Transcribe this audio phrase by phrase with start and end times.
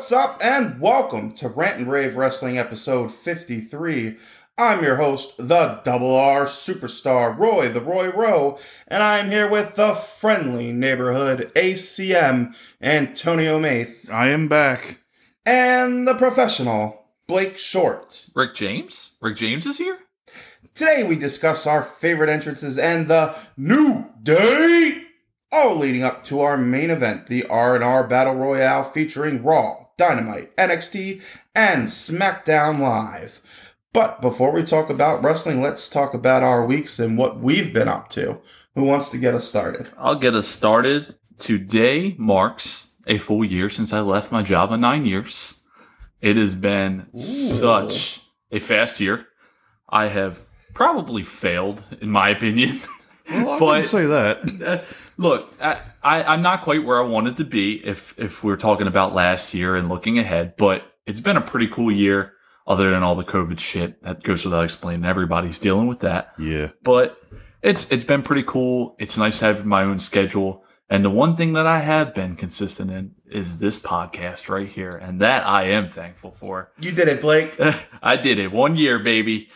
[0.00, 4.16] What's up, and welcome to Rant and Rave Wrestling episode 53.
[4.56, 9.76] I'm your host, the Double R Superstar, Roy, the Roy Rowe, and I'm here with
[9.76, 15.00] the friendly neighborhood ACM, Antonio Maith, I am back.
[15.44, 18.30] and the professional, Blake Short.
[18.34, 19.18] Rick James?
[19.20, 19.98] Rick James is here?
[20.74, 25.02] Today we discuss our favorite entrances and the new day,
[25.52, 31.22] all leading up to our main event, the R&R Battle Royale featuring Raw, Dynamite, NXT,
[31.54, 33.42] and SmackDown Live.
[33.92, 37.86] But before we talk about wrestling, let's talk about our weeks and what we've been
[37.86, 38.38] up to.
[38.74, 39.90] Who wants to get us started?
[39.98, 41.16] I'll get us started.
[41.36, 45.60] Today marks a full year since I left my job of nine years.
[46.22, 49.26] It has been such a fast year.
[49.90, 52.80] I have probably failed, in my opinion.
[53.28, 54.84] Well, I But- wouldn't say that.
[55.20, 58.86] Look, I, I, I'm not quite where I wanted to be if if we're talking
[58.86, 62.32] about last year and looking ahead, but it's been a pretty cool year.
[62.66, 66.32] Other than all the COVID shit that goes without explaining, everybody's dealing with that.
[66.38, 66.70] Yeah.
[66.82, 67.20] But
[67.62, 68.96] it's it's been pretty cool.
[68.98, 70.64] It's nice having my own schedule.
[70.88, 74.96] And the one thing that I have been consistent in is this podcast right here,
[74.96, 76.72] and that I am thankful for.
[76.80, 77.56] You did it, Blake.
[78.02, 79.50] I did it one year, baby.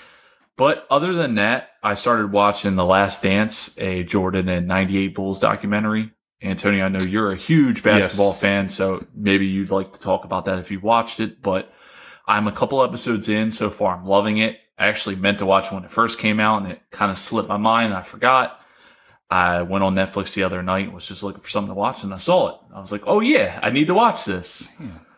[0.57, 5.41] But other than that, I started watching The Last Dance, a Jordan and 98 Bulls
[5.41, 6.11] documentary.
[6.43, 8.41] Antonio, I know you're a huge basketball Yes.
[8.41, 11.43] fan, so maybe you'd like to talk about that if you've watched it.
[11.43, 11.73] But
[12.27, 13.97] I'm a couple episodes in so far.
[13.97, 14.59] I'm loving it.
[14.79, 17.49] I actually meant to watch when it first came out and it kind of slipped
[17.49, 18.61] my mind and I forgot.
[19.31, 22.05] I went on Netflix the other night and was just looking for something to watch
[22.05, 22.57] and I saw it.
[22.75, 24.77] I was like, oh yeah, I need to watch this.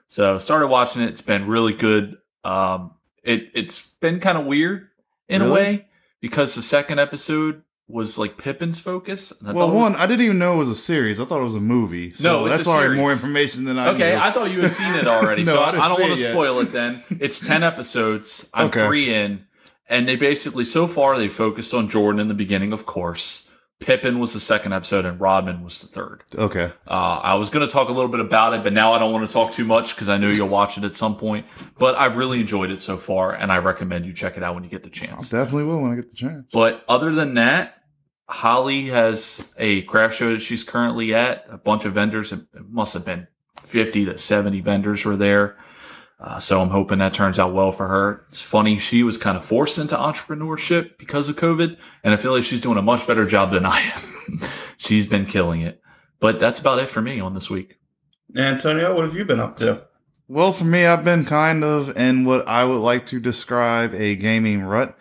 [0.08, 1.08] So started watching it.
[1.10, 2.16] It's been really good.
[2.44, 2.92] Um,
[3.24, 4.88] it it's been kind of weird
[5.28, 5.86] in a way
[6.20, 9.32] because the second episode was like Pippen's focus.
[9.40, 11.20] and I Well, was- one, I didn't even know it was a series.
[11.20, 12.12] I thought it was a movie.
[12.12, 14.20] So No, that's already more information than I Okay, knew.
[14.20, 16.58] I thought you had seen it already, No, so I I, don't want to spoil
[16.60, 16.72] it.
[16.72, 18.48] Then it's ten episodes.
[18.52, 18.84] I'm Okay.
[18.86, 19.44] three in,
[19.88, 23.45] and they basically so far they focused on Jordan in the beginning, of course.
[23.78, 26.22] Pippen was the second episode, and Rodman was the third.
[26.36, 26.72] okay.
[26.88, 29.12] Uh, I was going to talk a little bit about it, but now I don't
[29.12, 31.46] want to talk too much because I know you'll watch it at some point.
[31.78, 34.64] But I've really enjoyed it so far, and I recommend you check it out when
[34.64, 35.28] you get the I chance.
[35.28, 36.50] definitely will when I get the chance.
[36.52, 37.74] But other than that,
[38.28, 41.44] Holly has a craft show that she's currently at.
[41.50, 43.28] A bunch of vendors, it must have been
[43.60, 45.58] 50 to 70 vendors were there.
[46.18, 48.24] Uh, so I'm hoping that turns out well for her.
[48.28, 52.34] It's funny, she was kind of forced into entrepreneurship because of COVID, and I feel
[52.34, 54.40] like she's doing a much better job than I am.
[54.78, 55.82] she's been killing it.
[56.18, 57.78] But that's about it for me on this week.
[58.34, 59.86] Antonio, what have you been up to?
[60.28, 64.16] Well, for me, I've been kind of in what I would like to describe a
[64.16, 64.98] gaming rut.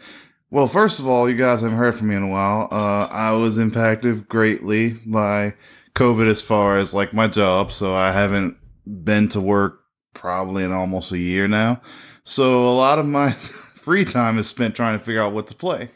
[0.52, 2.68] Well, first of all, you guys haven't heard from me in a while.
[2.72, 5.56] Uh, I was impacted greatly by
[5.96, 9.84] COVID as far as like my job, so I haven't been to work
[10.16, 11.80] probably in almost a year now.
[12.24, 15.56] So a lot of my free time is spent trying to figure out what to
[15.56, 15.90] play.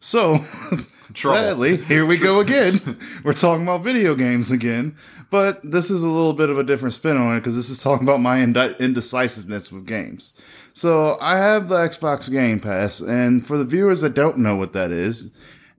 [0.00, 0.38] So
[1.12, 1.36] Trouble.
[1.36, 2.98] sadly, here we go again.
[3.24, 4.96] We're talking about video games again,
[5.30, 7.82] but this is a little bit of a different spin on it because this is
[7.82, 10.32] talking about my indecisiveness with games.
[10.72, 14.72] So I have the Xbox Game Pass, and for the viewers that don't know what
[14.74, 15.32] that is,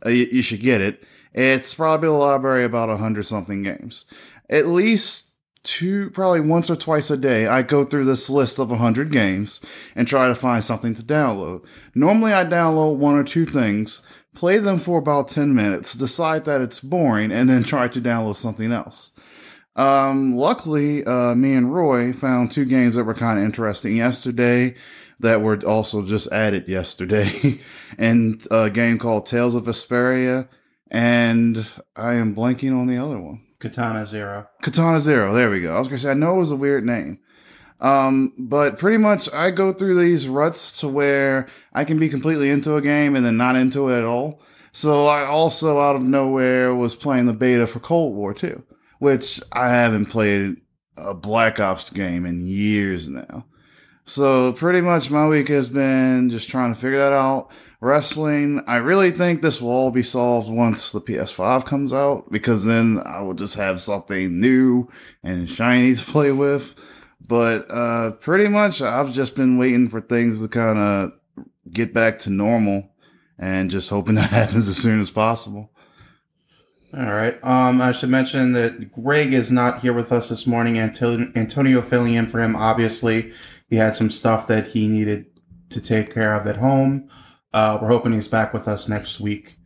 [0.06, 1.04] uh, you, you should get it.
[1.34, 4.06] It's probably a library about a hundred something games.
[4.50, 5.27] At least
[5.68, 9.12] two, probably once or twice a day, I go through this list of a hundred
[9.12, 9.60] games
[9.96, 11.66] and try to find something to download.
[11.94, 14.02] Normally, I download one or two things,
[14.34, 18.36] play them for about 10 minutes, decide that it's boring, and then try to download
[18.36, 19.12] something else.
[19.76, 24.74] Um, luckily, uh, me and Roy found two games that were kind of interesting yesterday
[25.20, 27.60] that were also just added yesterday.
[27.98, 30.48] and a game called Tales of Vesperia,
[30.90, 33.47] and I am blanking on the other one.
[33.60, 34.48] Katana Zero.
[34.62, 35.34] Katana Zero.
[35.34, 35.76] There we go.
[35.76, 37.20] I was gonna say I know it was a weird name.
[37.80, 42.50] Um, but pretty much I go through these ruts to where I can be completely
[42.50, 44.42] into a game and then not into it at all.
[44.72, 48.64] So I also out of nowhere was playing the beta for Cold War 2,
[49.00, 50.58] which I haven't played
[50.96, 53.46] a Black Ops game in years now.
[54.06, 57.52] So pretty much my week has been just trying to figure that out.
[57.80, 62.66] Wrestling, I really think this will all be solved once the PS5 comes out because
[62.66, 64.90] then I will just have something new
[65.24, 66.76] and shiny to play with.
[67.28, 71.12] But uh pretty much I've just been waiting for things to kind of
[71.72, 72.90] get back to normal
[73.38, 75.72] and just hoping that happens as soon as possible.
[76.94, 77.38] All right.
[77.44, 80.80] Um, I should mention that Greg is not here with us this morning.
[80.80, 82.56] Anto- Antonio filling in for him.
[82.56, 83.34] Obviously,
[83.70, 85.26] he had some stuff that he needed
[85.70, 87.10] to take care of at home.
[87.58, 89.58] Uh, we're hoping he's back with us next week.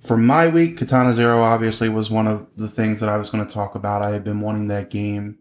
[0.00, 3.46] For my week, Katana Zero obviously was one of the things that I was going
[3.46, 4.00] to talk about.
[4.00, 5.36] I had been wanting that game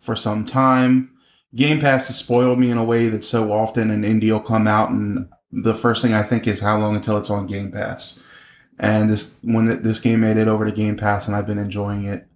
[0.00, 1.10] for some time.
[1.54, 4.68] Game Pass has spoiled me in a way that so often an indie will come
[4.68, 8.22] out and the first thing I think is how long until it's on Game Pass.
[8.78, 12.04] And this when this game made it over to Game Pass, and I've been enjoying
[12.04, 12.26] it.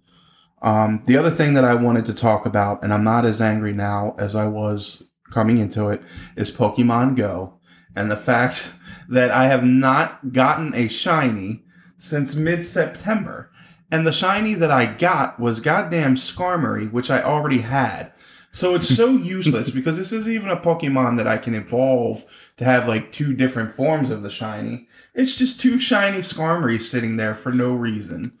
[0.63, 3.71] Um, the other thing that I wanted to talk about, and I'm not as angry
[3.71, 6.01] now as I was coming into it,
[6.35, 7.59] is Pokemon Go,
[7.95, 8.73] and the fact
[9.09, 11.63] that I have not gotten a shiny
[11.97, 13.51] since mid September.
[13.91, 18.13] And the shiny that I got was goddamn Skarmory, which I already had.
[18.51, 22.23] So it's so useless because this isn't even a Pokemon that I can evolve
[22.57, 24.87] to have like two different forms of the shiny.
[25.15, 28.37] It's just two shiny Skarmory sitting there for no reason.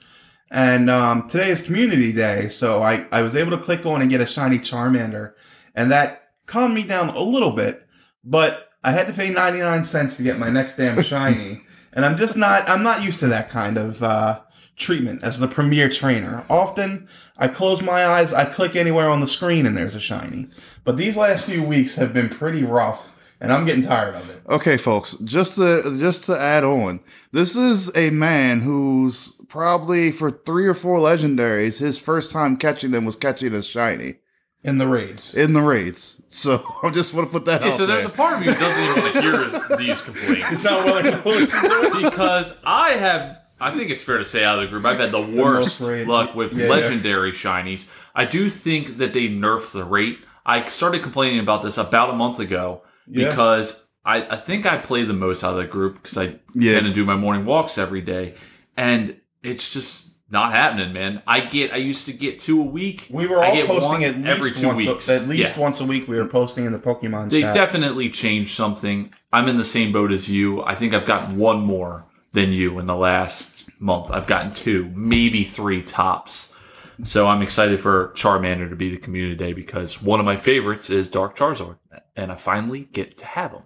[0.51, 4.09] And um, today is Community Day, so I, I was able to click on and
[4.09, 5.33] get a shiny Charmander,
[5.75, 7.87] and that calmed me down a little bit.
[8.23, 11.61] But I had to pay 99 cents to get my next damn shiny,
[11.93, 14.41] and I'm just not I'm not used to that kind of uh,
[14.75, 16.45] treatment as the premier trainer.
[16.49, 20.47] Often I close my eyes, I click anywhere on the screen, and there's a shiny.
[20.83, 24.41] But these last few weeks have been pretty rough and I'm getting tired of it.
[24.49, 26.99] Okay, folks, just to just to add on,
[27.31, 32.91] this is a man who's probably for three or four legendaries, his first time catching
[32.91, 34.15] them was catching a shiny
[34.63, 35.35] in the raids.
[35.35, 36.21] In the raids.
[36.27, 38.11] So I just want to put that yeah, out so there's there.
[38.11, 40.49] a part of me who doesn't even want to hear these complaints.
[40.49, 43.37] He's not willing to listen to it because I have.
[43.61, 46.07] I think it's fair to say out of the group, I've had the worst raids.
[46.09, 46.69] luck with Yeah, yeah.
[46.71, 47.89] legendary shinies.
[48.15, 50.19] I do think that they nerfed the rate.
[50.45, 53.29] I started complaining about this about a month ago Yeah.
[53.29, 56.73] because I, I think I play the most out of the group because I Yeah.
[56.75, 58.35] tend to do my morning walks every day,
[58.77, 61.21] and it's just not happening, man.
[61.27, 63.07] I get I used to get two a week.
[63.09, 64.85] We were I all get posting at least every two once.
[64.85, 65.09] weeks.
[65.09, 65.61] A, at least Yeah.
[65.63, 66.07] once a week.
[66.07, 67.53] We were posting in the Pokemon They chat.
[67.53, 69.13] definitely changed something.
[69.33, 70.63] I'm in the same boat as you.
[70.63, 74.11] I think I've gotten one more than you in the last month.
[74.11, 76.55] I've gotten two, maybe three tops.
[77.03, 80.89] So I'm excited for Charmander to be the community day because one of my favorites
[80.89, 81.77] is Dark Charizard,
[82.17, 83.61] and I finally get to have him.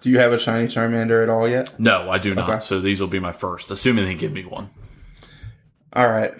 [0.00, 1.78] Do you have a shiny Charmander at all yet?
[1.78, 2.48] No, I do not.
[2.48, 2.60] Okay.
[2.60, 4.70] So these will be my first, assuming they give me one.
[5.98, 6.32] All right.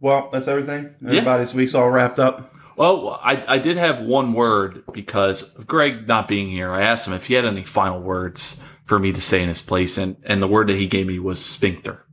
[0.00, 0.94] Well, that's everything.
[1.04, 2.54] Everybody's week's all wrapped up.
[2.76, 6.70] Well, I, I did have one word because of Greg not being here.
[6.70, 9.60] I asked him if he had any final words for me to say in his
[9.60, 12.04] place, and, and the word that he gave me was sphincter.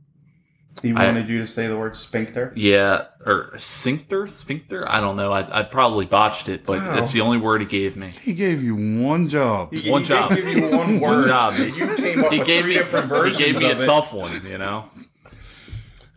[0.82, 2.52] He I- wanted you to say the word sphincter.
[2.54, 4.88] Yeah, or sphincter, sphincter.
[4.88, 5.32] I don't know.
[5.32, 6.94] I, I probably botched it, but Wow.
[6.96, 8.10] that's the only word he gave me.
[8.20, 9.72] He gave you one job.
[9.72, 10.30] He, One he job.
[10.30, 11.28] Did give you one One word.
[11.28, 11.54] job.
[11.58, 13.84] You came up He with gave three me different he gave me a it.
[13.84, 14.30] tough one.
[14.46, 14.84] You know.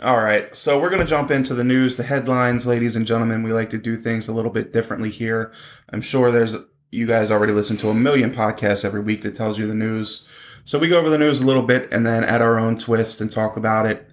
[0.02, 3.44] All right, so we're going to jump into the news, the headlines, ladies and gentlemen.
[3.44, 5.54] We like to do things a little bit differently here.
[5.90, 6.56] I'm sure there's
[6.90, 10.28] you guys already listen to a million podcasts every week that tells you the news.
[10.66, 13.22] So we go over the news a little bit and then add our own twist
[13.22, 14.10] and talk about it,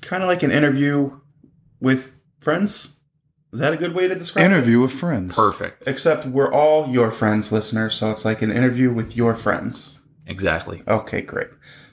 [0.00, 1.20] kind of like an interview
[1.78, 3.00] with friends.
[3.52, 4.46] Is that a good way to describe it?
[4.46, 5.36] Interview with friends.
[5.36, 5.86] Perfect.
[5.86, 10.00] Except we're all your friends, listeners, so it's like an interview with your friends.
[10.26, 10.82] Exactly.
[10.88, 11.48] Okay, great.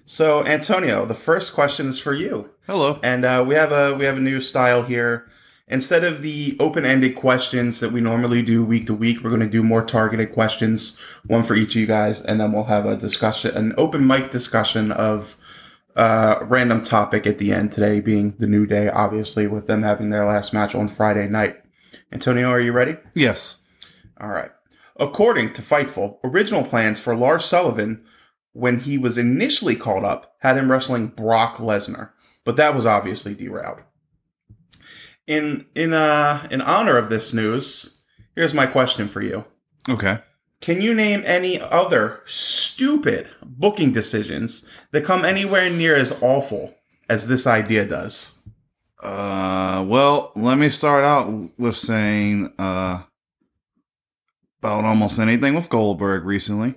[0.07, 2.51] So Antonio, the first question is for you.
[2.67, 2.99] Hello.
[3.01, 5.27] And uh, we have a we have a new style here.
[5.67, 9.47] Instead of the open-ended questions that we normally do week to week, we're going to
[9.47, 12.95] do more targeted questions, one for each of you guys, and then we'll have a
[12.95, 15.37] discussion, an open mic discussion of
[15.95, 17.71] uh, random topic at the end.
[17.71, 21.59] Today being the new day, obviously, with them having their last match on Friday night.
[22.11, 22.97] Antonio, are you ready?
[23.15, 23.63] Yes.
[24.21, 24.51] All right.
[24.97, 28.05] According to Fightful, original plans for Lars Sullivan
[28.55, 32.11] when he was initially called up had him wrestling Brock Lesnar,
[32.45, 33.83] but that was obviously derailed.
[35.27, 39.43] In in uh in honor of this news, here's my question for you.
[39.89, 40.19] Okay.
[40.61, 46.73] Can you name any other stupid booking decisions that come anywhere near as awful
[47.09, 48.41] as this idea does?
[49.03, 53.01] Uh, well, let me start out with saying uh,
[54.59, 56.75] about almost anything with Goldberg recently.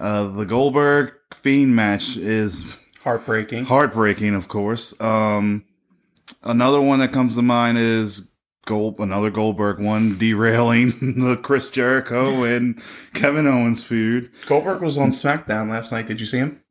[0.00, 3.66] Uh, the Goldberg Fiend match is Heartbreaking.
[3.66, 4.98] heartbreaking, of course.
[5.00, 5.64] Um,
[6.42, 8.32] another one that comes to mind is
[8.66, 12.80] Gold, another Goldberg one derailing the Chris Jericho and
[13.14, 14.30] Kevin Owens feud.
[14.46, 16.06] Goldberg was on SmackDown last night.
[16.06, 16.62] Did you see him?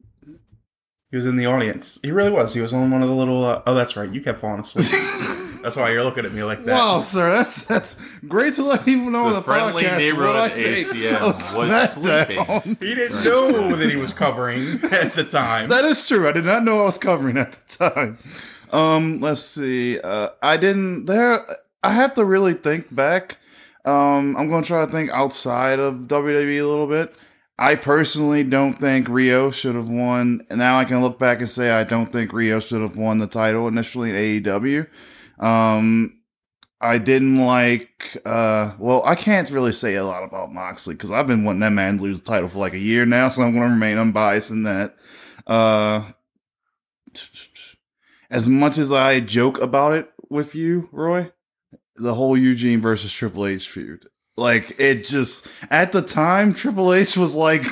[1.11, 1.97] He was in the audience.
[2.03, 2.53] He really was.
[2.53, 3.43] He was on one of the little.
[3.43, 4.09] Uh, oh, that's right.
[4.09, 4.85] You kept falling asleep.
[5.61, 6.73] that's why you're looking at me like that.
[6.77, 7.95] Wow, sir, that's that's
[8.27, 11.55] great to let people know on The the, friendly podcast neighborhood what I ACM was
[11.55, 12.61] SmackDown.
[12.61, 12.77] sleeping.
[12.87, 15.69] He didn't know that he was covering at the time.
[15.69, 16.27] That is true.
[16.27, 18.17] I did not know I was covering at the time.
[18.71, 19.99] Um, let's see.
[19.99, 21.45] Uh, I didn't there.
[21.83, 23.37] I have to really think back.
[23.85, 27.15] Um, I'm going to try to think outside of WWE a little bit.
[27.57, 30.45] I personally don't think Rio should have won.
[30.49, 33.17] And now I can look back and say I don't think Rio should have won
[33.17, 34.87] the title initially in AEW.
[35.39, 36.21] Um,
[36.81, 38.17] I didn't like.
[38.25, 41.71] uh Well, I can't really say a lot about Moxley because I've been wanting that
[41.71, 43.97] man to lose the title for like a year now, so I'm going to remain
[43.97, 44.95] unbiased in that.
[45.45, 46.03] Uh
[48.29, 51.31] As much as I joke about it with you, Roy,
[51.95, 57.17] the whole Eugene versus Triple H feud, like it just at the time, Triple H
[57.17, 57.63] was like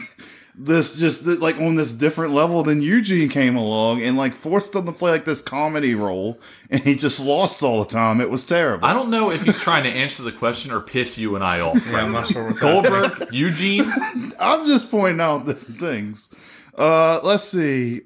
[0.59, 4.87] this just like on this different level than Eugene came along and like forced him
[4.87, 6.39] to play like this comedy role
[6.71, 8.19] and he just lost all the time.
[8.19, 8.85] It was terrible.
[8.87, 11.59] I don't know if he's trying to answer the question or piss you and I
[11.59, 11.87] off.
[11.91, 13.85] Yeah, I'm not sure what's Goldberg, Eugene,
[14.39, 16.33] I'm just pointing out different things.
[16.75, 18.01] Uh let's see.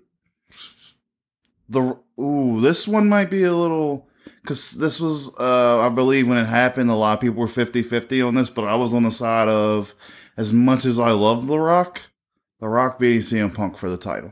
[1.69, 4.09] The ooh, this one might be a little
[4.41, 8.27] because this was uh I believe when it happened, a lot of people were 50-50
[8.27, 9.93] on this, but I was on the side of
[10.35, 12.01] as much as I love The Rock,
[12.61, 14.31] The Rock beating CM Punk for the title.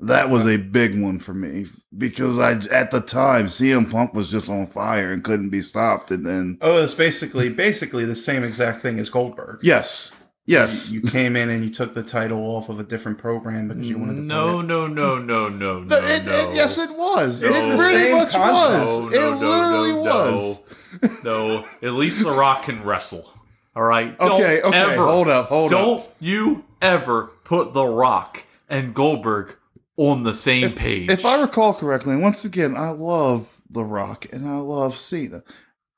[0.00, 1.66] That was a big one for me
[1.96, 6.10] because I at the time CM Punk was just on fire and couldn't be stopped,
[6.12, 9.58] and then Oh, it's basically basically the same exact thing as Goldberg.
[9.62, 10.14] yes,
[10.46, 13.66] yes, You, you came in and you took the title off of a different program
[13.68, 14.20] because you wanted to.
[14.22, 16.32] no, no, no, no, no, no, No, it, no.
[16.32, 17.42] it- yes, it was.
[17.42, 17.48] No.
[17.48, 18.84] It It's pretty much concept.
[18.86, 19.12] was.
[19.14, 21.24] No, no, it no, literally no, was.
[21.24, 23.28] No, at least The Rock can wrestle.
[23.74, 24.14] All right.
[24.20, 25.78] Okay, Don't okay, Ever, hold up, hold up.
[25.78, 29.56] don't you ever put The Rock and Goldberg
[29.96, 31.10] on the same page.
[31.10, 35.42] If I recall correctly, and once again, I love The Rock and I love Cena.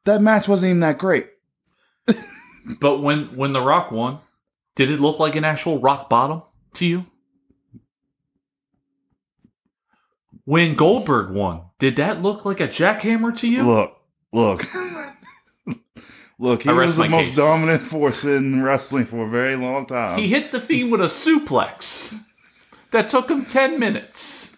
[0.05, 1.29] That match wasn't even that great.
[2.81, 4.21] but when when The Rock won,
[4.75, 6.43] did it look like an actual rock bottom
[6.75, 7.07] to you?
[10.45, 13.63] When Goldberg won, did that look like a jackhammer to you?
[13.63, 13.97] Look,
[14.33, 14.63] look,
[16.41, 16.63] look.
[16.63, 17.37] He was the most case.
[17.37, 20.19] dominant force in wrestling for a very long time.
[20.19, 22.19] He hit the Fiend with a suplex
[22.91, 24.57] that took him 10 minutes.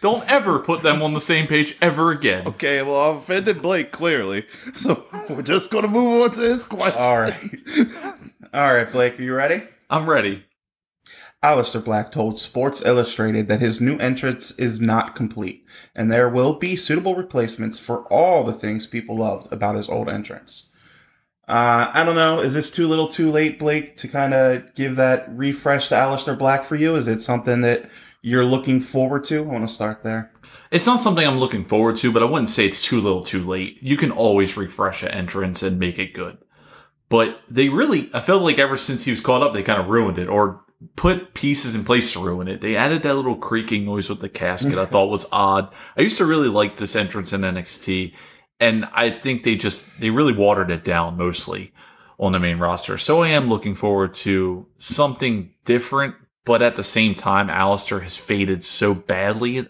[0.00, 2.46] Don't ever put them on the same page ever again.
[2.46, 6.64] okay, well, I've offended Blake clearly, so we're just going to move on to his
[6.64, 7.00] question.
[7.02, 7.34] All right.
[8.52, 9.62] All right, Blake, are you ready?
[9.88, 10.44] I'm ready.
[11.42, 15.64] Aleister Black told Sports Illustrated that his new entrance is not complete,
[15.96, 20.08] and there will be suitable replacements for all the things people loved about his old
[20.10, 20.68] entrance.
[21.50, 22.38] Uh, I don't know.
[22.38, 26.38] Is this too little, too late, Blake, to kind of give that refresh to Aleister
[26.38, 26.94] Black for you?
[26.94, 27.90] Is it something that
[28.22, 29.38] you're looking forward to?
[29.38, 30.30] I want to start there.
[30.70, 33.44] It's not something I'm looking forward to, but I wouldn't say it's too little too
[33.44, 33.82] late.
[33.82, 36.38] You can always refresh an entrance and make it good.
[37.08, 39.88] But they really, I felt like ever since he was caught up, they kind of
[39.88, 40.64] ruined it or
[40.94, 42.60] put pieces in place to ruin it.
[42.60, 45.74] They added that little creaking noise with the casket I thought was odd.
[45.96, 48.14] I used to really like this entrance in NXT,
[48.60, 51.72] and I think they just, they really watered it down mostly
[52.18, 52.98] on the main roster.
[52.98, 56.14] So I am looking forward to something different,
[56.44, 59.66] but at the same time, Aleister has faded so badly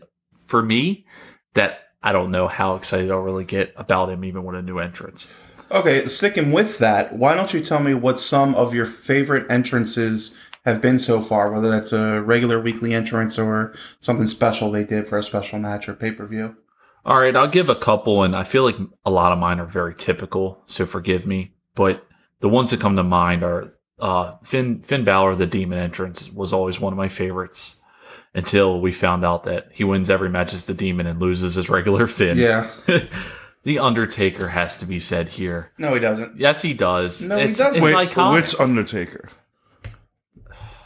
[0.47, 1.07] for me
[1.55, 4.79] that I don't know how excited I'll really get about him even with a new
[4.79, 5.29] entrance.
[5.71, 10.37] Okay, sticking with that, why don't you tell me what some of your favorite entrances
[10.65, 15.07] have been so far, whether that's a regular weekly entrance or something special they did
[15.07, 16.57] for a special match or pay per view?
[17.05, 19.67] All right, I'll give a couple, and I feel like a lot of mine are
[19.67, 21.55] very typical, so forgive me.
[21.75, 22.07] But
[22.41, 26.53] the ones that come to mind are uh, Finn Finn Balor, the Demon entrance, was
[26.53, 27.81] always one of my favorites
[28.35, 31.71] until we found out that he wins every match as the Demon and loses his
[31.71, 32.39] regular Finn.
[32.39, 32.71] Yeah.
[33.65, 35.73] the Undertaker has to be said here.
[35.79, 36.39] No, he doesn't.
[36.39, 37.23] Yes, he does.
[37.23, 37.75] No, he doesn't.
[37.75, 38.35] It's Wait, iconic.
[38.35, 39.31] which Undertaker?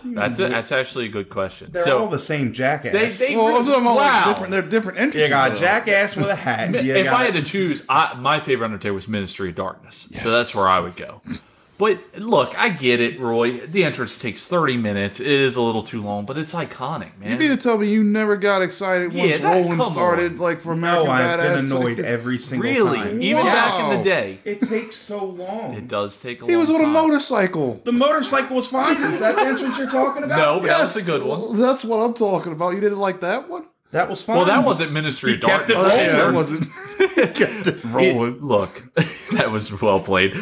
[0.04, 0.46] That's it.
[0.48, 0.52] Hmm.
[0.52, 1.70] That's actually a good question.
[1.72, 2.92] They're so all the same jackass.
[2.92, 4.50] They- they- Well, I'm talking about like different.
[4.50, 5.22] They're different entrances.
[5.22, 5.60] you got though.
[5.60, 6.70] jackass with a hat.
[6.84, 10.08] You if got- I had to choose, I, my favorite Undertaker was Ministry of Darkness.
[10.20, 11.22] So that's where I would go.
[11.76, 13.58] But look, I get it, Roy.
[13.66, 15.18] The entrance takes 30 minutes.
[15.18, 17.32] It is a little too long, but it's iconic, man.
[17.32, 20.38] You mean to tell me you never got excited Yeah, once that- Rollin' started, on.
[20.38, 21.68] like for no, American I've Badass?
[21.68, 22.96] been annoyed every single really?
[22.98, 23.20] time.
[23.20, 25.74] Even back in the day, It takes so long.
[25.74, 27.80] it does take a He long was on a motorcycle.
[27.84, 28.96] The motorcycle was fine.
[29.02, 30.38] Is that the entrance you're talking about?
[30.38, 31.58] No, but that was Yes, a good one.
[31.60, 32.74] That's what I'm talking about.
[32.74, 33.64] You didn't like that one?
[33.90, 34.36] That was fine.
[34.36, 35.92] Well, that wasn't Ministry He of kept it Darkness.
[35.92, 36.06] rolling.
[36.06, 37.34] yeah, that wasn't.
[37.34, 38.34] kept it rolling.
[38.36, 38.82] It- look,
[39.32, 40.34] that was well played.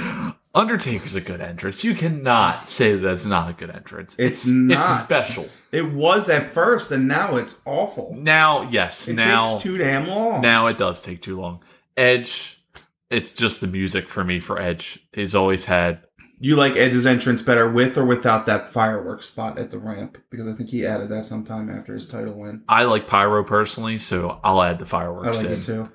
[0.54, 1.82] Undertaker's a good entrance.
[1.82, 4.14] You cannot say that's not a good entrance.
[4.18, 4.80] It's It's not.
[5.04, 5.48] special.
[5.70, 8.14] It was at first, and now it's awful.
[8.18, 10.42] Now, yes, It now takes too damn long.
[10.42, 11.62] Now it does take too long.
[11.96, 12.62] Edge,
[13.08, 14.98] it's just the music for me for Edge.
[15.14, 16.02] He's always had.
[16.38, 20.18] you like Edge's entrance better with or without that fireworks spot at the ramp?
[20.28, 22.62] Because I think he added that sometime after his title win.
[22.68, 25.52] I like Pyro personally, so I'll add the I fireworks like in.
[25.52, 25.88] it too.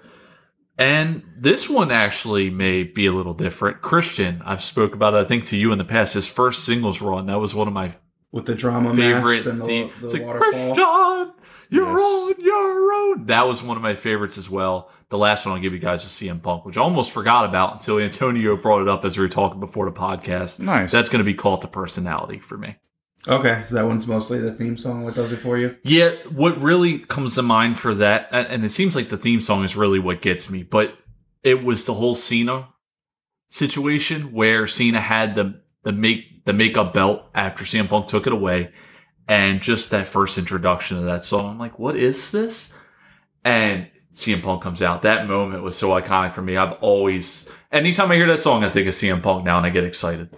[0.77, 3.81] And this one actually may be a little different.
[3.81, 6.13] Christian, I've spoke about it, I think, to you in the past.
[6.13, 7.93] His first singles run, that was one of my
[8.31, 9.89] With the drama favorite and the, theme.
[9.99, 10.51] the It's like, waterfall.
[10.51, 11.33] Christian,
[11.69, 11.99] you're Yes.
[12.37, 13.25] on your Stone.
[13.27, 14.89] That was one of my favorites as well.
[15.09, 17.73] The last one I'll give you guys was CM Punk, which I almost forgot about
[17.73, 20.59] until Antonio brought it up as we were talking before the podcast.
[20.59, 20.91] Nice.
[20.91, 22.75] That's going to be called to personality for me.
[23.27, 25.03] Okay, so that one's mostly the theme song.
[25.03, 25.77] What does it for you?
[25.83, 29.63] Yeah, what really comes to mind for that, and it seems like the theme song
[29.65, 30.97] is really what gets me, but
[31.43, 32.69] it was the whole Cena
[33.49, 38.33] situation where Cena had the the make the makeup belt after CM Punk took it
[38.33, 38.71] away,
[39.27, 41.51] and just that first introduction of that song.
[41.51, 42.77] I'm like, what is this?
[43.43, 45.01] And CM Punk comes out.
[45.01, 46.57] That moment was so iconic for me.
[46.57, 49.69] I've always, anytime I hear that song, I think of CM Punk now, and I
[49.69, 50.29] get excited.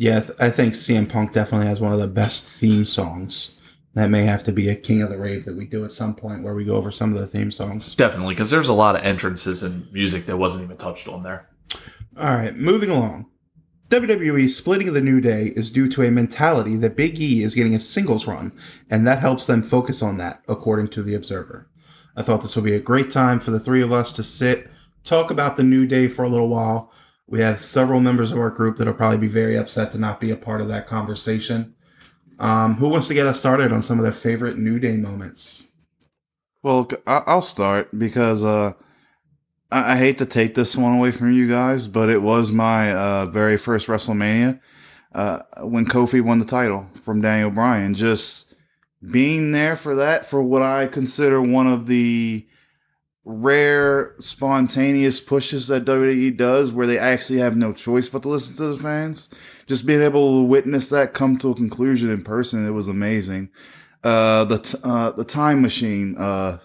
[0.00, 3.60] Yeah, th- I think CM Punk definitely has one of the best theme songs.
[3.92, 6.14] That may have to be a King of the Rave that we do at some
[6.14, 7.94] point where we go over some of the theme songs.
[7.96, 11.50] Definitely, because there's a lot of entrances and music that wasn't even touched on there.
[12.16, 13.26] All right, moving along.
[13.90, 17.54] WWE splitting of the New Day is due to a mentality that Big E is
[17.54, 18.52] getting a singles run,
[18.88, 21.68] and that helps them focus on that, according to The Observer.
[22.16, 24.70] I thought this would be a great time for the three of us to sit,
[25.04, 26.90] talk about the New Day for a little while.
[27.30, 30.32] We have several members of our group that'll probably be very upset to not be
[30.32, 31.74] a part of that conversation.
[32.40, 35.68] Um, who wants to get us started on some of their favorite New Day moments?
[36.64, 38.72] Well, I'll start because uh,
[39.70, 43.26] I-, hate to take this one away from you guys, but it was my uh,
[43.26, 44.58] very first WrestleMania
[45.14, 47.94] uh, when Kofi won the title from Daniel Bryan.
[47.94, 48.54] Just
[49.08, 52.46] being there for that, for what I consider one of the
[53.24, 58.56] rare spontaneous pushes that WWE does where they actually have no choice but to listen
[58.56, 59.28] to the fans.
[59.66, 63.50] Just being able to witness that come to a conclusion in person, it was amazing.
[64.02, 66.58] Uh, the t- uh, the time machine uh,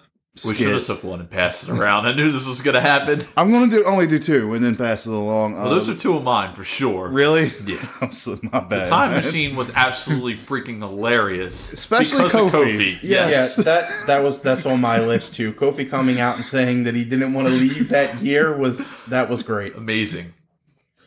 [0.44, 0.58] We skit.
[0.58, 2.08] should have took one and passed it around.
[2.08, 3.24] I knew this was going to happen.
[3.38, 5.54] I'm gonna do only do two and then pass it along.
[5.54, 7.08] Well, those Uh, are two of mine for sure.
[7.08, 7.54] really.
[7.66, 7.88] Yeah.
[8.02, 8.86] I'm so my bad.
[8.86, 9.24] The time man.
[9.24, 12.98] machine was absolutely freaking hilarious, Especially because of Kofi.
[12.98, 13.00] Kofi.
[13.02, 13.58] Yes.
[13.58, 15.54] Yeah, that that was that's on my list too.
[15.54, 19.30] Kofi coming out and saying that he didn't want to leave that year was that
[19.30, 19.76] was great.
[19.76, 20.34] amazing.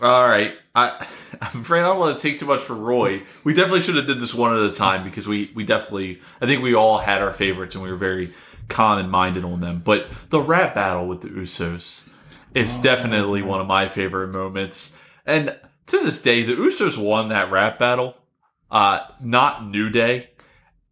[0.00, 1.06] All right, I,
[1.42, 3.22] I'm afraid I don't want to take too much for Roy.
[3.44, 6.46] We definitely should have did this one at a time because we we definitely I
[6.46, 8.32] think we all had our favorites and we were very
[8.68, 9.82] common minded on them.
[9.84, 12.08] But the rap battle with the Usos
[12.54, 14.96] is definitely one of my favorite moments.
[15.26, 18.16] And to this day, the Usos won that rap battle,
[18.70, 20.30] uh, not New Day,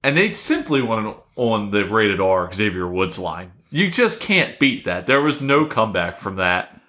[0.02, 3.52] and they simply won on the rated R Xavier Woods line.
[3.70, 5.06] You just can't beat that.
[5.06, 6.80] There was no comeback from that.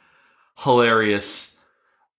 [0.59, 1.57] Hilarious.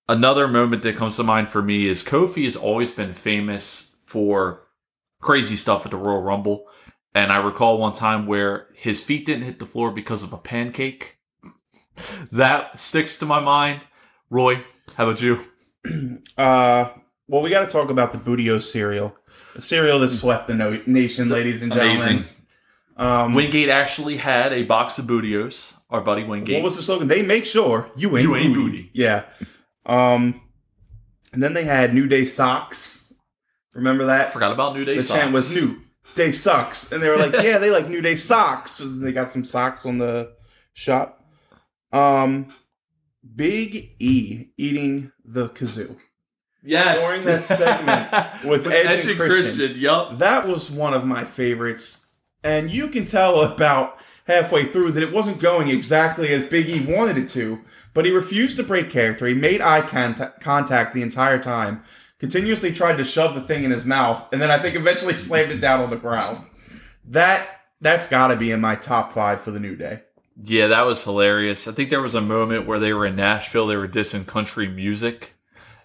[0.08, 4.62] Another moment that comes to mind for me is Kofi has always been famous for
[5.20, 6.64] crazy stuff at the Royal Rumble.
[7.18, 10.38] And I recall one time where his feet didn't hit the floor because of a
[10.38, 11.18] pancake.
[12.30, 13.80] That sticks to my mind.
[14.30, 14.62] Roy,
[14.96, 15.40] how about you?
[16.36, 16.90] Uh,
[17.26, 19.16] well, we got to talk about the Bootio cereal,
[19.56, 22.00] the cereal that swept the no- nation, ladies and gentlemen.
[22.08, 22.24] Amazing.
[22.96, 25.76] Um, Wingate actually had a box of Bootios.
[25.90, 26.54] Our buddy Wingate.
[26.56, 27.08] what was the slogan?
[27.08, 28.70] They make sure you ain't, You ain't booty.
[28.70, 28.90] booty.
[28.92, 29.24] Yeah.
[29.86, 30.40] Um,
[31.32, 33.12] and then they had New Day socks.
[33.72, 34.32] Remember that?
[34.32, 35.18] Forgot about New Day the socks.
[35.20, 35.80] chant was New
[36.14, 39.28] Day sucks, and they were like, "Yeah, they like New Day socks." So they got
[39.28, 40.32] some socks on the
[40.72, 41.24] shop.
[41.92, 42.48] Um,
[43.34, 45.96] Big E eating the kazoo.
[46.62, 47.00] Yes.
[47.00, 49.76] During that segment with Edge and Christian.
[49.76, 50.18] Yup.
[50.18, 52.06] That was one of my favorites,
[52.42, 56.84] and you can tell about halfway through that it wasn't going exactly as Big E
[56.84, 57.60] wanted it to.
[57.94, 59.26] But he refused to break character.
[59.26, 61.82] He made eye contact the entire time.
[62.18, 65.52] Continuously tried to shove the thing in his mouth, and then I think eventually slammed
[65.52, 66.44] it down on the ground.
[67.04, 67.48] That
[67.80, 70.02] that's got to be in my top five for the New Day.
[70.42, 71.66] Yeah, that was hilarious.
[71.68, 73.66] I think there was a moment where they were in Nashville.
[73.66, 75.34] They were dissing country music,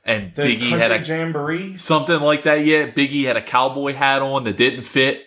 [0.04, 1.78] and The Biggie had a jamboree.
[1.78, 2.65] something like that.
[2.65, 5.24] Yeah, Biggie had a cowboy hat on that didn't fit.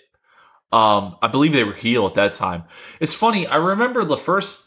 [0.73, 2.65] Um, I believe they were heel at that time.
[3.01, 3.47] It's funny.
[3.47, 4.65] I remember the first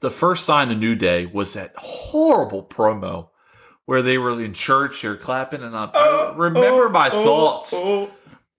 [0.00, 3.28] the first sign of New Day was that horrible promo
[3.90, 7.72] where they were in church, they're clapping, and I, I remember my oh, thoughts.
[7.74, 8.08] oh.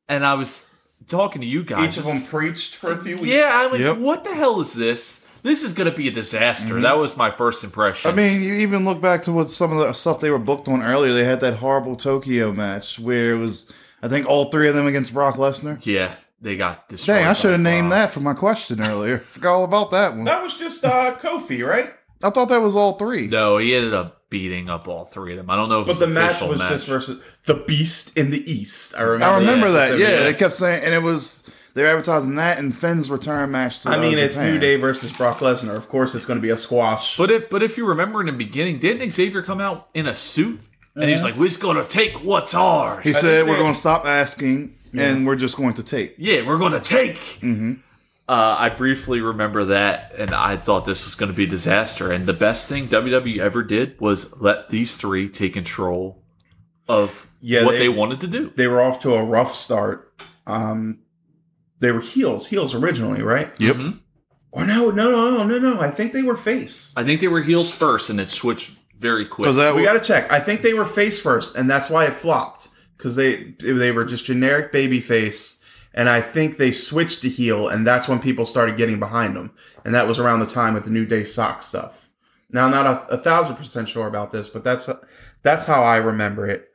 [0.10, 0.70] And I was
[1.08, 1.94] talking to you guys.
[1.94, 3.28] Each of them preached for a few weeks.
[3.28, 3.98] Yeah, I'm like, Yep.
[4.00, 5.26] what the hell is this?
[5.41, 6.74] This is going to be a disaster.
[6.74, 6.82] Mm-hmm.
[6.82, 8.12] That was my first impression.
[8.12, 10.67] I mean, you even look back to what some of the stuff they were booked
[10.67, 11.13] on earlier.
[11.13, 13.72] They had that horrible Tokyo match where it was,
[14.04, 15.80] I think, all three of them against Brock Lesnar.
[15.86, 17.20] yeah, they got destroyed.
[17.20, 18.00] Dang, I should have named Brock.
[18.00, 19.20] that for my question earlier.
[19.28, 20.26] Forgot all about that one.
[20.26, 21.94] that was just uh, Kofi, right?
[22.22, 23.28] I thought that was all three.
[23.28, 25.52] No, he ended up beating up all three of them.
[25.52, 26.72] I don't know if But it's the match was match.
[26.72, 28.96] just versus the Beast in the East.
[28.98, 29.26] I remember.
[29.36, 29.91] I remember that.
[29.91, 30.00] that.
[30.00, 31.44] Yeah, they kept saying, and it was
[31.76, 33.82] they're advertising that and Finn's return match.
[33.82, 35.76] To I mean, uh, it's New Day versus Brock Lesnar.
[35.76, 37.17] Of course, it's going to be a squash.
[37.17, 40.15] But if but if you remember in the beginning, didn't Xavier come out in a
[40.15, 40.62] suit?
[40.96, 43.80] And he's like, "We're just gonna take what's ours." He I said we're going to
[43.80, 46.15] stop asking and we're just going to take.
[46.17, 47.15] yeah, we're gonna take.
[47.41, 47.74] Mm-hmm.
[48.32, 52.12] Uh, I briefly remember that, and I thought this was going to be a disaster.
[52.13, 56.24] And the best thing WWE ever did was let these three take control
[56.88, 58.54] of Yeah, what they- they, wanted to do.
[58.56, 60.10] They were off to a rough start.
[60.48, 61.00] Um,
[61.80, 63.52] they were heels, heels originally, right?
[63.60, 63.76] Yep.
[63.76, 64.00] Mhm.
[64.52, 65.82] Or no, no, no, no, no.
[65.82, 66.94] I think they were face.
[66.96, 69.50] I think they were heels first, and it switched very quick.
[69.50, 70.32] Because We was, got to check.
[70.32, 74.06] I think they were face first, and that's why it flopped because they they were
[74.06, 75.58] just generic baby face,
[75.93, 79.51] and I think they switched to heel, and that's when people started getting behind them,
[79.84, 82.10] and that was around the time with the New Day sock stuff.
[82.49, 84.89] Now, I'm not a, a thousand percent sure about this, but that's
[85.43, 86.69] that's how I remember it.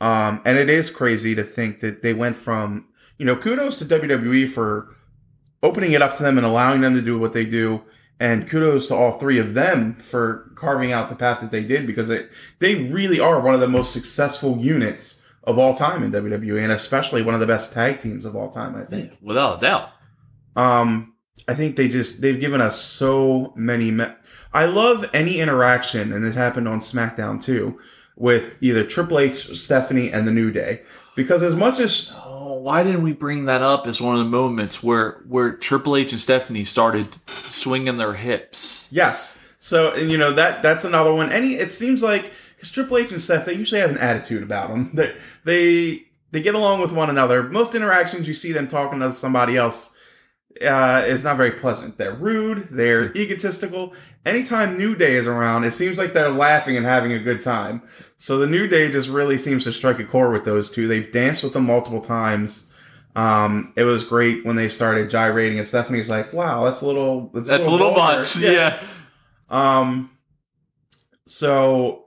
[0.00, 2.88] Um, and it is crazy to think that they went from
[3.18, 4.94] you know kudos to WWE for
[5.62, 7.82] opening it up to them and allowing them to do what they do
[8.18, 11.86] and kudos to all three of them for carving out the path that they did
[11.86, 16.10] because it, they really are one of the most successful units of all time in
[16.10, 19.12] WWE and especially one of the best tag teams of all time, I think.
[19.22, 19.90] without a doubt.
[20.56, 21.14] Um,
[21.48, 23.90] I think they just they've given us so many.
[23.90, 24.06] Me-
[24.52, 27.78] I love any interaction, and it happened on SmackDown too,
[28.16, 30.80] with either Triple H, Stephanie, and the New Day.
[31.14, 34.30] Because as much as Oh, why didn't we bring that up as one of the
[34.30, 38.88] moments where where Triple H and Stephanie started swinging their hips?
[38.90, 39.38] Yes.
[39.58, 41.30] So and, you know that that's another one.
[41.30, 42.32] Any it seems like
[42.66, 44.90] because Triple H and Steph they usually have an attitude about them.
[44.94, 46.02] They they
[46.32, 47.44] they get along with one another.
[47.44, 49.96] Most interactions you see them talking to somebody else
[50.66, 51.98] uh, is not very pleasant.
[51.98, 52.68] They're rude.
[52.70, 53.94] They're egotistical.
[54.24, 57.82] Anytime New Day is around, it seems like they're laughing and having a good time.
[58.16, 60.88] So the New Day just really seems to strike a chord with those two.
[60.88, 62.72] They've danced with them multiple times.
[63.14, 67.30] Um, it was great when they started gyrating, and Stephanie's like, "Wow, that's a little
[67.32, 68.36] that's, That's a little vulgar." much.
[68.36, 68.78] Yeah.
[69.48, 70.10] Um.
[71.26, 72.05] So,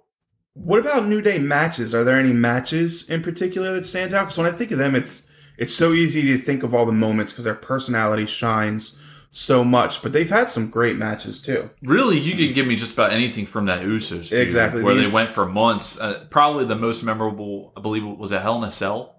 [0.63, 1.93] what about New Day matches?
[1.95, 4.25] Are there any matches in particular that stand out?
[4.25, 6.91] Because when I think of them, it's it's so easy to think of all the
[6.91, 8.97] moments because their personality shines
[9.31, 10.01] so much.
[10.01, 11.69] But they've had some great matches too.
[11.83, 14.83] Really, you can give me just about anything from that Usos feud, Exactly.
[14.83, 15.99] where they These- went for months.
[15.99, 19.15] Uh, probably the most memorable, I believe, was a Hell in a Cell.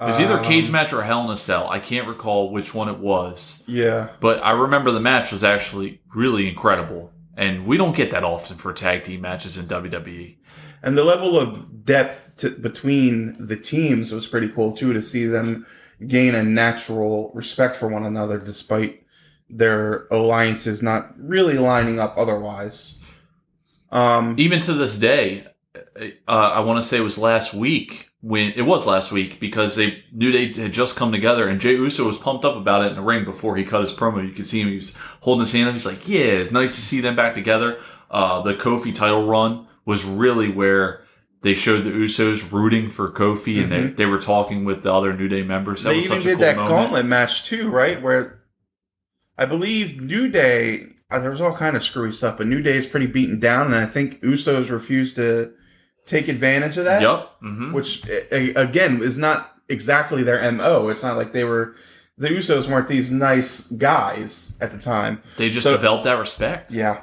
[0.00, 1.68] It was either a cage Um, match or a Hell in a Cell.
[1.70, 6.00] I can't recall which one it was, Yeah, but I remember the match was actually
[6.14, 9.66] really incredible, and we don't get that often for tag team matches in.
[9.66, 10.36] WWE.
[10.82, 15.24] and the level of depth to, between the teams was pretty cool too to see
[15.24, 15.64] them
[16.06, 19.04] gain a natural respect for one another despite
[19.48, 23.02] their alliances not really lining up otherwise.
[23.90, 25.46] Um, even to this day,
[26.26, 29.76] uh, I want to say it was last week when it was last week because
[29.76, 32.88] they knew they had just come together and Jey Uso was pumped up about it
[32.90, 34.26] in the ring before he cut his promo.
[34.26, 35.74] You could see him; he was holding his hand up.
[35.74, 37.78] He's like, "Yeah, it's nice to see them back together."
[38.10, 41.02] Uh, the Kofi title run was really where
[41.42, 45.12] they showed the Usos rooting for Kofi, and they, they were talking with the other
[45.12, 45.84] New Day members.
[45.84, 46.00] That Mm-hmm.
[46.00, 46.74] they even did cool that moment.
[46.74, 48.02] gauntlet match too, right?
[48.02, 48.40] Where
[49.36, 52.76] I believe New Day, uh, there was all kind of screwy stuff, but New Day
[52.76, 55.52] is pretty beaten down, and I think Usos refused to
[56.08, 57.02] take advantage of that.
[57.02, 57.30] Yep.
[57.40, 60.88] hmm Which again is not exactly their mo.
[60.88, 61.76] It's not like they were
[62.16, 65.22] the Usos weren't these nice guys at the time.
[65.36, 66.70] They just So- developed that respect.
[66.72, 67.02] Yeah.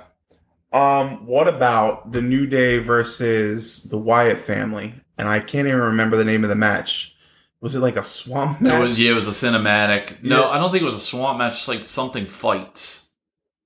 [0.74, 4.94] Um, what about the New Day versus the Wyatt family?
[5.18, 7.16] And I can't even remember the name of the match.
[7.62, 8.74] Was it like a swamp match?
[8.74, 10.22] It was yeah, it was a cinematic.
[10.22, 10.50] No, Yeah.
[10.50, 11.54] I don't think it was a swamp match.
[11.54, 13.00] It's like something fight.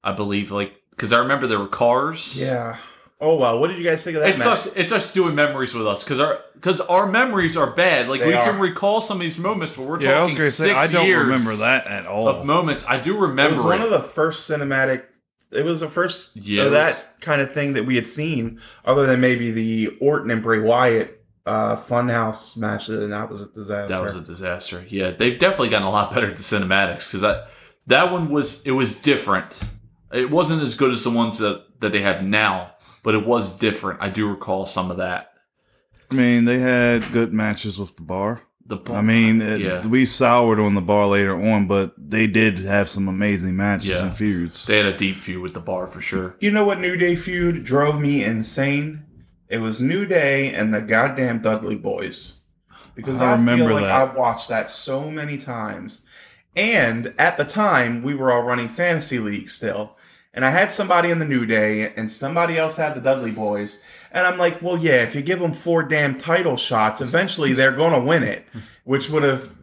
[0.04, 2.40] I believe like because I remember there were cars.
[2.40, 2.78] Yeah.
[3.22, 3.58] Oh wow!
[3.58, 4.60] what did you guys think of that It match?
[4.62, 4.78] sucks.
[4.78, 8.08] It sucks doing memories with us because our because our memories are bad.
[8.08, 8.50] Like They we are.
[8.52, 10.70] can recall some of these moments, but we're yeah, I was talking going to six
[10.70, 12.28] say I don't years remember that at all.
[12.30, 12.86] of moments.
[12.88, 13.30] I do remember.
[13.30, 13.68] It remember was it.
[13.68, 15.04] one of the first cinematic.
[15.52, 19.06] It was the first Yeah, of that kind of thing that we had seen, other
[19.06, 23.88] than maybe the Orton and Bray Wyatt uh, Funhouse match, and that was a disaster.
[23.94, 24.86] that was a disaster.
[24.88, 27.50] Yeah, they've definitely gotten a lot better at the cinematics because that
[27.88, 29.60] that one was it was different.
[30.14, 33.58] It wasn't as good as the ones that that they have now, but it was
[33.58, 34.02] different.
[34.02, 35.34] I do recall some of that.
[36.12, 38.42] I mean, they had good matches with the bar.
[38.66, 39.88] The bar, I mean, it, yeah.
[39.88, 44.06] we soured on the bar later on, but they did have some amazing matches Yeah.
[44.06, 44.66] and feuds.
[44.66, 46.36] They had a deep feud with the bar for sure.
[46.40, 49.06] You know what New Day feud drove me insane?
[49.48, 52.36] It was New Day and the goddamn Dudley Boyz.
[52.94, 54.10] Because I I, remember feel like that.
[54.10, 56.06] I watched that so many times.
[56.56, 59.96] And at the time, we were all running fantasy league still.
[60.34, 63.82] And I had somebody in the New Day, and somebody else had the Dudley Boyz.
[64.12, 67.72] And I'm like, well, yeah, if you give them four damn title shots, eventually they're
[67.72, 68.46] going to win it,
[68.84, 69.56] which would have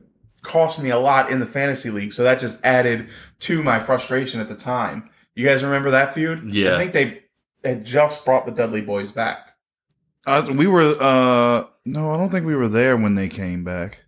[0.42, 2.12] cost me a lot in the fantasy league.
[2.12, 3.08] So that just added
[3.40, 5.10] to my frustration at the time.
[5.34, 6.52] You guys remember that feud?
[6.52, 6.74] Yeah.
[6.74, 7.22] I think they
[7.68, 9.56] had just brought the Dudley Boyz back.
[10.26, 14.04] Uh, we were, uh, no, I don't think we were there when they came back.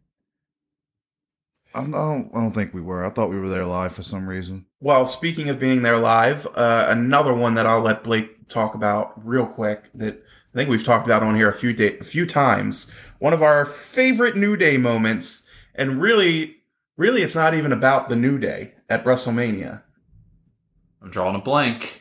[1.74, 2.30] I don't.
[2.34, 3.04] I don't think we were.
[3.04, 4.66] I thought we were there live for some reason.
[4.80, 9.12] Well, speaking of being there live, uh, another one that I'll let Blake talk about
[9.26, 10.14] real quick that
[10.54, 12.90] I think we've talked about on here a few day, a few times.
[13.18, 16.58] One of our favorite New Day moments, and really,
[16.96, 19.82] really, it's not even about the New Day at WrestleMania.
[21.02, 22.00] I'm drawing a blank.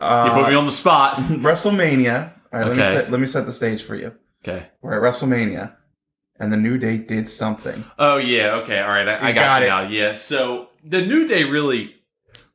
[0.00, 1.16] Uh, You put me on the spot.
[1.16, 2.32] WrestleMania.
[2.52, 2.94] All right, let me Okay.
[2.94, 4.14] set, let me set the stage for you.
[4.44, 4.66] Okay.
[4.80, 5.74] We're at WrestleMania,
[6.38, 7.84] and the New Day did something.
[7.98, 8.54] Oh yeah.
[8.62, 8.80] Okay.
[8.80, 9.08] All right.
[9.08, 9.66] I, I got, got it.
[9.66, 9.80] now.
[9.88, 10.14] Yeah.
[10.14, 11.94] So the New Day really,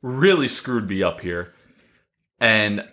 [0.01, 1.53] really screwed me up here,
[2.39, 2.87] and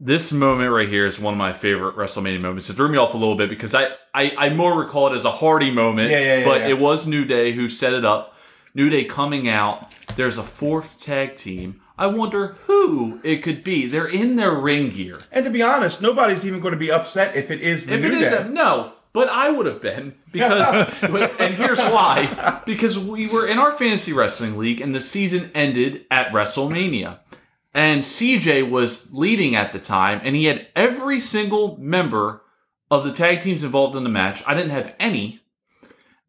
[0.00, 2.68] this moment right here is one of my favorite WrestleMania moments.
[2.68, 5.24] It threw me off a little bit because I I, I more recall it as
[5.24, 6.10] a Hardy moment.
[6.10, 8.34] Yeah, yeah, yeah, But it was New Day who set it up.
[8.74, 9.94] New Day coming out.
[10.16, 11.80] There's a fourth tag team.
[11.96, 13.86] I wonder who it could be.
[13.86, 15.16] They're in their ring gear.
[15.30, 18.00] And to be honest, nobody's even going to be upset if it is the If
[18.00, 18.38] New it is Day.
[18.38, 21.02] a, no, but I would have been because,
[21.38, 26.04] and here's why: because we were in our fantasy wrestling league, and the season ended
[26.10, 27.20] at WrestleMania,
[27.72, 32.42] and CJ was leading at the time, and he had every single member
[32.90, 34.42] of the tag teams involved in the match.
[34.46, 35.40] I didn't have any,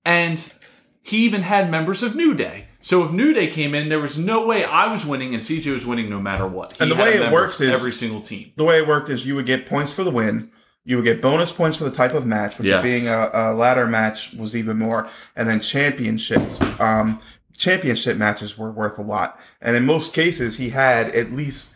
[0.06, 0.54] and
[1.02, 2.68] he even had members of New Day.
[2.82, 5.74] So if New Day came in, there was no way I was winning, and CJ
[5.74, 6.74] was winning no matter what.
[6.74, 8.52] He And the way it works is- every single team.
[8.58, 10.52] the way it worked is you would get points for the win.
[10.86, 12.84] You would get bonus points for the type of match, which Yes.
[12.84, 16.60] being a, a ladder match was even more, and then championships.
[16.80, 17.20] Um,
[17.58, 21.74] championship matches were worth a lot, and in most cases, he had at least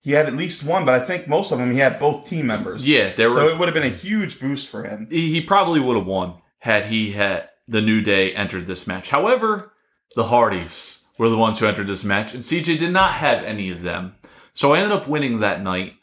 [0.00, 2.46] he had at least one, but I think most of them he had both team
[2.46, 2.88] members.
[2.88, 5.06] Yeah, there so were it would have been a huge boost for him.
[5.10, 9.10] he he probably would have won had he had the New Day entered this match.
[9.10, 9.72] However,
[10.16, 13.70] the Hardys were the ones who entered this match, and CJ did not have any
[13.70, 14.14] of them.
[14.54, 15.94] So I ended up winning that night.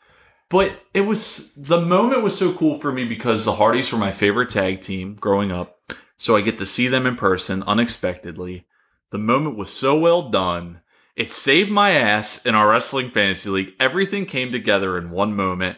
[0.49, 4.11] But it was the moment was so cool for me because the Hardys were my
[4.11, 5.79] favorite tag team growing up.
[6.17, 8.65] So I get to see them in person unexpectedly.
[9.11, 10.81] The moment was so well done.
[11.15, 13.73] It saved my ass in our wrestling fantasy league.
[13.79, 15.77] Everything came together in one moment,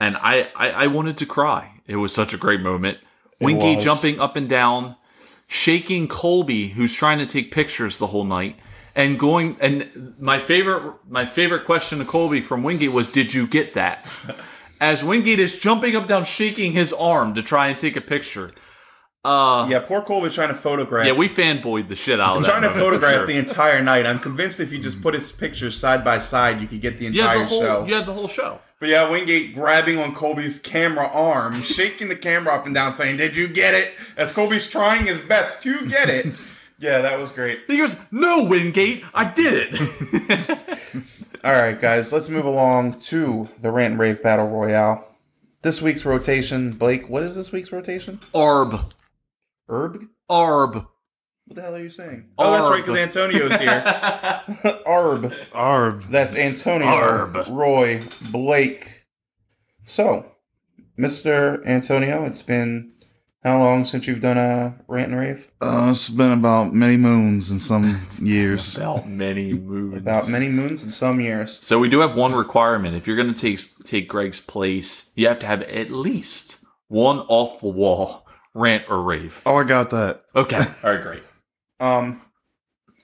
[0.00, 1.80] and I, I, I wanted to cry.
[1.86, 2.98] It was such a great moment.
[3.40, 3.84] Winky was.
[3.84, 4.96] jumping up and down,
[5.46, 8.58] shaking Colby, who's trying to take pictures the whole night,
[8.94, 9.56] and going.
[9.60, 14.20] And my favorite, my favorite question to Colby from Wingate was, "Did you get that?"
[14.80, 18.50] As Wingate is jumping up down, shaking his arm to try and take a picture.
[19.24, 21.06] Uh, Yeah, poor Colby trying to photograph.
[21.06, 23.26] yeah, we fanboyed the shit out of I'm trying to moment photograph sure.
[23.26, 24.04] the entire night.
[24.04, 27.06] I'm convinced if you just put his pictures side by side, you could get the
[27.06, 27.84] entire the whole, show.
[27.86, 28.58] you had the whole show.
[28.80, 33.16] But yeah, Wingate grabbing on Colby's camera arm, shaking the camera up and down, saying,
[33.16, 33.94] Did you get it?
[34.18, 36.26] As Colby's trying his best to get it.
[36.78, 37.60] yeah, that was great.
[37.66, 40.78] He goes, "No, Wingate, I did it."
[41.44, 45.06] All right, guys, let's move along to the Rant and Rave Battle Royale.
[45.62, 48.18] This week's rotation, Blake, what is this week's rotation?
[48.34, 48.92] Arb,
[49.68, 50.06] Herb?
[50.30, 50.86] Arb.
[51.46, 52.30] What the hell are you saying?
[52.38, 53.82] Oh, that's right, because Antonio's here.
[54.86, 55.34] Arb.
[55.52, 56.10] Arv.
[56.10, 57.54] That's Antonio, Arb.
[57.54, 58.00] Roy,
[58.32, 59.04] Blake.
[59.84, 60.32] So,
[60.98, 61.64] Mr.
[61.66, 62.93] Antonio, it's been
[63.44, 65.50] how long since you've done a rant and rave?
[65.60, 68.76] Uh, it's been about many moons and some years.
[68.78, 69.98] About many moons.
[69.98, 71.58] About many moons and some years.
[71.62, 72.96] So we do have one requirement.
[72.96, 77.20] If you're going to take take Greg's place, you have to have at least one
[77.20, 79.42] off the wall rant or rave.
[79.44, 80.24] Oh, I got that.
[80.34, 80.64] Okay.
[80.84, 81.02] All right.
[81.02, 81.22] Great.
[81.80, 82.22] Um,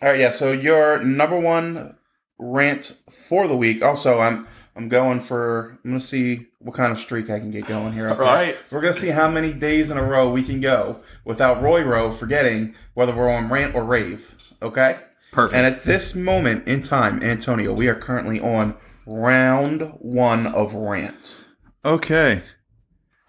[0.00, 0.30] all right, yeah.
[0.30, 1.96] So your number one
[2.38, 3.82] rant for the week.
[3.82, 4.46] Also, I'm
[4.80, 5.78] I'm going for.
[5.84, 8.08] I'm gonna see what kind of streak I can get going here.
[8.08, 8.24] Okay?
[8.24, 8.56] All right.
[8.70, 12.10] We're gonna see how many days in a row we can go without Roy Rowe
[12.10, 14.54] forgetting whether we're on rant or rave.
[14.62, 14.98] Okay.
[15.32, 15.54] Perfect.
[15.54, 18.74] And at this moment in time, Antonio, we are currently on
[19.06, 21.44] round one of rant.
[21.84, 22.42] Okay.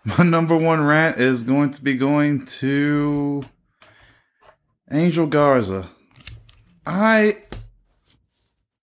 [0.06, 3.44] My number one rant is going to be going to
[4.90, 5.90] Angel Garza.
[6.86, 7.41] I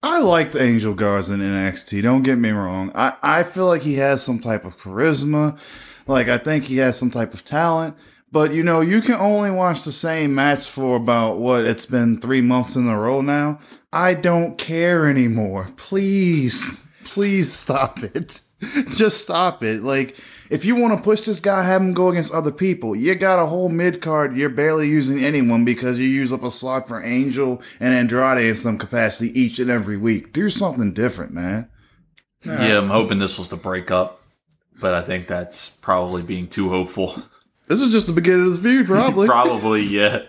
[0.03, 2.03] I liked Angel Garza in NXT.
[2.03, 2.93] Don't get me wrong.
[2.95, 5.59] I, I feel like he has some type of charisma.
[6.07, 7.97] Like I think he has some type of talent.
[8.31, 12.21] But you know, you can only watch the same match for about what it's been
[12.21, 13.59] three months in a row now.
[13.93, 15.69] I don't care anymore.
[15.77, 18.43] Please, please stop it.
[18.89, 19.83] Just stop it.
[19.83, 20.17] Like,
[20.51, 22.97] if you want to push this guy, have him go against other people.
[22.97, 24.37] You got a whole mid card.
[24.37, 28.55] You're barely using anyone because you use up a slot for Angel and Andrade in
[28.55, 30.33] some capacity each and every week.
[30.33, 31.69] Do something different, man.
[32.45, 34.21] yeah, I'm hoping this was the breakup,
[34.81, 37.23] but I think that's probably being too hopeful.
[37.67, 39.27] This is just the beginning of the feud, probably.
[39.29, 39.83] probably.
[39.83, 40.23] Yeah.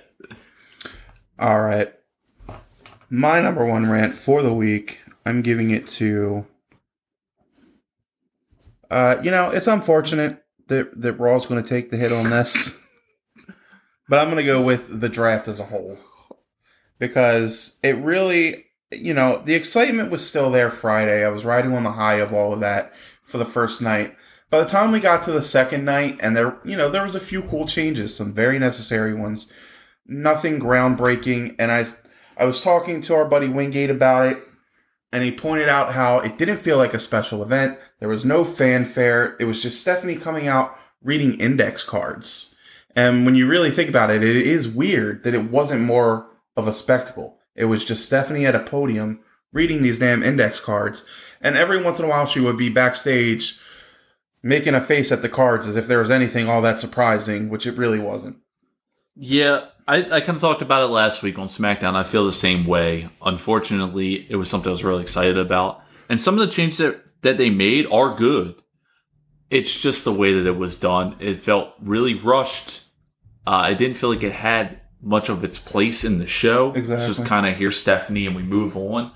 [1.40, 1.94] All right.
[3.10, 6.46] My number one rant for the week, I'm giving it to.
[8.90, 12.82] Uh, you know, it's unfortunate that that Raw's going to take the hit on this,
[14.10, 15.98] but I'm going to go with the draft as a whole.
[17.00, 21.26] because it really, you know, the excitement was still there Friday.
[21.26, 24.16] I was riding on the high of all of that for the first night.
[24.50, 27.16] By the time we got to the second night, and there, you know, there was
[27.16, 29.52] a few cool changes, some very necessary ones,
[30.06, 31.56] nothing groundbreaking.
[31.60, 31.86] And I,
[32.36, 34.44] I was talking to our buddy Wingate about it,
[35.12, 37.80] and he pointed out how it didn't feel like a special event.
[38.00, 39.36] There was no fanfare.
[39.40, 42.56] It was just Stephanie coming out reading index cards.
[42.96, 46.68] And when you really think about it, it is weird that it wasn't more of
[46.68, 47.38] a spectacle.
[47.56, 51.06] It was just Stephanie at a podium reading these damn index cards.
[51.42, 53.60] And every once in a while, she would be backstage
[54.42, 57.66] making a face at the cards as if there was anything all that surprising, which
[57.66, 58.38] it really wasn't.
[59.16, 61.96] Yeah, I, I kind of talked about it last week on SmackDown.
[61.96, 63.10] I feel the same way.
[63.26, 65.82] Unfortunately, it was something I was really excited about.
[66.08, 68.54] And some of the changes that, that they made are good.
[69.50, 71.16] It's just the way that it was done.
[71.20, 72.84] It felt really rushed.
[73.48, 76.72] Uh, I didn't feel like it had much of its place in the show.
[76.76, 79.12] It's just kind of here's Stephanie and we move on.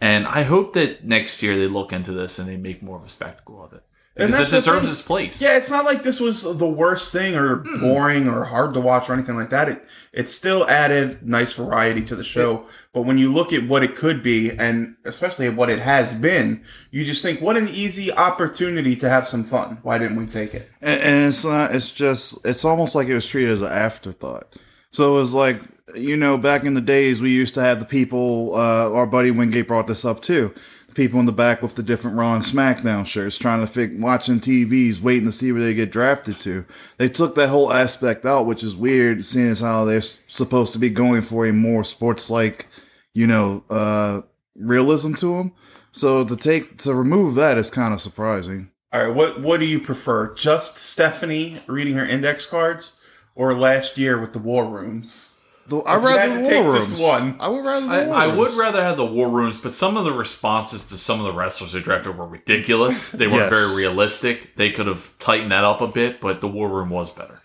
[0.00, 3.04] And I hope that next year they look into this and they make more of
[3.04, 3.82] a spectacle of it.
[4.14, 4.92] And Because that's it deserves thing.
[4.92, 5.40] its place.
[5.40, 9.08] Yeah, it's not like this was the worst thing or boring or hard to watch
[9.08, 9.70] or anything like that.
[9.70, 12.66] It it still added nice variety to the show.
[12.92, 16.12] But when you look at what it could be, and especially at what it has
[16.12, 19.78] been, you just think, what an easy opportunity to have some fun.
[19.82, 20.68] Why didn't we take it?
[20.82, 21.74] and, and it's not.
[21.74, 22.44] It's just.
[22.44, 24.52] It's almost like it was treated as an afterthought.
[24.90, 25.58] So it was like
[25.96, 28.54] you know, back in the days, we used to have the people.
[28.54, 30.54] Uh, our buddy Wingate brought this up too.
[30.94, 34.40] People in the back with the different Raw and SmackDown shirts, trying to fig- watching
[34.40, 36.64] TVs, waiting to see where they get drafted to.
[36.98, 40.78] They took that whole aspect out, which is weird, seeing as how they're supposed to
[40.78, 42.66] be going for a more sports-like,
[43.14, 44.22] you know, uh,
[44.56, 45.52] realism to them.
[45.92, 48.70] So to take to remove that is kind of surprising.
[48.92, 50.34] All right, what what do you prefer?
[50.34, 52.92] Just Stephanie reading her index cards,
[53.34, 55.40] or last year with the war rooms?
[55.72, 56.88] The, I'd If you rather had the to war take rooms.
[56.90, 57.36] just one.
[57.40, 58.38] I would rather the I, war I rooms.
[58.38, 61.32] would rather have the war rooms, but some of the responses to some of the
[61.32, 63.12] wrestlers they drafted were ridiculous.
[63.18, 63.52] They weren't Yes.
[63.52, 64.54] very realistic.
[64.56, 67.40] They could have tightened that up a bit, but the war room was better.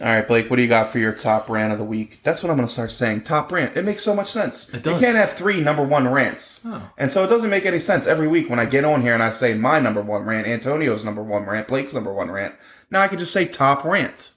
[0.00, 2.20] All right, Blake, what do you got for your top rant of the week?
[2.24, 3.22] That's what I'm going to start saying.
[3.24, 3.76] Top rant.
[3.76, 4.72] It makes so much sense.
[4.72, 4.94] It does.
[5.00, 6.62] You can't have three number one rants.
[6.66, 6.90] Oh.
[6.96, 9.22] And so it doesn't make any sense every week when I get on here and
[9.22, 12.54] I say my number one rant, Antonio's number one rant, Blake's number one rant.
[12.90, 14.32] Now I can just say top rant.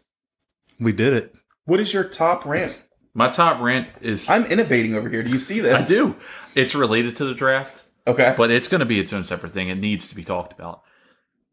[0.80, 1.36] We did it.
[1.64, 2.80] What is your top rant?
[3.18, 5.24] My top rant is I'm innovating over here.
[5.24, 5.86] Do you see this?
[5.86, 6.16] I do.
[6.54, 8.36] It's related to the draft, Okay.
[8.38, 9.70] but it's going to be its own separate thing.
[9.70, 10.82] It needs to be talked about.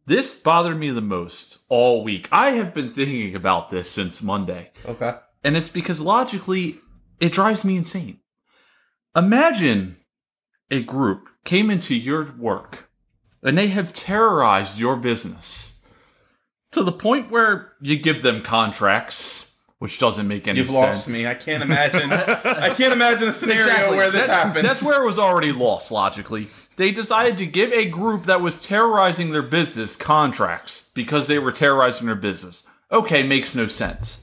[0.05, 2.29] This bothered me the most all week.
[2.33, 4.72] I have been thinking about this since Monday.
[4.85, 5.14] Okay.
[5.44, 6.81] And it's because logically,
[7.20, 8.18] it drives me insane.
[9.14, 9.98] Imagine
[10.70, 12.90] a group came into your work
[13.42, 15.79] and they have terrorized your business
[16.72, 19.52] to the point where you give them contracts,
[19.83, 20.71] which doesn't make any sense.
[20.71, 20.87] You've sense.
[20.87, 21.27] lost me.
[21.27, 22.12] I can't imagine.
[22.12, 23.97] I can't imagine a scenario Exactly.
[23.97, 24.62] where this That's- happens.
[24.62, 26.47] That's where it was already lost, logically.
[26.77, 31.51] They decided to give a group that was terrorizing their business contracts because they were
[31.51, 32.64] terrorizing their business.
[32.92, 34.21] Okay, makes no sense.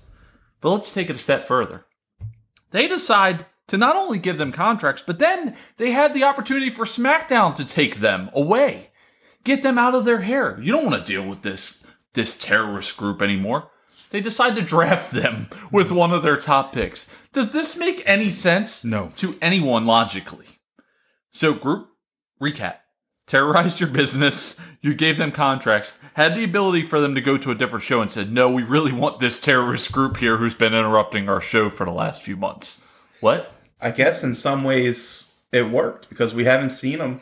[0.62, 1.84] But let's take it a step further.
[2.72, 6.86] They decide to not only give them contracts, but then they had the opportunity for
[6.86, 8.92] SmackDown to take them away.
[9.44, 10.58] Get them out of their hair.
[10.62, 13.70] You don't want to deal with this this terrorist group anymore.
[14.12, 17.10] They decide to draft them with one of their top picks.
[17.32, 18.84] Does this make any sense?
[18.84, 19.12] No.
[19.18, 20.48] To anyone logically.
[21.32, 21.90] So, group
[22.42, 22.78] recap.
[23.28, 24.60] Terrorized your business.
[24.82, 25.94] You gave them contracts.
[26.14, 28.64] Had the ability for them to go to a different show and said, no, we
[28.64, 32.36] really want this terrorist group here who's been interrupting our show for the last few
[32.36, 32.84] months.
[33.20, 33.54] What?
[33.80, 37.20] I guess in some ways it worked because we haven't seen them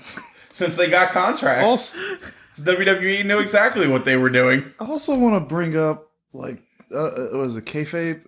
[0.52, 1.66] since they got contracts.
[1.66, 2.00] Also,
[2.56, 4.74] WWE knew exactly what they were doing.
[4.80, 8.24] I also want to bring up like uh, uh, what is it kayfabe?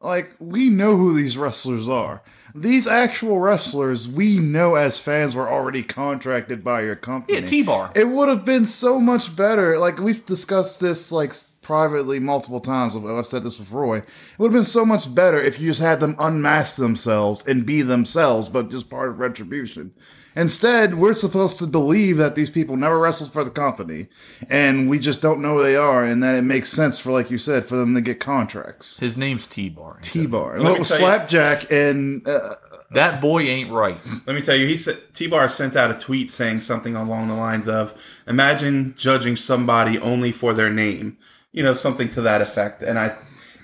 [0.00, 2.22] Like we know who these wrestlers are.
[2.54, 7.38] These actual wrestlers we know as fans were already contracted by your company.
[7.38, 7.90] Yeah, T Bar.
[7.96, 9.78] It would have been so much better.
[9.78, 12.94] Like we've discussed this like privately multiple times.
[12.94, 13.98] I've said this with Roy.
[13.98, 14.06] It
[14.38, 17.80] would have been so much better if you just had them unmask themselves and be
[17.82, 19.94] themselves, but just part of retribution.
[20.36, 24.08] Instead, we're supposed to believe that these people never wrestled for the company,
[24.50, 27.30] and we just don't know who they are, and that it makes sense for, like
[27.30, 28.98] you said, for them to get contracts.
[28.98, 29.98] His name's T Bar.
[30.02, 32.56] T-bar, Let me tell you- slapjack, and uh,
[32.90, 33.98] That boy ain't right.
[34.26, 37.28] Let me tell you, he said T Bar sent out a tweet saying something along
[37.28, 37.94] the lines of,
[38.28, 41.16] "Imagine judging somebody only for their name."
[41.52, 42.82] You know, something to that effect.
[42.82, 43.14] And I,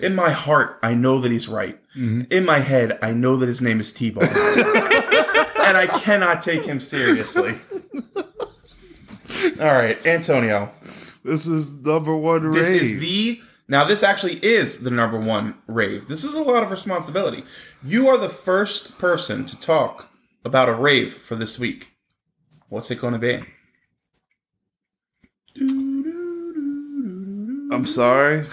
[0.00, 1.76] in my heart, I know that he's right.
[1.96, 4.24] In my head, I know that his name is T Bar,
[5.70, 7.56] and I cannot take him seriously.
[8.16, 10.72] All right, Antonio.
[11.22, 12.80] this is number one This rave.
[12.80, 16.08] This is the Now, this actually is the number one rave.
[16.08, 17.44] This is a lot of responsibility.
[17.84, 20.10] You are the first person to talk
[20.44, 21.92] about a rave for this week.
[22.68, 23.40] What's it going to be?
[27.72, 28.44] I'm sorry.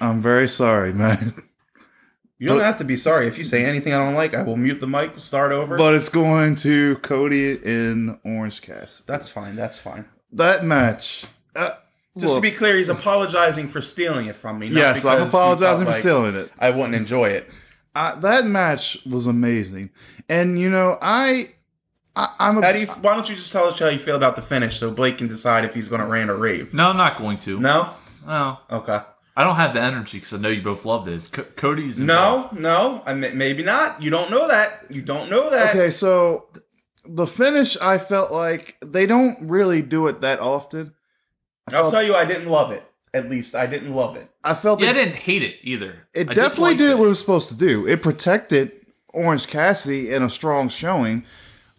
[0.00, 1.34] I'm very sorry, man.
[2.38, 3.26] You don't But- have to be sorry.
[3.26, 5.76] If you say anything I don't like, I will mute the mic, start over.
[5.76, 9.06] But it's going to Cody in Orange Cast.
[9.06, 9.56] that's fine.
[9.56, 10.04] That's fine.
[10.32, 11.24] That match.
[11.56, 11.70] Uh,
[12.16, 14.68] Just to be clear, he's apologizing for stealing it from me.
[14.68, 16.52] not yes, I'm apologizing felt for like stealing it.
[16.58, 17.50] I wouldn't enjoy it.
[17.94, 19.90] I, that match was amazing,
[20.28, 21.48] and you know, I,
[22.14, 24.14] I I'm a, How do you, why don't you just tell us how you feel
[24.14, 26.72] about the finish so Blake can decide if he's going to rant or rave?
[26.74, 27.58] No, I'm not going to.
[27.58, 27.94] No?
[28.26, 28.58] No.
[28.70, 29.00] Okay.
[29.38, 31.28] I don't have the energy because I know you both love this.
[31.28, 34.02] Co- Cody's No, no, I mean, maybe not.
[34.02, 34.84] You don't know that.
[34.90, 35.70] You don't know that.
[35.76, 35.90] okay.
[35.90, 36.48] So
[37.06, 40.92] the finish, I felt like they don't really do it that often.
[41.70, 42.82] I I'll felt, tell you, I didn't love it.
[43.14, 44.28] At least I didn't love it.
[44.42, 46.08] I felt Yeah, I didn't hate it either.
[46.14, 46.98] it I definitely did it.
[46.98, 47.86] what it was supposed to do.
[47.86, 48.72] It protected
[49.14, 51.24] Orange Cassidy in a strong showing,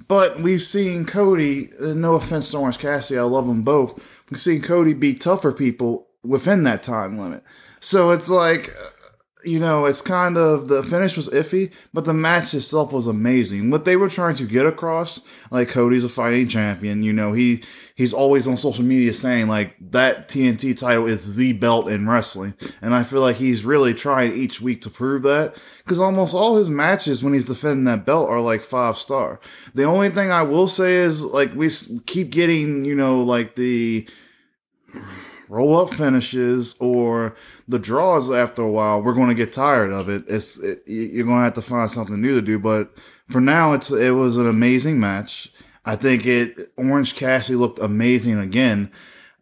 [0.08, 1.72] but we've seen Cody.
[1.80, 4.02] uh, No offense to Orange Cassidy, I love them both.
[4.32, 7.44] We've seen Cody beat tougher people within that time limit.
[7.80, 8.76] So it's like,
[9.46, 13.70] you know, it's kind of the finish was iffy, but the match itself was amazing.
[13.70, 17.64] What they were trying to get across, like Cody's a fighting champion, you know, he
[17.96, 22.54] he's always on social media saying like that TNT title is the belt in wrestling,
[22.82, 26.58] and I feel like he's really trying each week to prove that because almost all
[26.58, 29.40] his matches when he's defending that belt are like five star.
[29.74, 31.70] The only thing I will say is like we
[32.06, 34.06] keep getting, you know, like the
[35.50, 37.36] roll up finishes or
[37.68, 41.26] the draws after a while we're going to get tired of it it's it, you're
[41.26, 42.94] going to have to find something new to do but
[43.28, 45.52] for now it's it was an amazing match
[45.86, 48.92] i think it orange cassidy looked amazing again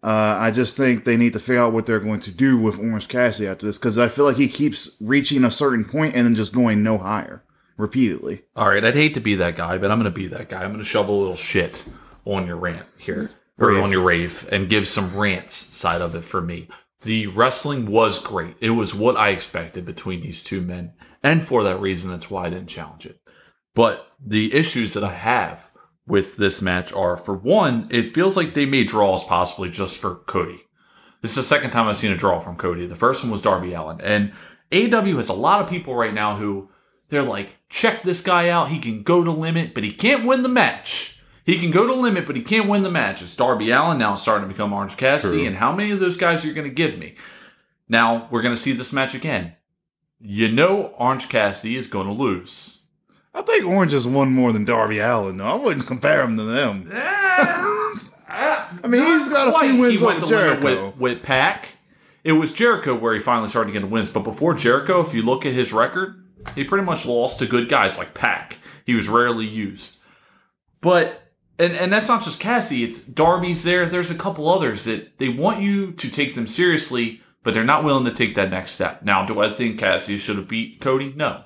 [0.03, 2.79] uh, I just think they need to figure out what they're going to do with
[2.79, 6.25] Orange Cassidy after this because I feel like he keeps reaching a certain point and
[6.25, 7.43] then just going no higher
[7.77, 8.43] repeatedly.
[8.55, 10.63] All right, I'd hate to be that guy, but I'm going to be that guy.
[10.63, 11.83] I'm going to shovel a little shit
[12.25, 13.83] on your rant here, or Rave.
[13.83, 16.67] on your rave, and give some rants side of it for me.
[17.01, 18.55] The wrestling was great.
[18.59, 20.93] It was what I expected between these two men,
[21.23, 23.19] and for that reason, that's why I didn't challenge it.
[23.75, 25.69] But the issues that I have
[26.07, 30.15] with this match are, for one, it feels like they made draws possibly just for
[30.15, 30.61] Cody.
[31.21, 32.87] This is the second time I've seen a draw from Cody.
[32.87, 34.33] The first one was Darby Allin, and
[34.71, 36.69] AEW has a lot of people right now who
[37.09, 38.69] they're like, check this guy out.
[38.69, 41.16] He can go to limit, but he can't win the match.
[41.47, 43.21] He can go to limit, but he can't win the match.
[43.21, 45.37] It's Darby Allin now starting to become Orange Cassidy.
[45.37, 45.47] True.
[45.47, 47.15] And how many of those guys are you going to give me?
[47.87, 49.55] Now we're going to see this match again.
[50.19, 52.79] You know, Orange Cassidy is going to lose.
[53.33, 55.37] I think Orange has won more than Darby Allin.
[55.37, 55.45] though.
[55.45, 56.89] I wouldn't compare him to them.
[56.91, 60.87] I mean, he's got a few wins he went over Jericho.
[60.87, 61.69] with, with Pac.
[62.25, 64.09] It was Jericho where he finally started getting wins.
[64.09, 66.25] But before Jericho, if you look at his record,
[66.55, 68.57] he pretty much lost to good guys like Pac.
[68.85, 69.99] He was rarely used.
[70.81, 71.26] But
[71.59, 72.83] and and that's not just Cassie.
[72.83, 73.85] It's Darby's there.
[73.85, 77.83] There's a couple others that they want you to take them seriously, but they're not
[77.83, 79.03] willing to take that next step.
[79.03, 81.13] Now, do I think Cassie should have beat Cody?
[81.15, 81.43] No.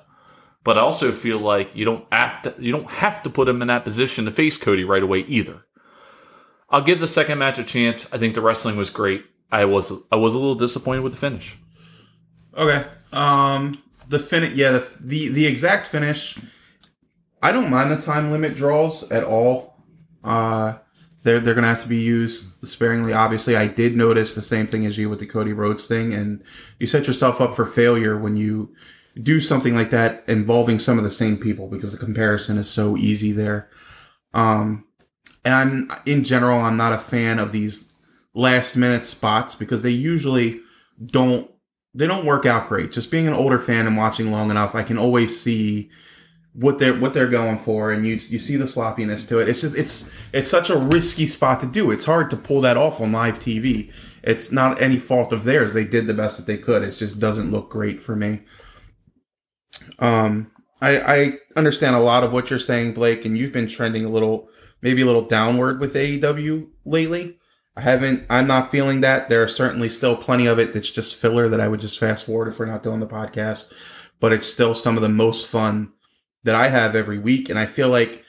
[0.64, 3.62] But I also feel like you don't have to you don't have to put him
[3.62, 5.64] in that position to face Cody right away either.
[6.70, 8.12] I'll give the second match a chance.
[8.12, 9.24] I think the wrestling was great.
[9.50, 11.56] I was I was a little disappointed with the finish.
[12.56, 12.86] Okay.
[13.12, 16.38] Um, the finish, yeah, the, the the exact finish.
[17.42, 19.71] I don't mind the time limit draws at all.
[20.24, 20.78] Uh,
[21.22, 23.12] they're they're gonna have to be used sparingly.
[23.12, 26.42] Obviously, I did notice the same thing as you with the Cody Rhodes thing, and
[26.78, 28.74] you set yourself up for failure when you
[29.20, 32.96] do something like that involving some of the same people because the comparison is so
[32.96, 33.68] easy there.
[34.32, 34.86] Um,
[35.44, 37.92] and I'm in general, I'm not a fan of these
[38.34, 40.60] last minute spots because they usually
[41.04, 41.50] don't
[41.94, 42.90] they don't work out great.
[42.90, 45.90] Just being an older fan and watching long enough, I can always see
[46.54, 49.48] what they're what they're going for, and you you see the sloppiness to it.
[49.48, 51.90] It's just it's it's such a risky spot to do.
[51.90, 53.92] It's hard to pull that off on live TV.
[54.22, 55.72] It's not any fault of theirs.
[55.72, 56.82] They did the best that they could.
[56.82, 58.42] It just doesn't look great for me.
[59.98, 60.50] Um,
[60.80, 64.10] I I understand a lot of what you're saying, Blake, and you've been trending a
[64.10, 64.48] little,
[64.82, 67.38] maybe a little downward with AEW lately.
[67.76, 68.26] I haven't.
[68.28, 69.30] I'm not feeling that.
[69.30, 72.26] There are certainly still plenty of it that's just filler that I would just fast
[72.26, 73.72] forward if we're not doing the podcast.
[74.20, 75.92] But it's still some of the most fun
[76.44, 78.24] that I have every week, and I feel like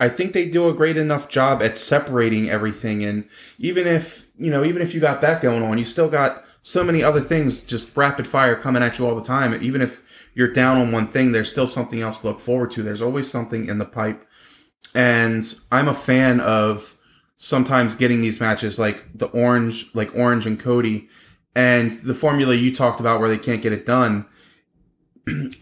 [0.00, 3.04] I think they do a great enough job at separating everything.
[3.04, 3.28] And
[3.58, 6.82] even if you know, even if you got that going on, you still got so
[6.82, 9.54] many other things just rapid fire coming at you all the time.
[9.62, 10.02] Even if
[10.34, 12.82] you're down on one thing, there's still something else to look forward to.
[12.82, 14.26] There's always something in the pipe.
[14.94, 16.96] And I'm a fan of
[17.36, 21.08] sometimes getting these matches like the orange, like Orange and Cody,
[21.54, 24.26] and the formula you talked about where they can't get it done.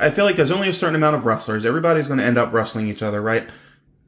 [0.00, 1.64] I feel like there's only a certain amount of wrestlers.
[1.64, 3.48] Everybody's going to end up wrestling each other, right?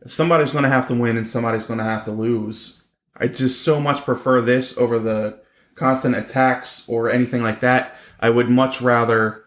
[0.06, 2.86] Somebody's going to have to win and somebody's going to have to lose.
[3.16, 5.40] I just so much prefer this over the
[5.74, 7.96] constant attacks or anything like that.
[8.20, 9.44] I would much rather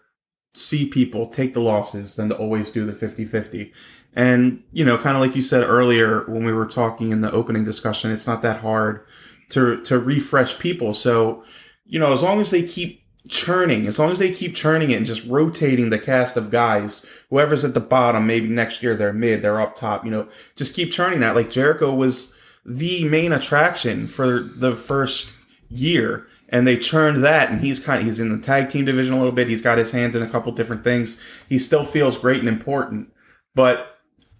[0.54, 3.72] see people take the losses than to always do the 50 50.
[4.14, 7.30] And, you know, kind of like you said earlier when we were talking in the
[7.30, 9.06] opening discussion, it's not that hard
[9.50, 10.94] to, to refresh people.
[10.94, 11.44] So,
[11.84, 14.96] you know, as long as they keep churning, as long as they keep churning it
[14.96, 19.12] and just rotating the cast of guys, whoever's at the bottom, maybe next year they're
[19.12, 21.34] mid, they're up top, you know, just keep churning that.
[21.34, 25.34] Like Jericho was the main attraction for the first
[25.70, 29.14] year and they churned that and he's kind of he's in the tag team division
[29.14, 29.48] a little bit.
[29.48, 31.20] He's got his hands in a couple different things.
[31.48, 33.12] He still feels great and important.
[33.54, 33.98] But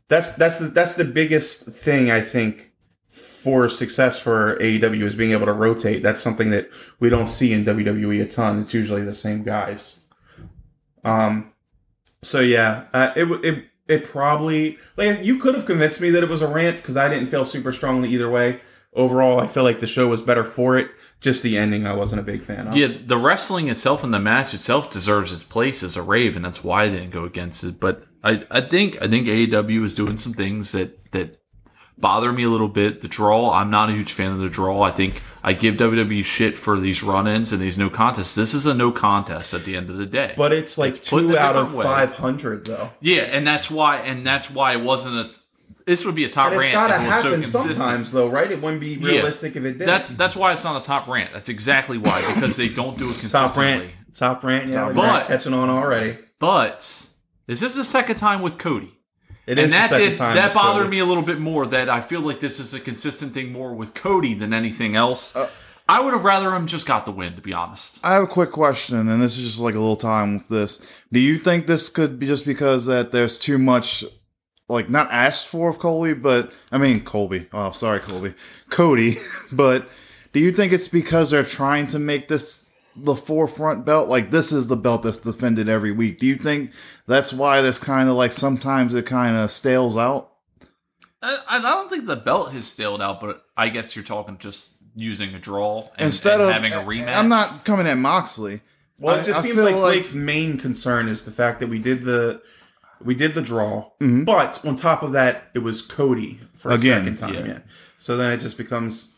[0.08, 2.67] that's that's the, that's the biggest thing i think
[3.38, 6.70] for success for AEW is being able to rotate that's something that
[7.00, 10.00] we don't see in WWE a ton it's usually the same guys
[11.04, 11.52] um
[12.22, 16.28] so yeah uh, it it it probably like you could have convinced me that it
[16.28, 18.60] was a rant because I didn't feel super strongly either way
[18.94, 20.90] overall, I feel like the show was better for it.
[21.20, 22.76] Just the ending, I wasn't a big fan of.
[22.76, 26.44] Yeah, the wrestling itself and the match itself deserves its place as a rave, and
[26.44, 27.80] that's why I didn't go against it.
[27.80, 31.38] But I, I think I think AEW is doing some things that that
[32.00, 33.00] bother me a little bit.
[33.00, 34.82] The draw, I'm not a huge fan of the draw.
[34.82, 38.34] I think I give WWE shit for these run-ins and these no contests.
[38.34, 40.34] This is a no contest at the end of the day.
[40.36, 42.90] But it's like It's two out of 500, though.
[43.00, 45.38] yeah, and that's why and that's why it wasn't a.
[45.86, 46.74] This would be a top And it's rant.
[46.74, 48.52] got to if it so happen sometimes, though, right?
[48.52, 49.08] It wouldn't be Yeah.
[49.08, 49.86] realistic if it didn't.
[49.86, 51.32] That's that's why it's not a top rant.
[51.32, 53.32] That's exactly why because they don't do it consistently.
[53.32, 53.90] top rant.
[54.14, 54.68] Top rant.
[54.68, 55.26] Yeah, Top rant.
[55.28, 56.18] catching on already.
[56.38, 57.06] But
[57.46, 58.97] this is the second time with Cody?
[59.48, 60.96] It and is that did, that bothered Cody.
[60.96, 61.66] me a little bit more.
[61.66, 65.34] That I feel like this is a consistent thing more with Cody than anything else.
[65.34, 65.48] Uh,
[65.88, 67.98] I would have rather him just got the win, to be honest.
[68.04, 70.82] I have a quick question, and this is just like a little time with this.
[71.10, 74.04] Do you think this could be just because that there's too much,
[74.68, 77.46] like not asked for of Colby, but I mean Colby.
[77.54, 78.34] Oh, sorry, Colby,
[78.68, 79.16] Cody.
[79.52, 79.88] but
[80.34, 82.67] do you think it's because they're trying to make this
[83.04, 84.08] the forefront belt?
[84.08, 86.18] Like this is the belt that's defended every week.
[86.18, 86.72] Do you think
[87.06, 90.32] that's why this kind of like sometimes it kind of stales out?
[91.22, 94.74] I, I don't think the belt has staled out, but I guess you're talking just
[94.94, 97.16] using a draw and, Instead and of having a rematch.
[97.16, 98.60] I'm not coming at Moxley.
[99.00, 101.68] Well, it just I seems feel like, like- Blake's main concern is the fact that
[101.68, 102.42] we did the
[103.04, 104.24] we did the draw, Mhm.
[104.24, 107.34] but on top of that, it was Cody for a second time.
[107.34, 107.46] yeah.
[107.46, 107.58] Yeah.
[107.96, 109.14] So then it just becomes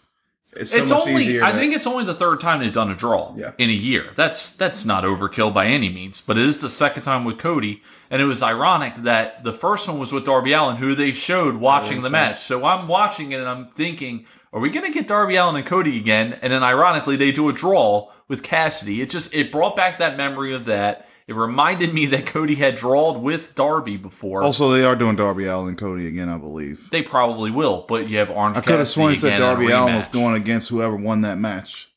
[0.57, 1.41] it's so it's only.
[1.41, 3.53] I think it's only the third time they've done a draw Yeah.
[3.59, 4.11] in a year.
[4.17, 7.83] That's that's not overkill by any means, but it is the second time with Cody,
[8.11, 11.57] and it was ironic that the first one was with Darby Allin, who they showed
[11.57, 12.41] watching the match.
[12.41, 15.97] So I'm watching it and I'm thinking, are we gonna get Darby Allin and Cody
[15.97, 16.39] again?
[16.43, 19.01] And then ironically, they do a draw with Cassidy.
[19.03, 21.07] It just it brought back that memory of that.
[21.27, 24.43] It reminded me that Cody had drawled with Darby before.
[24.43, 26.91] Also, they are doing Darby Allin and Cody again, I believe.
[26.91, 28.57] they probably will, but you have Orange.
[28.57, 30.71] I could have sworn he Cassidy said again in a Darby Allin was going against
[30.71, 31.91] whoever won that match.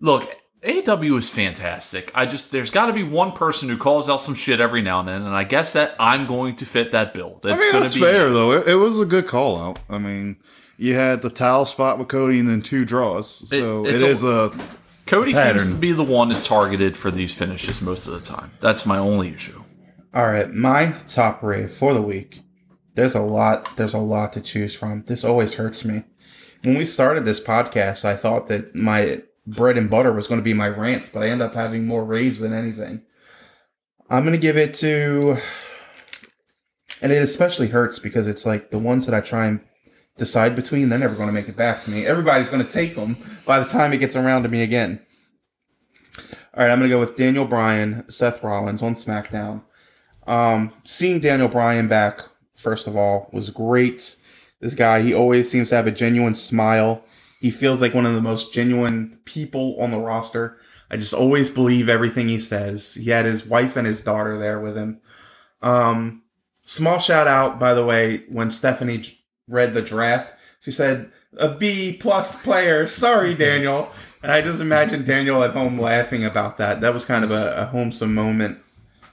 [0.00, 0.28] Look,
[0.62, 2.10] AEW is fantastic.
[2.14, 4.98] I just there's got to be one person who calls out some shit every now
[5.00, 7.38] and then, and I guess that I'm going to fit that bill.
[7.42, 8.52] That's I mean, going that's to be fair though.
[8.52, 9.78] It, it was a good call out.
[9.88, 10.38] I mean,
[10.76, 14.58] you had the towel spot with Cody and then two draws, so it's a- a.
[15.06, 18.50] Cody seems to be the one that's targeted for these finishes most of the time.
[18.60, 19.62] That's my only issue.
[20.12, 22.42] All right, my top rave for the week.
[22.94, 23.76] There's a lot.
[23.76, 25.04] There's a lot to choose from.
[25.04, 26.02] This always hurts me.
[26.64, 30.44] When we started this podcast, I thought that my bread and butter was going to
[30.44, 33.02] be my rants, but I end up having more raves than anything.
[34.10, 35.36] I'm going to give it to,
[37.00, 39.60] and it especially hurts because it's like the ones that I try and
[40.16, 42.06] decide between, they're never going to make it back to me.
[42.06, 45.04] Everybody's going to take them by the time it gets around to me again.
[46.54, 49.62] All right, I'm going to go with Daniel Bryan, Seth Rollins on SmackDown.
[50.26, 52.20] Um, seeing Daniel Bryan back,
[52.54, 54.16] first of all, was great.
[54.60, 57.04] This guy, he always seems to have a genuine smile.
[57.40, 60.58] He feels like one of the most genuine people on the roster.
[60.90, 62.94] I just always believe everything he says.
[62.94, 65.00] He had his wife and his daughter there with him.
[65.60, 66.22] Um,
[66.64, 69.18] small shout out, by the way, when Stephanie
[69.48, 72.86] read the draft, she said, a B plus player.
[72.86, 73.90] Sorry, Daniel.
[74.22, 76.80] And I just imagine Daniel at home laughing about that.
[76.80, 78.58] That was kind of a, a homesome moment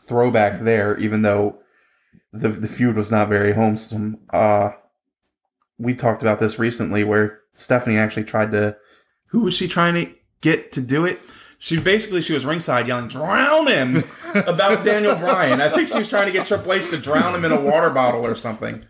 [0.01, 1.59] throwback there, even though
[2.31, 4.19] the the feud was not very homesome.
[4.31, 4.71] Uh,
[5.77, 8.77] we talked about this recently, where Stephanie actually tried to.
[9.27, 11.19] Who was she trying to get to do it?
[11.59, 13.97] She basically she was ringside yelling "drown him"
[14.47, 15.61] about Daniel Bryan.
[15.61, 17.89] I think she was trying to get Triple H to drown him in a water
[17.89, 18.83] bottle or something.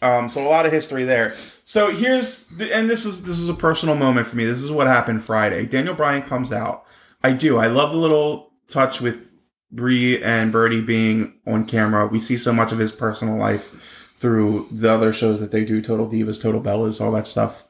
[0.00, 1.34] Um, so a lot of history there.
[1.64, 4.44] So here's the, and this is this is a personal moment for me.
[4.44, 5.66] This is what happened Friday.
[5.66, 6.86] Daniel Bryan comes out
[7.22, 7.58] I do.
[7.58, 9.30] I love the little touch with
[9.70, 12.06] Brie and Birdie being on camera.
[12.06, 15.80] We see so much of his personal life through the other shows that they do,
[15.80, 17.64] Total Divas, Total Bellas, all that stuff.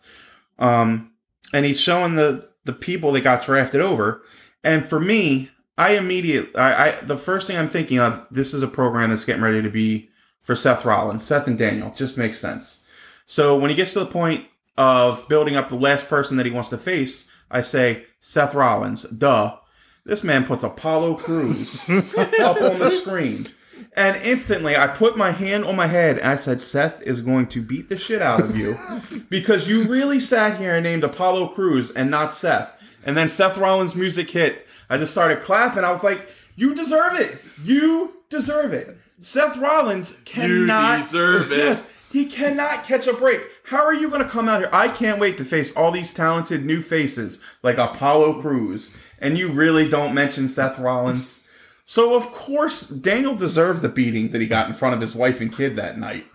[0.59, 1.13] Um,
[1.53, 4.23] and he's showing the the people that got drafted over.
[4.63, 8.63] And for me, I immediately, I, I the first thing I'm thinking of, this is
[8.63, 10.11] a program that's getting ready to be
[10.41, 11.93] for Seth Rollins, Seth and Daniel.
[11.95, 12.87] Just makes sense.
[13.27, 16.53] So when he gets to the point of building up the last person that he
[16.53, 19.03] wants to face, I say Seth Rollins.
[19.03, 19.59] Duh.
[20.05, 21.83] This man puts Apollo Crews
[22.17, 23.47] up on the screen.
[23.95, 27.49] And instantly, I put my hand on my head and I said, Seth is going
[27.49, 28.79] to beat the shit out of you
[29.29, 32.73] because you really sat here and named Apollo Crews and not Seth.
[33.05, 34.67] And then Seth Rollins' music hit.
[34.89, 35.85] I just started clapping.
[35.85, 36.27] I was like,
[36.57, 37.39] You deserve it.
[37.63, 38.97] You deserve it.
[39.21, 41.03] Seth Rollins cannot.
[41.03, 41.59] deserve it.
[41.59, 43.43] Yes, he cannot catch a break.
[43.65, 44.71] How are you going to come out here?
[44.73, 48.95] I can't wait to face all these talented new faces like Apollo Crews.
[49.21, 51.47] And you really don't mention Seth Rollins.
[51.85, 55.41] So of course Daniel deserved the beating that he got in front of his wife
[55.41, 56.27] and kid that night.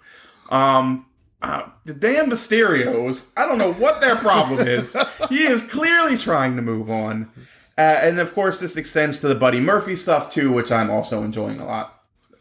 [0.50, 1.06] Um,
[1.42, 4.96] uh, the damn Mysterios, I don't know what their problem is.
[5.30, 7.32] he is clearly trying to move on.
[7.78, 11.24] Uh, and of course, this extends to the Buddy Murphy stuff too, which I'm also
[11.24, 11.93] enjoying a lot.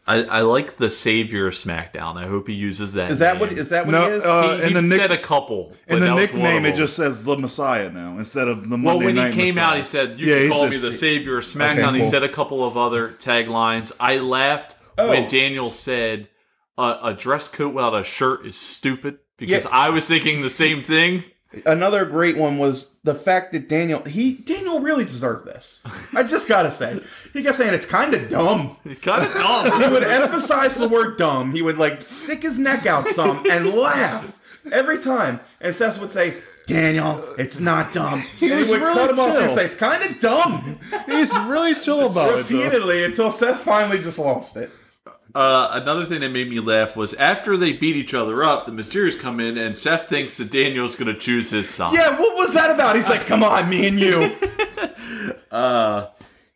[0.05, 2.17] I, I like the savior of SmackDown.
[2.17, 3.09] I hope he uses that.
[3.09, 3.39] Is that name.
[3.39, 4.25] what is that what No, he is?
[4.25, 5.73] uh, he, in he the nick- said a couple.
[5.87, 8.69] but In the that was one nickname, it just says the Messiah now instead of
[8.69, 9.65] the Monday Well, when he came Messiah.
[9.71, 12.03] out, he said, "You Yeah, can call says- me the savior of SmackDown." Okay, He
[12.09, 13.91] said a couple of other taglines.
[13.99, 15.09] I laughed Oh.
[15.09, 16.27] when Daniel said,
[16.77, 19.69] uh, "A dress coat without a shirt is stupid." Because Yeah.
[19.71, 21.23] I was thinking the same thing.
[21.65, 25.85] Another great one was the fact that Daniel he Daniel really deserved this.
[26.15, 26.99] I just gotta say,
[27.31, 28.77] he kept saying it's kind of dumb.
[29.01, 29.81] Kind of dumb.
[29.81, 31.51] He would emphasize the word dumb.
[31.51, 34.39] He would like stick his neck out some and laugh
[34.71, 35.39] every time.
[35.61, 36.35] And Seth would say,
[36.65, 39.77] "Daniel, it's not dumb." And he was would really cut him off and say, "It's
[39.77, 42.49] kind of dumb." He's really chill about it.
[42.49, 44.71] Repeatedly until Seth finally just lost it.
[45.35, 48.71] Uh, another thing that made me laugh was after they beat each other up, the
[48.71, 51.93] Mysterios come in and Seth thinks that Daniel's going to choose his side.
[51.93, 52.95] Yeah, what was that about?
[52.95, 54.35] He's like, "Come on, me and you."
[55.51, 56.09] Uh,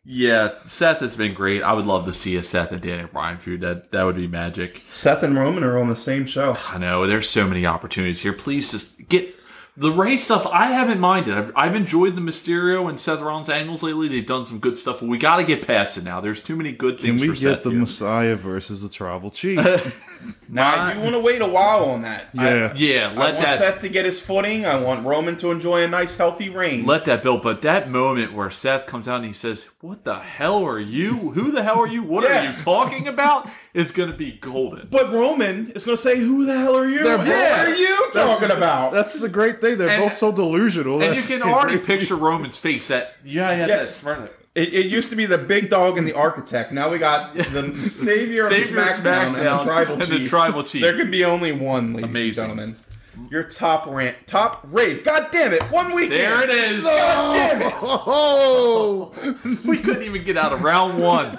[0.04, 1.62] yeah, Seth has been great.
[1.62, 3.60] I would love to see a Seth and Daniel Bryan feud.
[3.60, 4.82] That that would be magic.
[4.92, 6.56] Seth and Roman are on the same show.
[6.68, 8.32] I know there's so many opportunities here.
[8.32, 9.37] Please just get
[9.78, 10.44] the Rey stuff.
[10.46, 11.38] I haven't minded.
[11.38, 14.08] I've, I've enjoyed the Mysterio and Seth Rollins angles lately.
[14.08, 16.20] They've done some good stuff, but we got to get past it now.
[16.20, 17.20] There's too many good things.
[17.20, 17.78] Can we for get Seth the here.
[17.78, 19.58] Messiah versus the Tribal Chief?
[20.48, 22.26] Now My- I do want to wait a while on that.
[22.36, 22.72] I- yeah.
[22.74, 24.64] yeah, I, let want that Seth to get his footing.
[24.64, 26.86] I want Roman to enjoy a nice, healthy reign.
[26.86, 27.42] let that build.
[27.42, 31.30] But that moment where Seth comes out and he says, "What the hell are you?
[31.32, 32.02] Who the hell are you?
[32.02, 32.48] What Yeah.
[32.48, 34.88] are you talking about?" Is going to be golden.
[34.90, 37.04] but Roman is going to say, "Who the hell are you?
[37.04, 39.76] They're What both- are you talking about?" That's the great thing.
[39.78, 41.00] They're And- both so delusional.
[41.02, 42.88] And you can already picture Roman's face.
[42.88, 43.66] That yeah, yeah, Yeah.
[43.66, 44.32] that smart.
[44.58, 46.72] It, it used to be the big dog and the architect.
[46.72, 50.22] Now we got the savior of Savior of SmackDown, and the tribal and chief.
[50.22, 50.82] the tribal chief.
[50.82, 52.44] There can be only one, ladies Amazing.
[52.44, 52.76] and gentlemen.
[53.30, 55.04] Your top rant, top rave.
[55.04, 55.62] God damn it!
[55.64, 56.12] One weekend.
[56.12, 56.82] There it is.
[56.82, 57.74] God damn it!
[57.82, 59.12] Oh,
[59.64, 61.38] we couldn't even get out of round one.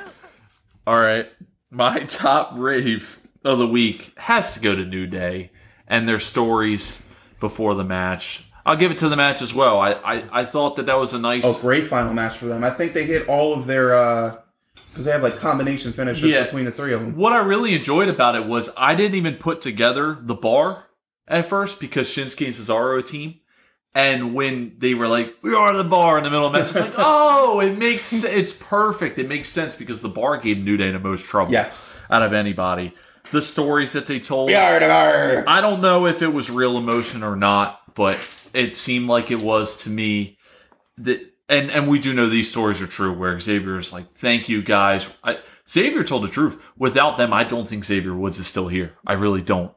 [0.88, 1.30] All right,
[1.70, 5.52] my top rave of the week has to go to New Day
[5.88, 7.06] and their stories
[7.42, 8.46] before the match.
[8.66, 9.80] I'll give it to the match as well.
[9.80, 11.44] I I, I thought that that was a nice.
[11.46, 12.64] Oh, great final match for them.
[12.64, 14.38] I think they hit all of their uh,
[14.92, 16.44] because they have like combination finishes Yeah.
[16.44, 17.16] between the three of them.
[17.16, 20.86] What I really enjoyed about it was I didn't even put together the bar
[21.28, 23.36] at first because Shinsuke and Cesaro team.
[23.96, 26.68] And when they were like, "We are the bar" in the middle of the match,
[26.70, 29.18] it's like, "Oh, it makes it's perfect.
[29.18, 32.00] It makes sense because the bar gave New Day the most trouble Yes.
[32.12, 32.94] out of anybody.
[33.32, 35.44] The stories that they told, We are the bar.
[35.48, 38.18] I don't know if it was real emotion or not, but
[38.54, 40.38] it seemed like it was to me.
[40.98, 43.14] That and and we do know these stories are true.
[43.14, 45.40] Where Xavier's like, "Thank you guys." I,
[45.70, 46.62] Xavier told the truth.
[46.78, 48.94] Without them, I don't think Xavier Woods is still here.
[49.06, 49.74] I really don't.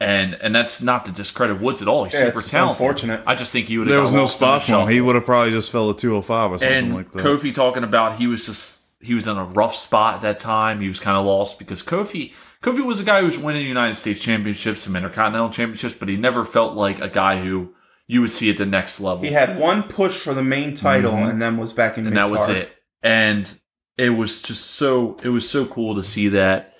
[0.00, 2.04] And and that's not to discredit Woods at all.
[2.04, 2.80] He's Yeah, super it's talented.
[2.80, 3.22] unfortunate.
[3.26, 3.94] I just think he would have.
[3.94, 4.88] there was no spot for him.
[4.88, 7.22] He would have probably just fell to 205 or something and like that.
[7.22, 10.80] Kofi talking about he was just he was in a rough spot at that time.
[10.80, 12.32] He was kind of lost because Kofi
[12.62, 16.16] Kofi was a guy who was winning United States championships, some intercontinental championships, but he
[16.16, 17.74] never felt like a guy who
[18.10, 19.22] you would see at the next level.
[19.24, 21.30] He had one push for the main title Mhm.
[21.30, 22.70] and then was back in and that was it.
[23.02, 23.48] And
[23.96, 26.74] it was just so it was so cool to see that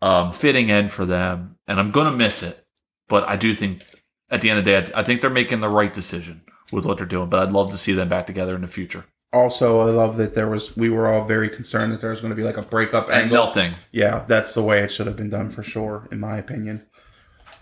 [0.00, 1.56] um, fitting end for them.
[1.66, 2.64] And I'm gonna miss it,
[3.08, 3.82] but I do think
[4.30, 6.84] at the end of the day, I I think they're making the right decision with
[6.86, 7.28] what they're doing.
[7.28, 9.04] But I'd love to see them back together in the future.
[9.32, 10.76] Also, I love that there was.
[10.76, 13.22] We were all very concerned that there was going to be like a breakup And
[13.24, 13.46] angle.
[13.46, 13.74] nothing.
[13.92, 16.86] Yeah, that's the way it should have been done for sure, in my opinion.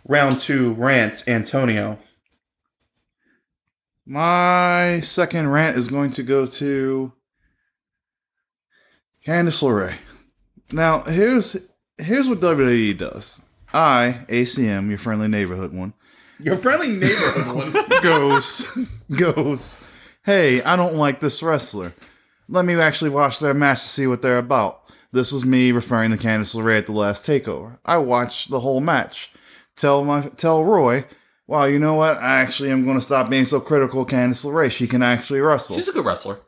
[0.06, 1.98] Round two, rant, Antonio.
[4.08, 7.12] My second rant is going to go to
[9.26, 9.96] Candice LeRae.
[10.70, 11.56] Now here's
[11.98, 13.40] here's what WWE does.
[13.74, 15.92] I, ACM, your friendly neighborhood one,
[16.38, 17.84] Your friendly neighborhood one.
[18.02, 18.64] goes
[19.16, 19.76] goes,
[20.24, 21.92] Hey, I don't like this wrestler.
[22.48, 24.82] Let me actually watch their match to see what they're about.
[25.10, 27.78] This was me referring to Candice LeRae at the last takeover.
[27.84, 29.32] I watched the whole match.
[29.74, 31.06] Tell my tell Roy,
[31.46, 32.18] wow, you know what?
[32.18, 34.70] I actually am gonna stop being so critical of Candice LeRae.
[34.70, 35.76] She can actually wrestle.
[35.76, 36.38] She's a good wrestler.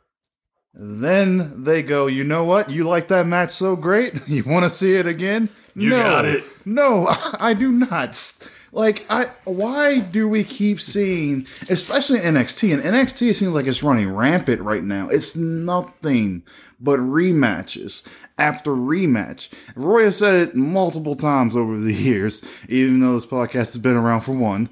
[0.73, 2.69] Then they go, you know what?
[2.69, 4.13] You like that match so great?
[4.27, 5.49] You want to see it again?
[5.75, 6.43] You no, got it.
[6.65, 7.07] No,
[7.39, 8.37] I do not.
[8.71, 14.13] Like, I why do we keep seeing, especially NXT, and NXT seems like it's running
[14.13, 15.09] rampant right now.
[15.09, 16.43] It's nothing
[16.79, 18.03] but rematches
[18.37, 19.51] after rematch.
[19.75, 23.97] Roy has said it multiple times over the years, even though this podcast has been
[23.97, 24.69] around for one.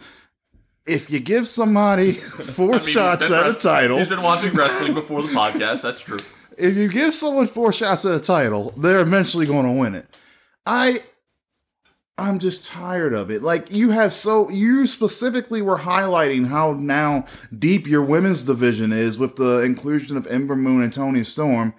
[0.88, 4.94] If you give somebody four I mean, shots at a title, He's been watching wrestling
[4.94, 5.82] before the podcast.
[5.84, 6.18] That's true.
[6.58, 10.20] if you give someone four shots at a title, they're eventually going to win it.
[10.66, 11.00] I
[12.18, 13.44] I'm just tired of it.
[13.44, 17.26] Like you have so you specifically were highlighting how now
[17.58, 21.76] deep your women's division is with the inclusion of Ember Moon and Toni Storm,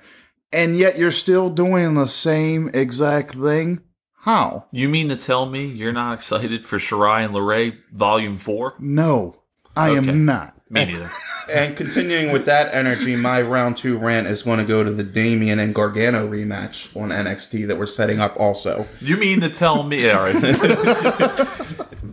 [0.52, 3.80] and yet you're still doing the same exact thing.
[4.28, 4.66] How?
[4.70, 8.74] You mean to tell me you're not excited for Shirai and LeRae Volume Four?
[8.78, 9.36] No,
[9.74, 9.96] I Okay.
[9.96, 10.54] am not.
[10.68, 11.10] Me neither.
[11.50, 15.02] and continuing with that energy, my round two rant is going to go to the
[15.02, 18.86] Damian and Gargano rematch on NXT that we're setting up also.
[19.00, 20.10] You mean to tell me?
[20.10, 20.34] All right.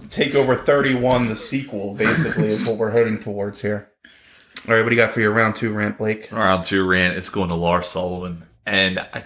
[0.07, 3.89] Takeover 31, the sequel, basically, is what we're heading towards here.
[4.69, 6.31] All right, what do you got for your round two rant, Blake?
[6.31, 7.17] Round two rant.
[7.17, 9.25] It's going to Lars Sullivan, and I,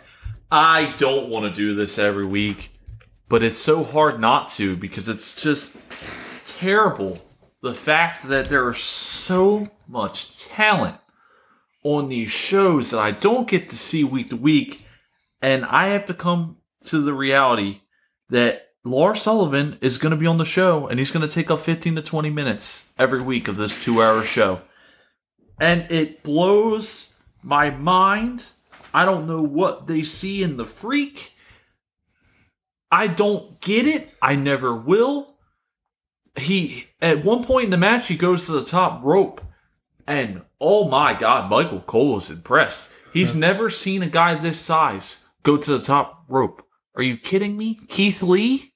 [0.52, 2.72] I don't want to do this every week,
[3.30, 5.86] but it's so hard not to because it's just
[6.45, 7.17] terrible.
[7.61, 10.97] The fact that there is so much talent
[11.84, 14.86] on these shows that I don't get to see week to week,
[15.41, 17.82] and I have to come to the reality
[18.30, 21.51] that Lars Sullivan is going to be on the show, and he's going to take
[21.51, 24.61] up 15 to 20 minutes every week of this two-hour show
[25.59, 27.13] and it blows
[27.43, 28.45] my mind.
[28.93, 31.34] I don't know what they see in the freak.
[32.92, 34.10] I don't get it.
[34.22, 35.36] I never will.
[36.36, 39.42] He at one point in the match he goes to the top rope
[40.08, 42.92] and oh my god, Michael Cole is impressed.
[43.14, 46.64] He's never seen a guy this size go to the top rope.
[46.96, 47.78] Are you kidding me?
[47.88, 48.74] Keith Lee?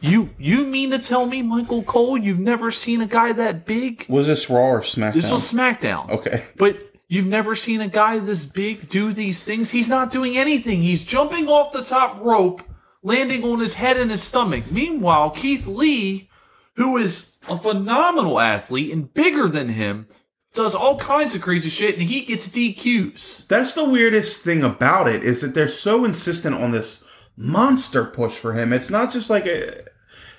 [0.00, 4.06] You you mean to tell me Michael Cole you've never seen a guy that big?
[4.08, 5.12] Was this Raw or SmackDown?
[5.12, 6.10] This was SmackDown.
[6.10, 6.44] okay.
[6.56, 6.76] But
[7.08, 9.70] you've never seen a guy this big do these things.
[9.70, 10.82] He's not doing anything.
[10.82, 12.62] He's jumping off the top rope,
[13.02, 14.70] landing on his head and his stomach.
[14.70, 16.28] Meanwhile, Keith Lee,
[16.76, 20.06] who is a phenomenal athlete and bigger than him,
[20.54, 23.46] does all kinds of crazy shit and he gets DQs.
[23.48, 27.04] That's the weirdest thing about it is that they're so insistent on this
[27.36, 28.72] monster push for him.
[28.72, 29.86] It's not just like a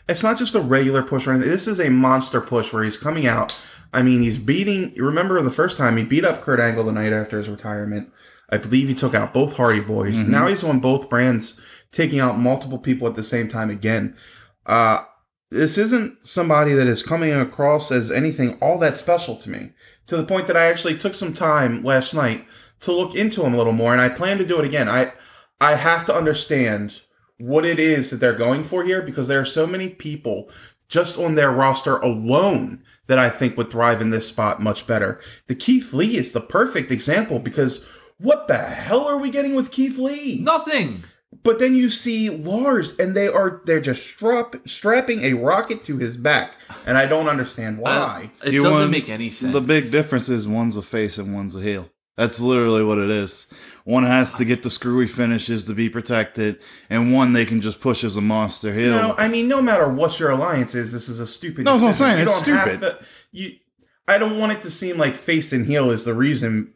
[0.07, 1.49] it's not just a regular push or anything.
[1.49, 3.59] This is a monster push where he's coming out.
[3.93, 7.13] I mean, he's beating remember the first time he beat up Kurt Angle the night
[7.13, 8.11] after his retirement.
[8.49, 10.17] I believe he took out both Hardy Boys.
[10.17, 10.31] Mm-hmm.
[10.31, 11.59] Now he's on both brands,
[11.93, 14.17] taking out multiple people at the same time again.
[14.65, 15.05] Uh
[15.53, 19.71] this isn't somebody that is coming across as anything all that special to me.
[20.07, 22.45] To the point that I actually took some time last night
[22.81, 24.89] to look into him a little more, and I plan to do it again.
[24.89, 25.13] I
[25.61, 27.01] I have to understand
[27.37, 30.49] what it is that they're going for here because there are so many people
[30.87, 35.19] just on their roster alone that I think would thrive in this spot much better.
[35.47, 37.87] The Keith Lee is the perfect example because
[38.17, 40.39] what the hell are we getting with Keith Lee?
[40.41, 41.03] Nothing.
[41.43, 45.97] But then you see Lars, and they are they're just strap, strapping a rocket to
[45.97, 46.53] his back,
[46.85, 48.31] and I don't understand why.
[48.41, 49.51] Uh, it You doesn't want- make any sense.
[49.53, 51.89] The big difference is one's a face and one's a heel.
[52.15, 53.47] That's literally what it is.
[53.85, 57.81] One has to get the screwy finishes to be protected, and one they can just
[57.81, 58.91] push as a monster heel.
[58.91, 61.65] No, I mean, no matter what your alliance is, this is a stupid.
[61.65, 62.81] No, that's what I'm saying, You it's stupid.
[62.81, 62.99] to-
[63.31, 63.53] you,
[64.07, 66.73] I don't want it to seem like face and heel is the reason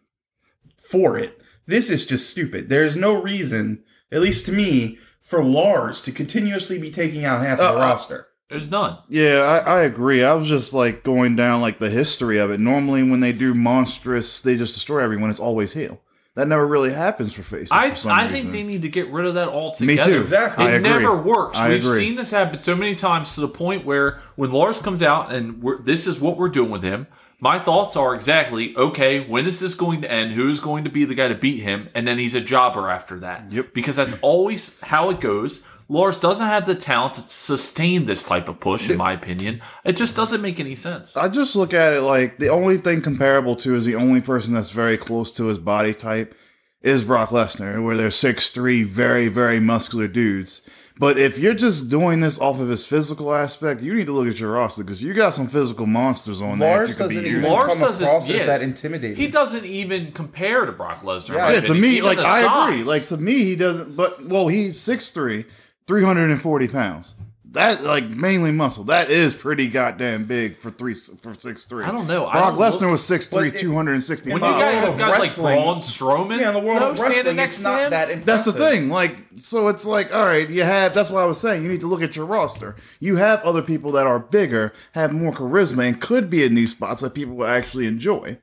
[0.78, 1.40] for it.
[1.68, 2.70] This is just stupid.
[2.70, 7.60] There's no reason, at least to me, for Lars to continuously be taking out half
[7.60, 8.28] Uh, the uh, roster.
[8.50, 8.98] There's none.
[9.10, 10.24] Yeah, I, I agree.
[10.24, 12.62] I was just like going down like the history of it.
[12.62, 15.30] Normally, when they do monstrous, they just destroy everyone.
[15.30, 16.00] It's always heel.
[16.38, 17.72] That never really happens for faces.
[17.72, 20.08] I, for some I think they need to get rid of that altogether.
[20.08, 20.22] Me too.
[20.22, 20.66] Exactly.
[20.66, 20.90] I It agree.
[20.92, 21.58] never works.
[21.58, 21.98] I We've agree.
[22.06, 25.64] seen this happen so many times to the point where when Lars comes out and
[25.64, 27.08] we're, this is what we're doing with him,
[27.40, 29.20] my thoughts are exactly okay.
[29.28, 30.34] When is this going to end?
[30.34, 31.90] Who's going to be the guy to beat him?
[31.96, 33.52] And then he's a jobber after that.
[33.52, 33.74] Yep.
[33.74, 35.64] Because that's always how it goes.
[35.90, 39.62] Lars doesn't have the talent to sustain this type of push, in my opinion.
[39.86, 41.16] It just doesn't make any sense.
[41.16, 44.54] I just look at it like the only thing comparable to is the only person
[44.54, 46.36] that's very close to his body type
[46.82, 50.68] is Brock Lesnar, where they're six three, very very muscular dudes.
[51.00, 54.28] But if you're just doing this off of his physical aspect, you need to look
[54.28, 56.70] at your roster because you got some physical monsters on there.
[56.70, 57.38] that Lars you could doesn't using.
[57.40, 58.36] even Lars come doesn't- across yeah.
[58.38, 59.16] as that intimidating.
[59.16, 61.36] He doesn't even compare to Brock Lesnar.
[61.36, 61.52] Yeah.
[61.52, 62.84] Yeah, to me, Even like the I agree.
[62.84, 63.96] Like to me, he doesn't.
[63.96, 65.46] But well, he's 6'3",
[65.88, 67.16] 340 pounds.
[67.52, 68.84] That like mainly muscle.
[68.84, 71.86] That is pretty goddamn big for three for six three.
[71.86, 72.28] I don't know.
[72.28, 74.34] I Brock don't Lesnar look- was 6'3", But 265.
[74.34, 76.82] when you the guys world have guys like wrestling- Braun Strowman, yeah, in the world
[76.82, 78.26] no, of wrestling, next it's not him, that impressive.
[78.26, 78.90] That's the thing.
[78.90, 80.94] Like, so it's like, all right, you have.
[80.94, 82.76] That's why I was saying you need to look at your roster.
[83.00, 86.74] You have other people that are bigger, have more charisma, and could be in these
[86.74, 88.38] spots that people will actually enjoy.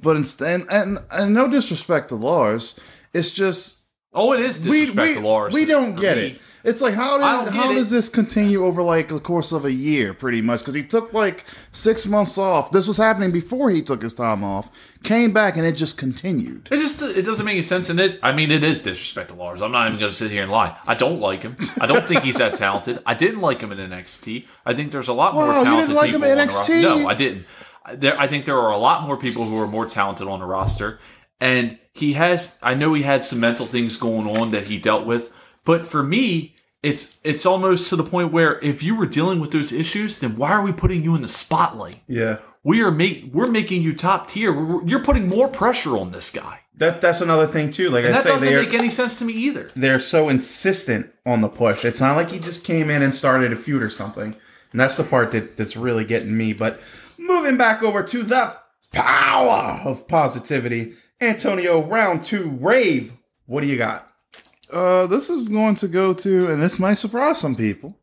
[0.00, 2.78] But instead, and, and no disrespect to Lars,
[3.14, 3.77] it's just
[4.12, 5.54] Oh, it is we disrespect we, to Lars.
[5.54, 6.22] we don't get me.
[6.22, 6.40] it.
[6.64, 7.74] It's like how did, how it.
[7.74, 10.60] does this continue over like the course of a year, pretty much?
[10.60, 12.70] Because he took like six months off.
[12.72, 14.70] This was happening before he took his time off.
[15.04, 16.68] Came back and it just continued.
[16.70, 18.18] It just it doesn't make any sense, and it.
[18.22, 19.62] I mean, it is disrespect to Lars.
[19.62, 20.76] I'm not even going to sit here and lie.
[20.86, 21.56] I don't like him.
[21.80, 23.00] I don't think he's that talented.
[23.06, 24.46] I didn't like him in NXT.
[24.66, 26.44] I think there's a lot more Wow, you talented didn't like him people in the
[26.44, 26.72] roster.
[26.72, 26.82] NXT?
[26.82, 27.46] No, I didn't.
[27.94, 30.46] There, I think there are a lot more people who are more talented on the
[30.46, 30.98] roster,
[31.40, 32.58] and he has.
[32.62, 35.32] I know he had some mental things going on that he dealt with,
[35.64, 36.54] but for me.
[36.80, 40.36] It's it's almost to the point where if you were dealing with those issues, then
[40.36, 41.98] why are we putting you in the spotlight?
[42.06, 42.38] Yeah.
[42.62, 44.52] We are make we're making you top tier.
[44.52, 46.60] We're- You're putting more pressure on this guy.
[46.76, 47.90] That that's another thing too.
[47.90, 49.66] Like And I that say, doesn't make any sense to me either.
[49.74, 51.84] they're so insistent on the push.
[51.84, 54.36] It's not like he just came in and started a feud or something.
[54.70, 56.52] And that's the part that, that's really getting me.
[56.52, 56.78] But
[57.18, 58.54] moving back over to the
[58.92, 63.12] power of positivity, Antonio, round two, rave.
[63.46, 64.12] What do you got?
[64.70, 67.96] Uh, this is going to go to, and this might surprise some people.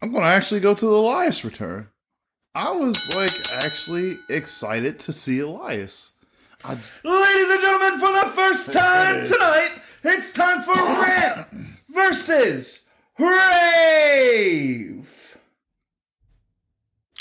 [0.00, 1.88] I'm going to actually go to the Elias return.
[2.54, 6.12] I was like actually excited to see Elias.
[6.64, 9.70] Ladies and gentlemen, for the first time tonight,
[10.04, 11.46] it's time for Rant
[11.88, 12.80] versus
[13.18, 15.19] Rave.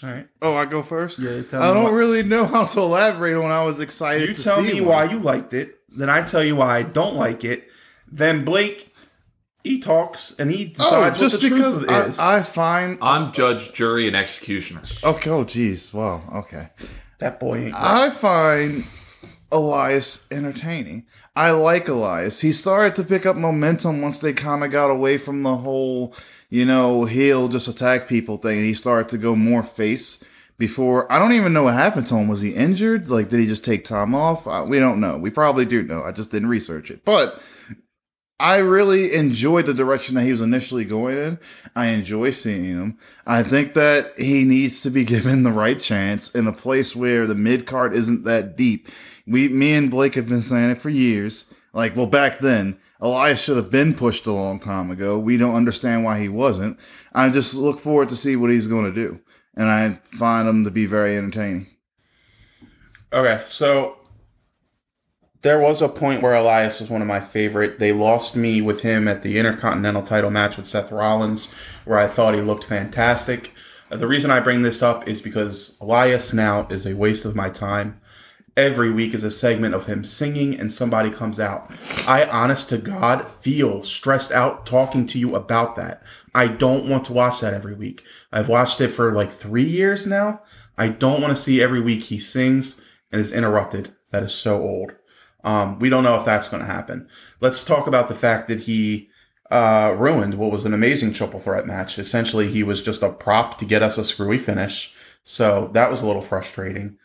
[0.03, 0.27] All right.
[0.41, 1.19] Oh, I go first.
[1.19, 3.51] Yeah, tell I me don't what- really know how to elaborate on.
[3.51, 4.29] I was excited.
[4.29, 4.85] You to tell see me him.
[4.85, 7.67] why you liked it, then I tell you why I don't like it.
[8.11, 8.93] Then Blake,
[9.63, 12.19] he talks and he Oh, decides what just the because truth I, is.
[12.19, 12.97] I find.
[13.01, 14.81] I'm judge, jury, and executioner.
[15.03, 15.29] okay.
[15.29, 15.93] Oh, jeez.
[15.93, 16.21] Wow.
[16.33, 16.69] Okay.
[17.19, 17.75] that boy ain't.
[17.75, 18.85] I find
[19.51, 21.05] Elias entertaining.
[21.35, 22.41] I like Elias.
[22.41, 26.13] He started to pick up momentum once they kind of got away from the whole,
[26.49, 28.57] you know, he'll just attack people thing.
[28.57, 30.23] And he started to go more face
[30.57, 31.11] before.
[31.11, 32.27] I don't even know what happened to him.
[32.27, 33.07] Was he injured?
[33.07, 34.47] Like, did he just take time off?
[34.47, 35.17] Uh, we don't know.
[35.17, 36.03] We probably do know.
[36.03, 37.05] I just didn't research it.
[37.05, 37.41] But
[38.39, 41.39] I really enjoyed the direction that he was initially going in.
[41.75, 42.97] I enjoy seeing him.
[43.27, 47.27] I think that he needs to be given the right chance in a place where
[47.27, 48.87] the mid card isn't that deep.
[49.27, 51.45] We, me and Blake have been saying it for years.
[51.73, 55.17] Like, well, back then, Elias should have been pushed a long time ago.
[55.17, 56.77] We don't understand why he wasn't.
[57.13, 59.19] I just look forward to see what he's going to do.
[59.55, 61.67] And I find him to be very entertaining.
[63.11, 63.97] Okay, so
[65.41, 67.79] there was a point where Elias was one of my favorite.
[67.79, 71.51] They lost me with him at the Intercontinental title match with Seth Rollins,
[71.85, 73.53] where I thought he looked fantastic.
[73.89, 77.35] Uh, The reason I bring this up is because Elias now is a waste of
[77.35, 77.99] my time.
[78.57, 81.69] Every week is a segment of him singing and somebody comes out.
[82.07, 86.03] I, honest to God, feel stressed out talking to you about that.
[86.33, 88.03] I don't want to watch that every week.
[88.31, 90.41] I've watched it for like three years now.
[90.77, 92.81] I don't want to see every week he sings
[93.11, 93.93] and is interrupted.
[94.11, 94.95] That is so old.
[95.43, 97.07] Um, we don't know if that's going to happen.
[97.41, 99.09] Let's talk about the fact that he
[99.51, 101.97] uh, ruined what was an amazing triple threat match.
[101.97, 104.93] Essentially, he was just a prop to get us a screwy finish.
[105.23, 106.97] So that was a little frustrating.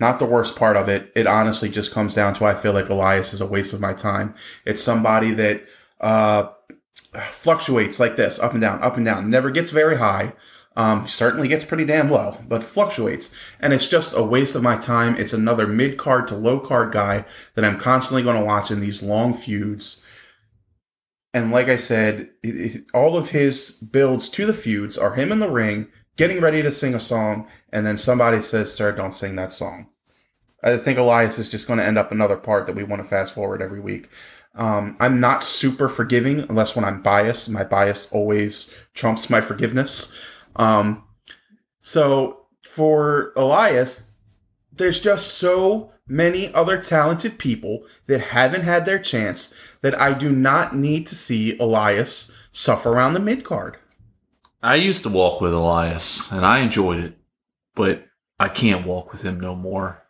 [0.00, 1.10] Not the worst part of it.
[1.16, 3.92] It honestly just comes down to I feel like Elias is a waste of my
[3.92, 4.34] time.
[4.64, 5.64] It's somebody that
[6.00, 6.50] uh,
[7.14, 10.34] fluctuates like this, up and down, up and down, never gets very high.
[10.76, 13.34] Um, certainly gets pretty damn low, but fluctuates.
[13.58, 15.16] And it's just a waste of my time.
[15.16, 17.24] It's another mid card to low card guy
[17.56, 20.04] that I'm constantly going to watch in these long feuds.
[21.34, 25.32] And like I said, it, it, all of his builds to the feuds are him
[25.32, 25.88] in the ring,
[26.18, 29.88] getting ready to sing a song, and then somebody says, Sir, don't sing that song.
[30.62, 33.08] I think Elias is just going to end up another part that we want to
[33.08, 34.08] fast forward every week.
[34.56, 37.48] Um, I'm not super forgiving unless when I'm biased.
[37.48, 40.18] My bias always trumps my forgiveness.
[40.56, 41.04] Um,
[41.80, 44.10] so for Elias,
[44.72, 50.32] there's just so many other talented people that haven't had their chance that I do
[50.32, 53.76] not need to see Elias suffer around the mid card.
[54.62, 57.18] I used to walk with Elias, and I enjoyed it,
[57.74, 58.06] but
[58.40, 60.02] I can't walk with him no more.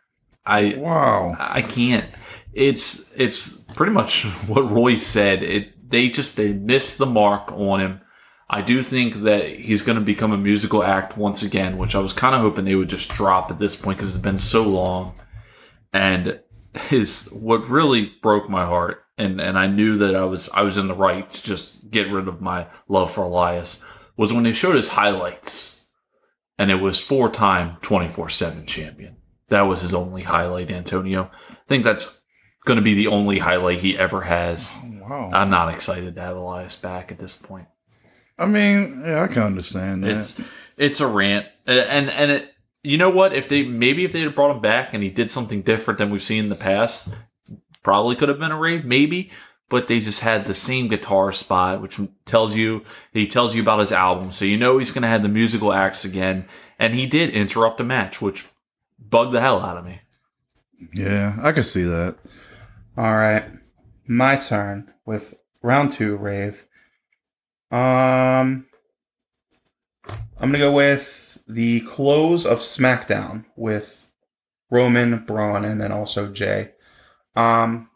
[0.45, 1.35] I Wow.
[1.39, 2.05] I can't.
[2.53, 5.43] It's it's pretty much what Roy said.
[5.43, 8.01] It they just they missed the mark on him.
[8.49, 11.99] I do think that he's going to become a musical act once again, which I
[11.99, 14.63] was kind of hoping they would just drop at this point because it's been so
[14.63, 15.13] long.
[15.93, 16.39] And
[16.73, 20.77] his what really broke my heart, and and I knew that I was I was
[20.77, 23.85] in the right to just get rid of my love for Elias
[24.19, 25.85] was when they showed his highlights,
[26.57, 29.15] and it was four time twenty four seven champion.
[29.47, 31.31] That was his only highlight, Antonio.
[31.49, 32.19] I think that's
[32.65, 34.77] going to be the only highlight he ever has.
[34.83, 35.31] Oh, wow.
[35.33, 37.69] I'm not excited to have Elias back at this point.
[38.37, 40.11] I mean, yeah, I can understand that.
[40.11, 40.41] It's
[40.75, 42.53] it's a rant, and and it.
[42.83, 43.33] You know what?
[43.33, 46.09] If they maybe if they had brought him back and he did something different than
[46.09, 47.15] we've seen in the past,
[47.83, 49.31] probably could have been a rave, maybe.
[49.69, 53.79] But they just had the same guitar spot, which tells you he tells you about
[53.79, 56.45] his album, so you know he's going to have the musical acts again.
[56.79, 58.47] And he did interrupt the match, which
[58.97, 60.01] bugged the hell out of me.
[60.93, 62.17] yeah, I can see that.
[62.97, 63.43] All right,
[64.07, 66.65] my turn with round two rave.
[67.71, 68.65] Um,
[70.39, 74.09] I'm gonna go with the close of SmackDown with
[74.71, 76.71] Roman, Braun, and then also Jey.
[77.35, 77.89] Um,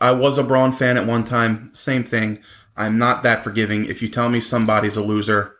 [0.00, 1.70] I was a Braun fan at one time.
[1.72, 2.40] Same thing.
[2.76, 3.84] I'm not that forgiving.
[3.84, 5.56] If you tell me somebody's a loser,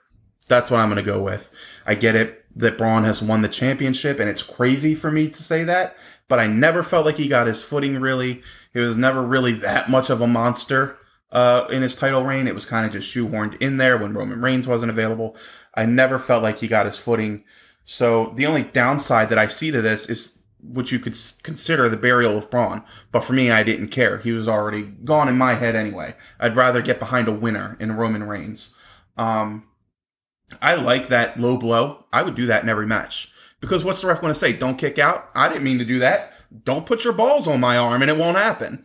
[0.47, 1.53] that's what I'm gonna go with.
[1.86, 5.43] I get it that Braun has won the championship, and it's crazy for me to
[5.43, 5.97] say that,
[6.28, 8.43] but I never felt like he got his footing really.
[8.72, 10.97] He was never really that much of a monster
[11.32, 12.47] uh, in his title reign.
[12.47, 15.36] It was kind of just shoehorned in there when Roman Reigns wasn't available.
[15.74, 17.45] I never felt like he got his footing.
[17.84, 21.97] So the only downside that I see to this is what you could consider the
[21.97, 22.83] burial of Braun.
[23.13, 24.19] But for me, I didn't care.
[24.19, 26.15] He was already gone in my head anyway.
[26.39, 28.77] I'd rather get behind a winner in Roman Reigns.
[29.17, 29.65] Um,
[30.61, 32.07] I like that low blow.
[32.13, 33.31] I would do that in every match.
[33.61, 34.53] Because what's the ref going to say?
[34.53, 35.29] Don't kick out?
[35.35, 36.33] I didn't mean to do that.
[36.65, 38.85] Don't put your balls on my arm and it won't happen.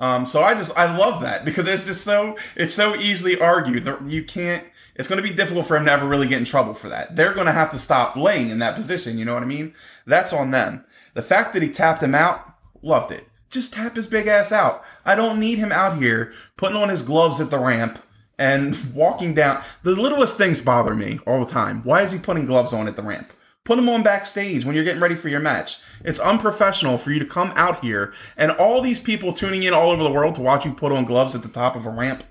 [0.00, 3.84] Um, so I just, I love that because it's just so, it's so easily argued.
[3.84, 4.64] There- You can't,
[4.96, 7.14] it's going to be difficult for him to ever really get in trouble for that.
[7.16, 9.18] They're going to have to stop laying in that position.
[9.18, 9.74] You know what I mean?
[10.06, 10.84] That's on them.
[11.14, 12.40] The fact that he tapped him out,
[12.82, 13.28] loved it.
[13.50, 14.84] Just tap his big ass out.
[15.04, 18.00] I don't need him out here putting on his gloves at the ramp
[18.38, 19.62] and walking down.
[19.82, 21.82] The littlest things bother me all the time.
[21.84, 23.32] Why is he putting gloves on at the ramp?
[23.64, 25.78] Put them on backstage when you're getting ready for your match.
[26.04, 29.90] It's unprofessional for you to come out here and all these people tuning in all
[29.90, 32.24] over the world to watch you put on gloves at the top of a ramp.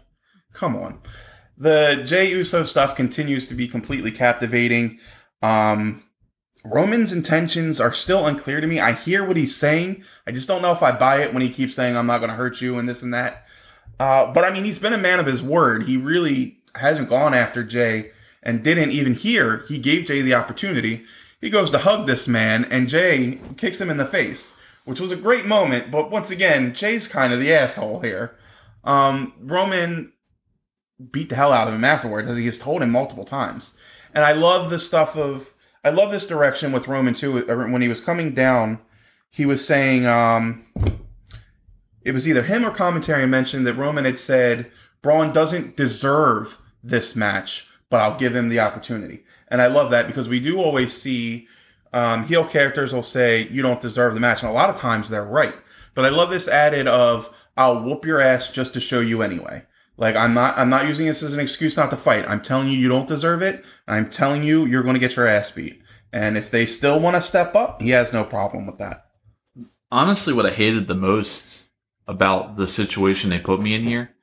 [0.54, 1.00] Come on.
[1.58, 5.00] The Jey Uso stuff continues to be completely captivating.
[5.42, 6.03] Um,
[6.66, 8.80] Roman's intentions are still unclear to me.
[8.80, 10.04] I hear what he's saying.
[10.26, 12.30] I just don't know if I buy it when he keeps saying, I'm not going
[12.30, 13.46] to hurt you and this and that.
[14.00, 15.84] Uh, but I mean, he's been a man of his word.
[15.84, 18.12] He really hasn't gone after Jey
[18.42, 19.64] and didn't even hear.
[19.68, 21.04] He gave Jey the opportunity.
[21.40, 24.56] He goes to hug this man, and Jey kicks him in the face,
[24.86, 25.92] which was a great moment.
[25.92, 28.36] But once again, Jey's kind of the asshole here.
[28.86, 30.14] Um, Roman
[31.12, 33.78] beat the hell out of him afterwards, as he has told him multiple times.
[34.14, 35.54] And I love the stuff of,
[35.84, 37.50] I love this direction with Roman too.
[37.50, 38.80] uh, When he was coming down,
[39.30, 40.66] he was saying, um,
[42.02, 44.72] it was either him or commentary mentioned that Roman had said
[45.02, 49.24] Braun doesn't deserve this match, but I'll give him the opportunity.
[49.48, 51.48] And I love that because we do always see
[51.94, 55.10] um, heel characters will say you don't deserve the match, and a lot of times
[55.10, 55.56] they're right.
[55.94, 59.64] But I love this added of I'll whoop your ass just to show you anyway.
[59.98, 62.28] Like I'm not I'm not using this as an excuse not to fight.
[62.28, 63.64] I'm telling you you don't deserve it.
[63.88, 65.82] I'm telling you you're going to get your ass beat.
[66.12, 69.08] And if they still want to step up, he has no problem with that.
[69.92, 71.66] honestly what I hated the most
[72.08, 74.14] about the situation they put me in here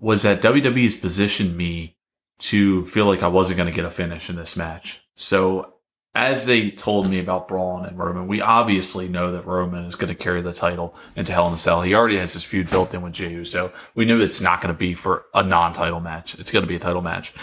[0.00, 1.96] was that WWE's positioned me
[2.38, 5.02] to feel like I wasn't going to get a finish in this match.
[5.14, 5.73] So
[6.14, 10.08] as they told me about Braun and Roman, we obviously know that Roman is going
[10.08, 11.82] to carry the title into Hell in a Cell.
[11.82, 13.72] He already has his feud built in with Jey Uso.
[13.96, 16.38] We knew it's not going to be for a non-title match.
[16.38, 17.34] It's going to be a title match.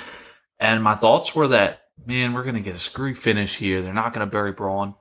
[0.57, 3.81] And my thoughts were that, man, we're going to get a screwy finish here.
[3.81, 4.95] They're not going to bury Braun.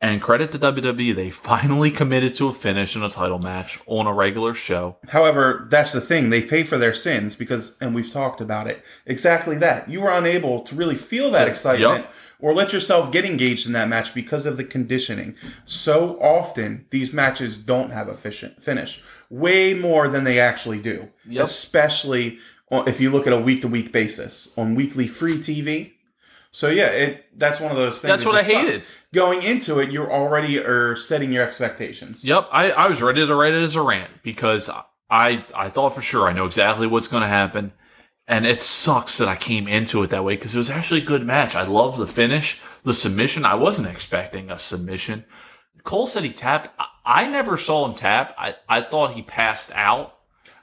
[0.00, 4.08] And credit to WWE, they finally committed to a finish in a title match on
[4.08, 4.96] a regular show.
[5.08, 6.30] However, that's the thing.
[6.30, 9.88] They pay for their sins because, and we've talked about it, exactly that.
[9.88, 12.14] You were unable to really feel that So, excitement yup.
[12.40, 15.34] Or let yourself get engaged in that match because of the conditioning.
[15.64, 21.44] So often, these matches don't have a finish, way more than they actually do, Yep.
[21.44, 22.38] especially
[22.70, 25.92] if you look at a week to week basis on weekly free TV.
[26.50, 28.10] So yeah, it that's one of those things.
[28.10, 28.74] That's that what I just sucks.
[28.74, 28.82] hated.
[29.14, 32.24] Going into it, you're already are setting your expectations.
[32.24, 34.68] Yep, I, I was ready to write it as a rant because
[35.10, 37.72] I I thought for sure I know exactly what's going to happen,
[38.28, 41.06] And it sucks that I came into it that way because it was actually a
[41.06, 41.54] good match.
[41.54, 43.44] I love the finish, the submission.
[43.44, 45.24] I wasn't expecting a submission.
[45.84, 46.70] Cole said he tapped.
[46.78, 48.34] I, I never saw him tap.
[48.36, 50.14] I, I thought he passed out.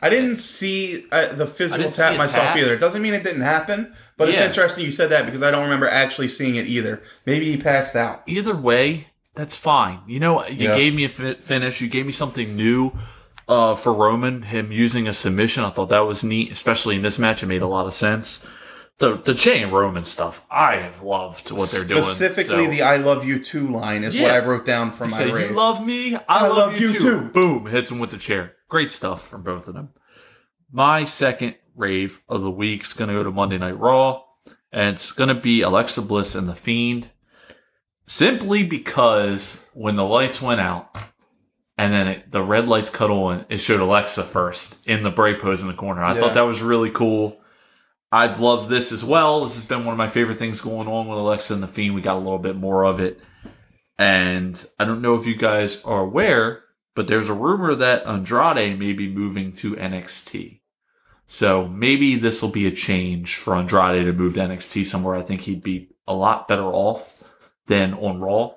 [0.01, 2.57] I didn't see uh, the physical tap myself tap.
[2.57, 2.73] either.
[2.73, 5.63] It doesn't mean it didn't happen, but it's interesting you said that because I don't
[5.63, 7.01] remember actually seeing it either.
[7.25, 8.21] Maybe he passed out.
[8.27, 10.01] Either way, that's fine.
[10.05, 10.75] You know, you Yeah.
[10.75, 11.79] gave me a fi- finish.
[11.79, 12.91] You gave me something new
[13.47, 14.43] uh, for Roman.
[14.43, 15.63] Him using a submission.
[15.63, 17.43] I thought that was neat, especially in this match.
[17.43, 18.45] It made a lot of sense.
[18.99, 22.03] The the Jey and Roman stuff, I have loved what they're doing.
[22.03, 25.17] Specifically, so- the "I love you too" line is what I wrote down from my
[25.17, 25.49] said, rave.
[25.49, 26.99] "You love me, I, love, love you, you too.
[26.99, 27.29] too.
[27.29, 27.65] Boom!
[27.65, 28.53] Hits him with the chair.
[28.69, 29.89] Great stuff from both of them.
[30.71, 34.21] My second rave of the week is going to go to Monday Night Raw,
[34.71, 37.09] and it's going to be Alexa Bliss and the Fiend.
[38.05, 40.97] Simply because when the lights went out,
[41.77, 45.35] and then it, the red lights cut on, it showed Alexa first in the Bray
[45.37, 46.03] pose in the corner.
[46.03, 46.19] I Yeah.
[46.21, 47.39] thought that was really cool.
[48.11, 49.43] I've loved this as well.
[49.43, 51.95] This has been one of my favorite things going on with Alexa and the Fiend.
[51.95, 53.19] We got a little bit more of it.
[53.97, 56.63] And I don't know if you guys are aware,
[56.95, 60.59] but there's a rumor that Andrade may be moving to NXT.
[61.25, 65.15] So maybe this will be a change for Andrade to move to NXT somewhere.
[65.15, 67.17] I think he'd be a lot better off
[67.67, 68.51] than on Raw.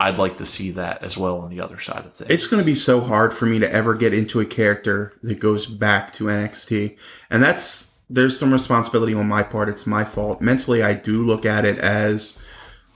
[0.00, 2.30] I'd like to see that as well on the other side of things.
[2.30, 5.40] It's going to be so hard for me to ever get into a character that
[5.40, 6.96] goes back to NXT.
[7.30, 9.68] And that's, there's some responsibility on my part.
[9.68, 10.40] It's my fault.
[10.40, 12.40] Mentally, I do look at it as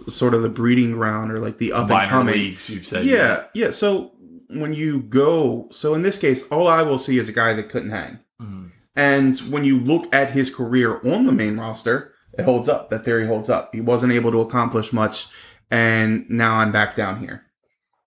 [0.09, 2.35] sort of the breeding ground or like the up and coming.
[2.35, 2.69] leagues.
[2.71, 3.71] You've said Yeah, yeah.
[3.71, 4.13] So
[4.49, 7.69] when you go, so in this case, all I will see is a guy that
[7.69, 8.19] couldn't hang.
[8.41, 8.71] Mhm.
[8.97, 12.91] And when you look at his career on the main roster, it holds up.
[12.91, 13.75] That theory holds up.
[13.75, 15.29] He wasn't able to accomplish much,
[15.73, 17.47] and now I'm back down here.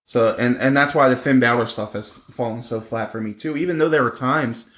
[0.06, 3.34] So, and and that's why the Finn Balor stuff has fallen so flat for me
[3.34, 3.56] too.
[3.56, 4.70] Even though there were times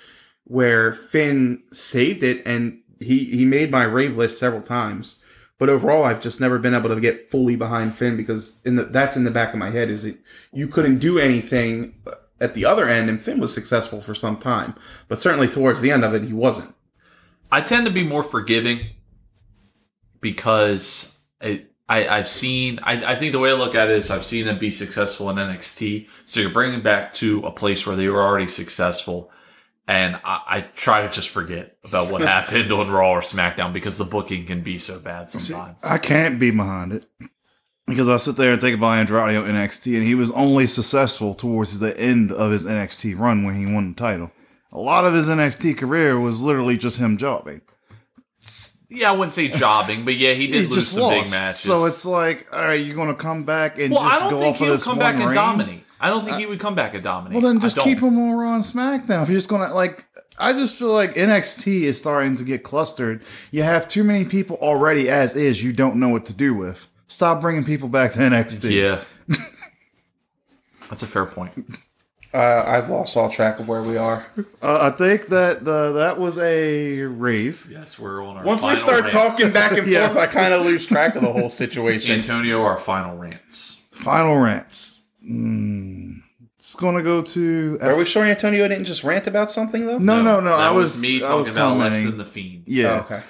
[0.45, 5.17] where Finn saved it, and he he made my rave list several times.
[5.59, 8.85] But overall, I've just never been able to get fully behind Finn because in the
[8.85, 10.19] that's in the back of my head is that
[10.53, 11.95] you couldn't do anything
[12.41, 14.75] at the other end, and Finn was successful for some time,
[15.09, 16.75] but certainly towards the end of it, he wasn't.
[17.51, 18.81] I tend to be more forgiving
[20.21, 22.81] because it, I, I've seen.
[22.83, 25.31] I, I think the way I look at it is I've seen them be successful
[25.31, 26.07] in NXT.
[26.27, 29.31] So you're bringing back to a place where they were already successful,
[29.87, 33.97] and I, I try to just forget about what happened on Raw or SmackDown because
[33.97, 35.83] the booking can be so bad sometimes.
[35.83, 37.07] I can't be behind it
[37.87, 41.35] because I sit there and think about Andrade on NXT, and he was only successful
[41.35, 44.31] towards the end of his NXT run when he won the title.
[44.73, 47.63] A lot of his NXT career was literally just him jobbing.
[48.91, 51.25] Yeah, I wouldn't say jobbing, but yeah, he did He lose some lost.
[51.25, 51.61] big matches.
[51.61, 54.31] So it's like, all right, you're going to come back and well, I just don't
[54.31, 55.85] go think off he of would this come back and dominate.
[56.01, 57.35] I don't think he would come back and dominate.
[57.35, 59.23] Well, then just keep him on Raw and SmackDown.
[59.25, 60.07] If you're just gonna like,
[60.39, 63.23] I just feel like NXT is starting to get clustered.
[63.51, 65.63] You have too many people already as is.
[65.63, 66.89] You don't know what to do with.
[67.09, 68.71] Stop bringing people back to NXT.
[68.71, 69.03] Yeah,
[70.89, 71.53] that's a fair point.
[72.39, 74.25] Uh, I've lost all track of where we are.
[74.63, 77.67] Uh, I think that uh, that was a rave.
[77.69, 78.45] Yes, we're on our.
[78.45, 79.13] Once we start rant.
[79.13, 80.17] talking back and forth, Yes.
[80.17, 82.13] I kind of lose track of the whole situation.
[82.15, 83.87] Antonio, our final rants.
[83.91, 85.03] Final rants.
[85.29, 86.23] Mm,
[86.59, 87.79] it's gonna go to.
[87.83, 89.99] Are we sure Antonio didn't just rant about something though?
[89.99, 90.51] No, no, no.
[90.57, 92.07] That I was, was me I was about Alexa commenting.
[92.13, 92.63] and the Fiend.
[92.67, 93.05] Yeah.
[93.11, 93.23] Oh, okay.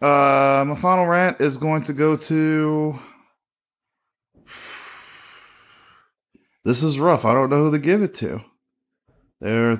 [0.00, 2.98] Uh, my final rant is going to go to.
[6.66, 7.24] This is rough.
[7.24, 8.44] I don't know who to give it to.
[9.40, 9.76] There,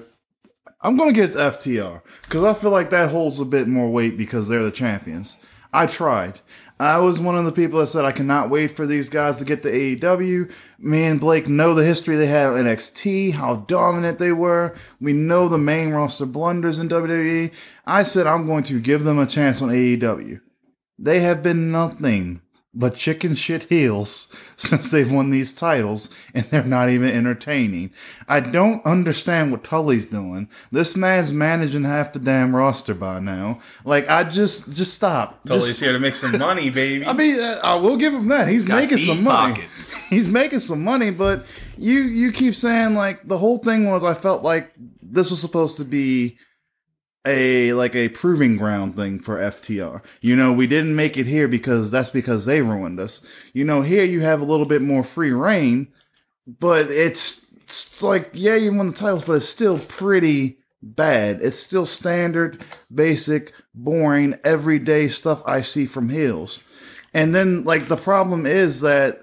[0.81, 4.17] I'm going to get FTR because I feel like that holds a bit more weight
[4.17, 5.37] because they're the champions.
[5.73, 6.39] I tried.
[6.79, 9.45] I was one of the people that said I cannot wait for these guys to
[9.45, 10.49] get to AEW.
[10.79, 14.73] Me and Blake know the history they had on NXT, how dominant they were.
[15.01, 17.53] We know the main roster blunders in WWE.
[17.85, 20.41] I said I'm going to give them a chance on AEW.
[21.01, 22.43] They have been nothing
[22.78, 27.90] but chicken shit heels since they've won these titles, and they're not even entertaining.
[28.28, 30.48] I don't understand what Tully's doing.
[30.70, 33.61] This man's managing half the damn roster by now.
[33.85, 35.43] Like, I just, just stop.
[35.44, 37.07] Tully's Just- here to make some money, baby.
[37.07, 38.48] I mean, uh, I will give him that.
[38.48, 39.55] He's Got making some money.
[39.55, 40.07] pockets.
[40.09, 41.47] He's making some money, but
[41.78, 44.73] you you keep saying like the whole thing was I felt like
[45.03, 46.39] this was supposed to be
[47.27, 50.03] a like a proving ground thing for FTR.
[50.20, 53.20] You know, we didn't make it here because that's because they ruined us.
[53.53, 55.89] You know, here you have a little bit more free reign,
[56.47, 61.40] but it's, it's like yeah, you won the titles, but it's still pretty bad.
[61.43, 66.62] It's still standard, basic, boring, everyday stuff I see from heels.
[67.12, 69.19] And then like the problem is that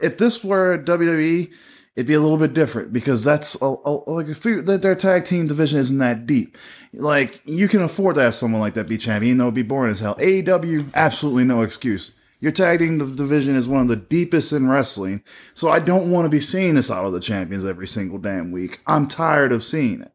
[0.00, 1.52] if this were WWE,
[1.96, 5.24] it'd be a little bit different because that's a, a, like if you, their tag
[5.24, 6.56] team division isn't that deep.
[6.94, 9.62] Like you can afford to have someone like that be champion, even though it'd be
[9.62, 10.14] boring as hell.
[10.16, 12.12] AEW, absolutely no excuse.
[12.40, 15.22] Your tag team division is one of the deepest in wrestling,
[15.54, 18.50] so I don't want to be seeing this out of the champions every single damn
[18.50, 18.80] week.
[18.86, 20.12] I'm tired of seeing it.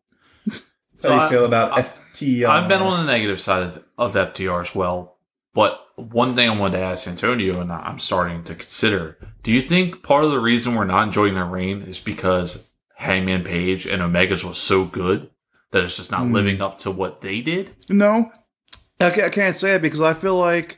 [1.04, 2.48] How do you I- feel about I- FTR?
[2.48, 5.17] I've been on the negative side of, of FTR as well.
[5.58, 9.60] But one thing I wanted to ask Antonio, and I'm starting to consider: Do you
[9.64, 14.04] think part of the reason we're not enjoying their reign is because Hangman Page and
[14.04, 15.32] Omega's was so good
[15.72, 16.34] that it's just not Hmm.
[16.34, 17.72] living up to what they did?
[17.90, 18.32] No,
[19.02, 20.78] I can't, I can't say it because I feel like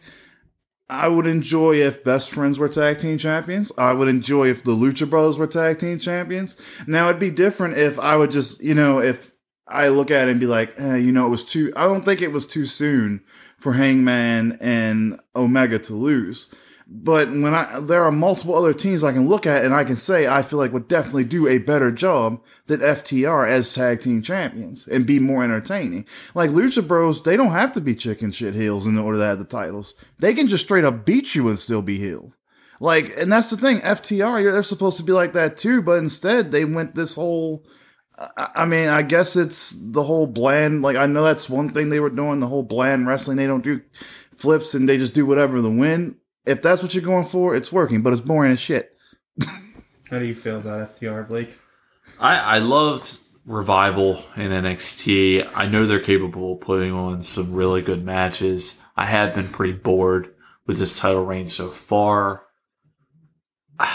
[0.90, 3.74] I would enjoy if Best Friends were tag team champions.
[3.78, 6.56] I would enjoy if the Lucha Brothers were tag team champions.
[6.88, 9.34] Now it'd be different if I would just, you know, if
[9.68, 11.74] I look at it and be like, eh, you know, it was too.
[11.76, 13.24] I don't think it was too soon
[13.60, 16.48] for Hangman and Omega to lose.
[16.92, 19.96] But when I there are multiple other teams I can look at and I can
[19.96, 24.24] say I feel like would definitely do a better job than FTR as tag team
[24.24, 26.08] champions and be more entertaining.
[26.34, 29.38] Like Lucha Bros, they don't have to be chicken shit heels in order to have
[29.38, 29.94] the titles.
[30.18, 32.34] They can just straight up beat you and still be heel.
[32.80, 33.80] Like, and that's the thing.
[33.82, 37.64] FTR, they're supposed to be like that too, but instead they went this whole.
[38.20, 40.82] I I mean, I guess it's the whole bland.
[40.82, 42.40] Like, I know that's one thing they were doing.
[42.40, 43.38] The whole bland wrestling.
[43.38, 43.82] They don't do
[44.34, 46.18] flips and they just do whatever to win.
[46.46, 48.96] If that's what you're going for, it's working, but it's boring as shit.
[50.10, 51.56] How do you feel about FTR, Blake?
[52.20, 55.50] I, I loved Revival in NXT.
[55.54, 58.82] I know they're capable of putting on some really good matches.
[58.96, 60.34] I have been pretty bored
[60.66, 62.44] with this title reign so far.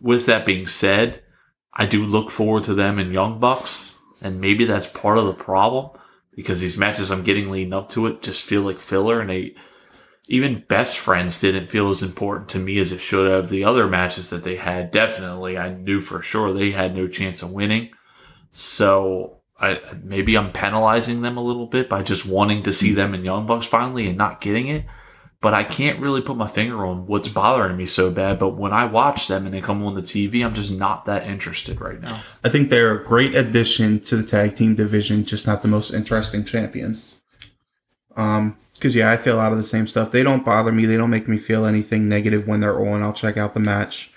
[0.00, 1.22] With that being said,
[1.78, 5.32] I do look forward to them in Young Bucks, and maybe that's part of the
[5.32, 5.90] problem
[6.34, 9.54] because these matches I'm getting leading up to it just feel like filler, and they
[10.26, 13.48] even best friends didn't feel as important to me as it should have.
[13.48, 17.42] The other matches that they had, definitely, I knew for sure they had no chance
[17.42, 17.90] of winning.
[18.50, 23.14] So I maybe I'm penalizing them a little bit by just wanting to see them
[23.14, 24.84] in Young Bucks finally and not getting it.
[25.40, 28.40] But I can't really put my finger on what's bothering me so bad.
[28.40, 31.28] But when I watch them and they come on the TV, I'm just not that
[31.28, 32.20] interested right now.
[32.42, 35.92] I think they're a great addition to the tag team division, just not the most
[35.92, 37.20] interesting champions.
[38.16, 40.10] Um, because yeah, I feel a lot of the same stuff.
[40.10, 40.86] They don't bother me.
[40.86, 43.02] They don't make me feel anything negative when they're on.
[43.02, 44.10] I'll check out the match,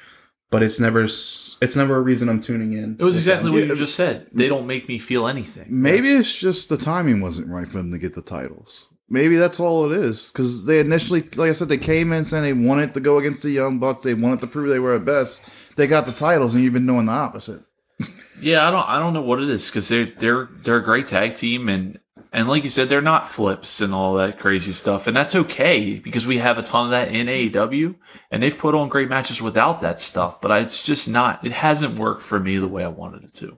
[0.49, 2.95] but it's never it's never a reason I'm tuning in.
[2.99, 3.65] It was exactly what Yeah.
[3.69, 4.27] you just said.
[4.31, 5.65] They don't make me feel anything.
[5.69, 8.87] Maybe it's just the timing wasn't right for them to get the titles.
[9.11, 10.31] Maybe that's all it is.
[10.31, 13.43] Because they initially, like I said, they came in saying they wanted to go against
[13.43, 14.05] the Young Bucks.
[14.05, 15.49] They wanted to prove they were at best.
[15.75, 17.63] They got the titles, and you've been doing the opposite.
[18.39, 21.05] Yeah, I don't I don't know what it is because they're they're they're a great
[21.05, 21.99] tag team and
[22.33, 25.99] and like you said, they're not flips and all that crazy stuff, and that's okay
[25.99, 27.95] because we have a ton of that in AEW,
[28.31, 30.41] and they've put on great matches without that stuff.
[30.41, 31.45] But I, it's just not.
[31.45, 33.57] It hasn't worked for me the way I wanted it to.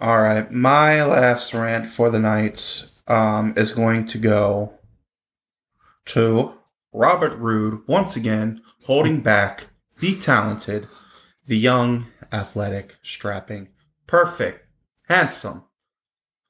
[0.00, 4.74] All right, my last rant for the night um, is going to go
[6.06, 6.54] to
[6.92, 9.66] Robert Roode once again, holding back
[9.98, 10.86] the talented,
[11.44, 13.68] the young, athletic, strapping,
[14.06, 14.64] perfect,
[15.08, 15.64] handsome,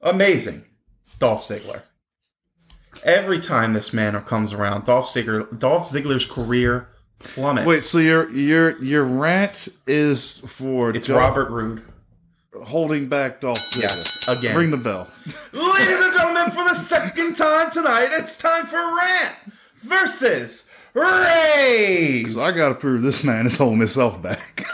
[0.01, 0.65] amazing
[1.17, 1.81] Dolph Ziggler.
[3.03, 7.67] Every time this man comes around, Dolph Ziggler, Dolph Ziggler's career plummets.
[7.67, 11.83] Wait, so your your your rant is for it's Dolph Robert Roode.
[12.63, 13.81] holding back Dolph Ziggler.
[13.81, 14.55] Yes, again.
[14.55, 15.09] Ring the bell.
[15.53, 16.10] Ladies and
[16.41, 19.35] gentlemen, for the second time tonight, it's time for Rant
[19.81, 22.33] versus Rage.
[22.33, 24.65] So I got to prove this man is holding himself back.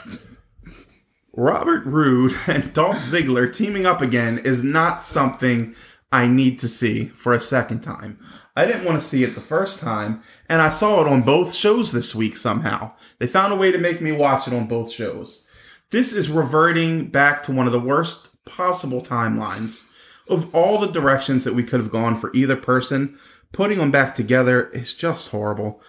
[1.34, 5.76] Robert Roode and Dolph Ziggler teaming up again is not something
[6.12, 8.20] I need to see for a second time.
[8.56, 11.54] I didn't want to see it the first time, and I saw it on both
[11.54, 12.94] shows this week somehow.
[13.20, 15.48] They found a way to make me watch it on both shows.
[15.92, 19.86] This is reverting back to one of the worst possible timelines
[20.30, 23.18] of all the directions that we could have gone for either person.
[23.52, 25.82] Putting them back together is just horrible.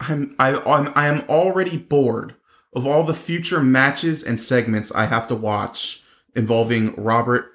[0.00, 2.34] I'm I, I'm I am already bored
[2.74, 6.02] of all the future matches and segments I have to watch
[6.34, 7.52] involving Robert.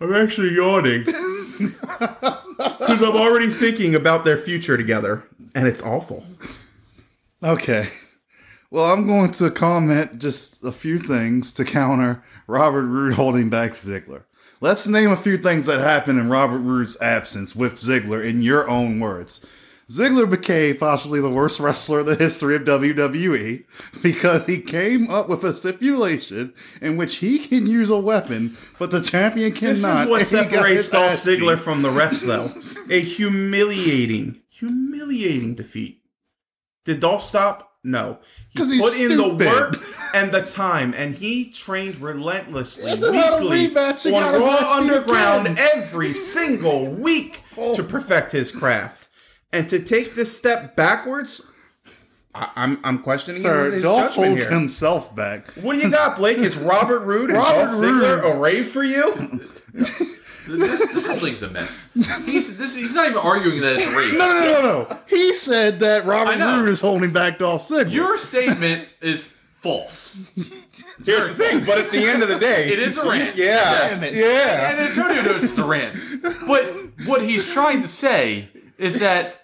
[0.00, 1.04] I'm actually yawning
[1.58, 5.24] because I'm already thinking about their future together,
[5.54, 6.26] and it's awful.
[7.42, 7.88] Okay.
[8.70, 13.72] Well, I'm going to comment just a few things to counter Robert Roode holding back
[13.72, 14.22] Ziggler.
[14.62, 18.68] Let's name a few things that happened in Robert Roode's absence with Ziggler in your
[18.68, 19.40] own words.
[19.88, 23.64] Ziggler became possibly the worst wrestler in the history of WWE
[24.02, 28.90] because he came up with a stipulation in which he can use a weapon, but
[28.90, 29.74] the champion cannot.
[29.74, 31.14] This is what separates Dolph.
[31.14, 32.52] Ziggler from the rest, though.
[32.90, 36.02] A humiliating, humiliating defeat.
[36.84, 37.78] Did Dolph stop?
[37.82, 38.18] No.
[38.52, 39.74] He 'Cause he's put in the work
[40.14, 44.76] and the time, and he trained relentlessly, And without a weekly, rematch, he on Raw
[44.76, 47.74] Underground every single week Oh.
[47.74, 49.06] to perfect his craft.
[49.52, 51.50] And to take this step backwards,
[52.34, 54.50] I, I'm I'm questioning Sir, his, his Dolph holds here.
[54.50, 55.50] himself back.
[55.54, 56.38] What do you got, Blake?
[56.38, 58.34] Is Robert Roode and Robert Dolph Ziggler Roode.
[58.36, 59.40] a rave for you?
[60.58, 61.90] This, this whole thing's a mess.
[62.24, 64.12] He's this, he's not even arguing that it's a rape.
[64.18, 65.00] No, no, no, no, no.
[65.08, 66.60] He said that I Robert know.
[66.60, 67.92] Roode is holding back Dolph Ziggler.
[67.92, 70.30] Your statement is false.
[71.04, 73.36] Here's the thing, but at the end of the day, It is a rant.
[73.36, 74.14] Yeah, Damn it.
[74.14, 74.70] yeah.
[74.70, 75.98] And Antonio knows it's a rant.
[76.46, 76.64] But
[77.06, 78.48] what he's trying to say
[78.78, 79.36] is that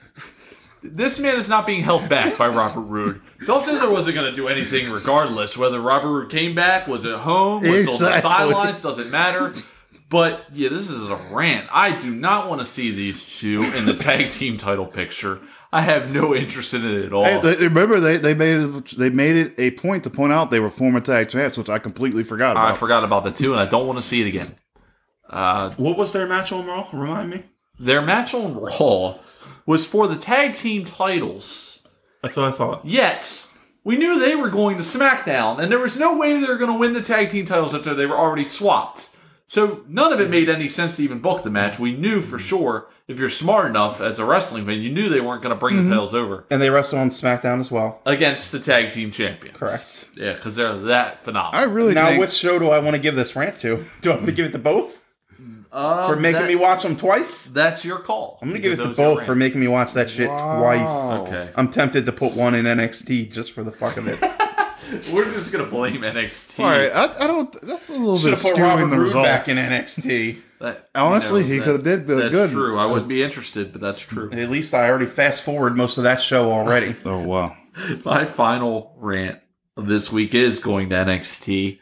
[0.82, 3.20] this man is not being held back by Robert Roode.
[3.44, 5.56] Dolph Ziggler wasn't going to do anything regardless.
[5.56, 8.20] Whether Robert Roode came back, was at home, was on the Exactly.
[8.22, 9.52] sidelines, doesn't matter.
[10.08, 11.66] But yeah, this is a rant.
[11.72, 15.40] I do not want to see these two in the tag team title picture.
[15.72, 17.24] I have no interest in it at all.
[17.24, 20.50] Hey, they, remember they, they made it they made it a point to point out
[20.50, 22.70] they were former tag champs, which I completely forgot about.
[22.70, 24.54] I forgot about the two, and I don't want to see it again.
[25.28, 26.88] Uh, What was their match on Raw?
[26.92, 27.42] Remind me.
[27.80, 29.18] Their match on Raw
[29.66, 31.84] was for the tag team titles.
[32.22, 32.84] That's what I thought.
[32.86, 33.48] Yet,
[33.82, 36.72] we knew they were going to SmackDown, and there was no way they were going
[36.72, 39.10] to win the tag team titles after they were already swapped.
[39.48, 41.78] So none of it made any sense to even book the match.
[41.78, 45.20] We knew for sure, if you're smart enough as a wrestling fan, you knew they
[45.20, 48.02] weren't going to bring the titles over And they wrestled on SmackDown as well.
[48.06, 49.56] against the tag team champions.
[49.56, 50.08] Correct.
[50.16, 51.60] Yeah, because they're that phenomenal.
[51.60, 53.84] I really Now, think which show do I want to give this rant to?
[54.00, 55.04] Do I want to give it to both
[55.72, 57.46] Um, for making that- me watch them twice?
[57.46, 58.38] That's your call.
[58.42, 60.28] I'm gonna give it to Because those are both for making me watch that shit
[60.28, 60.58] Wow.
[60.60, 61.20] twice.
[61.28, 61.50] Okay.
[61.54, 64.18] I'm tempted to put one in NXT just for the fuck of it.
[65.12, 66.60] We're just gonna blame NXT.
[66.60, 67.52] all right, I, I don't.
[67.62, 70.38] That's a little Should bit have put skewing Robert Roode back in NXT.
[70.60, 72.22] That- Honestly, you know, he could have did good.
[72.32, 72.50] That's good.
[72.50, 72.78] true.
[72.78, 74.30] I wouldn't be interested, but that's true.
[74.32, 76.94] At least I already fast forward most of that show already.
[77.04, 77.56] Oh wow.
[78.04, 79.40] My final rant
[79.76, 81.78] of this week is going to NXT.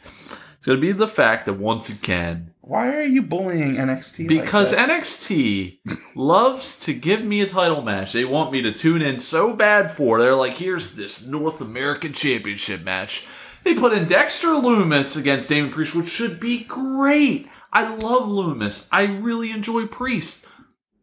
[0.56, 4.26] It's going to be the fact that once again, Why are you bullying NXT?
[4.26, 4.88] because like?
[4.88, 5.80] NXT
[6.14, 9.90] loves to give me a title match, they want me to tune in so bad
[9.90, 10.18] for.
[10.18, 13.26] They're like, here's this North American Championship match.
[13.64, 17.48] They put in Dexter Lumis against Damian Priest, which should be great.
[17.70, 18.88] I love Lumis.
[18.90, 20.46] I really enjoy Priest.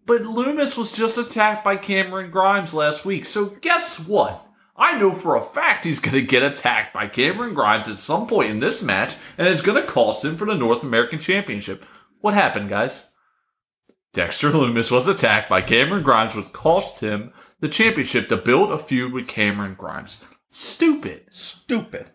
[0.08, 3.24] But Lumis was just attacked by Cameron Grimes last week.
[3.26, 4.48] So guess what?
[4.82, 8.26] I know for a fact he's going to get attacked by Cameron Grimes at some
[8.26, 11.86] point in this match, and it's going to cost him for the North American Championship.
[12.20, 13.12] What happened, guys?
[14.12, 18.80] Dexter Lumis was attacked by Cameron Grimes, which cost him the championship to build a
[18.80, 20.26] feud with Cameron Grimes.
[20.50, 21.26] Stupid.
[21.30, 22.08] stupid.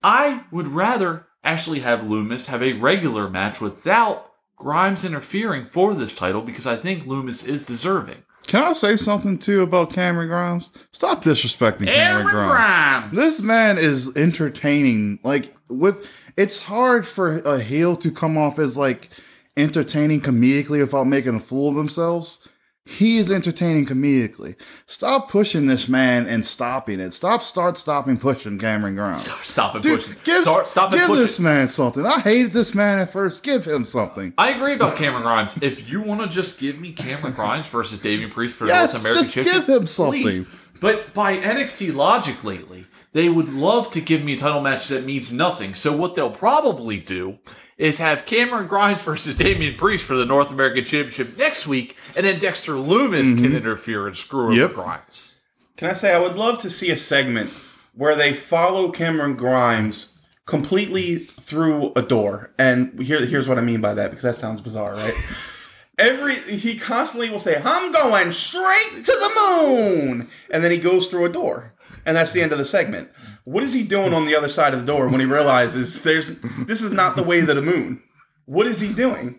[0.00, 6.14] I would rather actually have Lumis have a regular match without Grimes interfering for this
[6.14, 8.22] title because I think Lumis is deserving.
[8.48, 10.70] Can I say something too about Cameron Grimes?
[10.90, 13.10] Stop disrespecting Cameron Cameron Grimes.
[13.10, 13.16] Grimes.
[13.16, 15.18] This man is entertaining.
[15.22, 19.10] Like with, it's hard for a heel to come off as like
[19.58, 22.47] entertaining comedically without making a fool of themselves.
[22.88, 24.56] He is entertaining comedically.
[24.86, 27.12] Stop pushing this man and stopping it.
[27.12, 29.30] Stop, start, stopping, pushing Cameron Grimes.
[29.30, 30.14] Stop and Dude, push.
[30.24, 31.18] give, Start, stop give push.
[31.18, 32.06] this man something.
[32.06, 33.42] I hated this man at first.
[33.42, 34.32] Give him something.
[34.38, 35.62] I agree about Cameron Grimes.
[35.62, 39.04] If you want to just give me Cameron Grimes versus Damian Priest for Yes, North
[39.04, 40.22] American just give him something.
[40.22, 40.46] please.
[40.80, 45.04] But by NXT logic lately, they would love to give me a title match that
[45.04, 45.74] means nothing.
[45.74, 47.38] So what they'll probably do
[47.78, 52.26] is have Cameron Grimes versus Damian Priest for the North American Championship next week, and
[52.26, 54.60] then Dexter Lumis can interfere and screw over Mm-hmm.
[54.60, 54.74] Yep.
[54.74, 55.34] Grimes.
[55.76, 57.50] Can I say I would love to see a segment
[57.94, 60.18] where they follow Cameron Grimes
[60.48, 62.50] completely through a door.
[62.58, 65.14] And here, here's what I mean by that because that sounds bizarre, right?
[65.98, 71.08] Every he constantly will say, "I'm going straight to the moon," and then he goes
[71.08, 71.74] through a door,
[72.06, 73.10] and that's the end of the segment.
[73.48, 76.38] What is he doing on the other side of the door when he realizes there's
[76.66, 78.02] this is not the way to the moon?
[78.44, 79.38] What is he doing?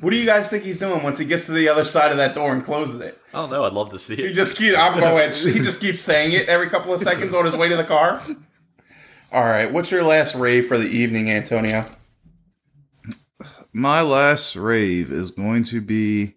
[0.00, 2.18] What do you guys think he's doing once he gets to the other side of
[2.18, 3.18] that door and closes it?
[3.32, 3.64] I don't know.
[3.64, 4.18] I'd love to see it.
[4.28, 5.30] He just keep I'm going.
[5.32, 8.20] He just keeps saying it every couple of seconds on his way to the car.
[9.32, 11.86] All right, what's your last rave for the evening, Antonio?
[13.72, 16.34] My last rave is going to be.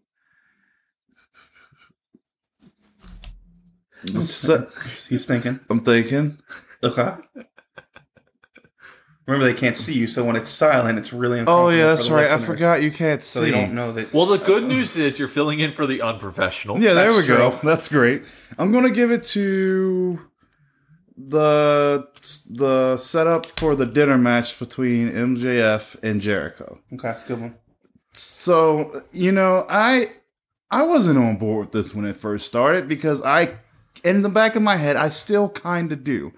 [4.21, 4.67] Se-
[5.09, 5.59] He's thinking.
[5.69, 6.37] I'm thinking.
[6.83, 7.13] Okay.
[9.27, 12.15] Remember, they can't see you, so when it's silent, it's really Oh yeah, that's for
[12.15, 12.31] the right.
[12.31, 13.45] I forgot you can't So see.
[13.45, 14.11] they don't know that.
[14.13, 16.81] Well, the good news is you're filling in for the unprofessional.
[16.81, 17.57] Yeah, there That's we go.
[17.63, 18.23] That's great.
[18.57, 20.19] I'm gonna give it to
[21.15, 22.07] the
[22.49, 26.79] the setup for the dinner match between MJF and Jericho.
[26.93, 27.55] Okay, good one.
[28.13, 30.11] So you know, I
[30.71, 33.59] I wasn't on board with this when it first started because I
[34.03, 36.33] in the back of my head, I still kind of do.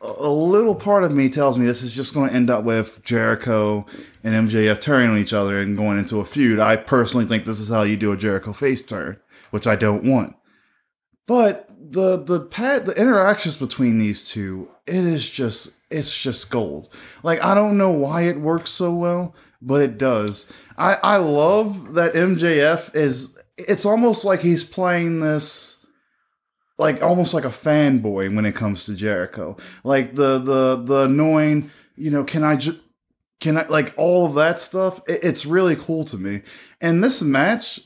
[0.00, 3.02] A little part of me tells me this is just going to end up with
[3.02, 3.86] Jericho
[4.22, 6.60] and MJF turning on each other and going into a feud.
[6.60, 9.18] I personally think this is how you do a Jericho face turn,
[9.50, 10.36] which I don't want.
[11.26, 16.92] But the the pat the interactions between these two, it is just it's just gold.
[17.22, 20.46] Like I don't know why it works so well, but it does.
[20.76, 23.36] I I love that MJF is.
[23.56, 25.85] It's almost like he's playing this
[26.78, 29.56] like almost like a fanboy when it comes to Jericho.
[29.84, 32.78] Like the the the annoying, you know, can I just
[33.40, 35.00] can I like all of that stuff?
[35.08, 36.42] It, it's really cool to me.
[36.80, 37.80] And this match,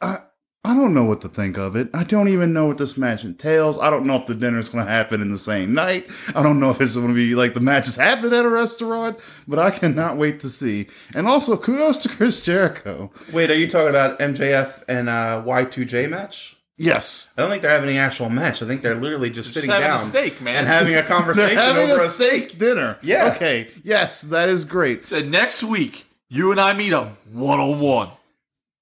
[0.00, 0.18] I
[0.66, 1.90] I don't know what to think of it.
[1.92, 3.78] I don't even know what this match entails.
[3.78, 6.08] I don't know if the dinner's going to happen in the same night.
[6.34, 8.48] I don't know if it's going to be like the match is happening at a
[8.48, 10.86] restaurant, but I cannot wait to see.
[11.14, 13.10] And also, kudos to Chris Jericho.
[13.30, 16.53] Wait, are you talking about MJF and uh, Y2J match?
[16.76, 17.30] Yes.
[17.36, 18.60] I don't think they're having any actual match.
[18.62, 20.56] I think they're literally just, Just sitting having down a steak, man.
[20.56, 22.98] and having a conversation having over a steak dinner.
[23.02, 23.32] Yeah.
[23.34, 23.68] Okay.
[23.84, 25.04] Yes, that is great.
[25.04, 28.10] Said next week, you and I meet up one on one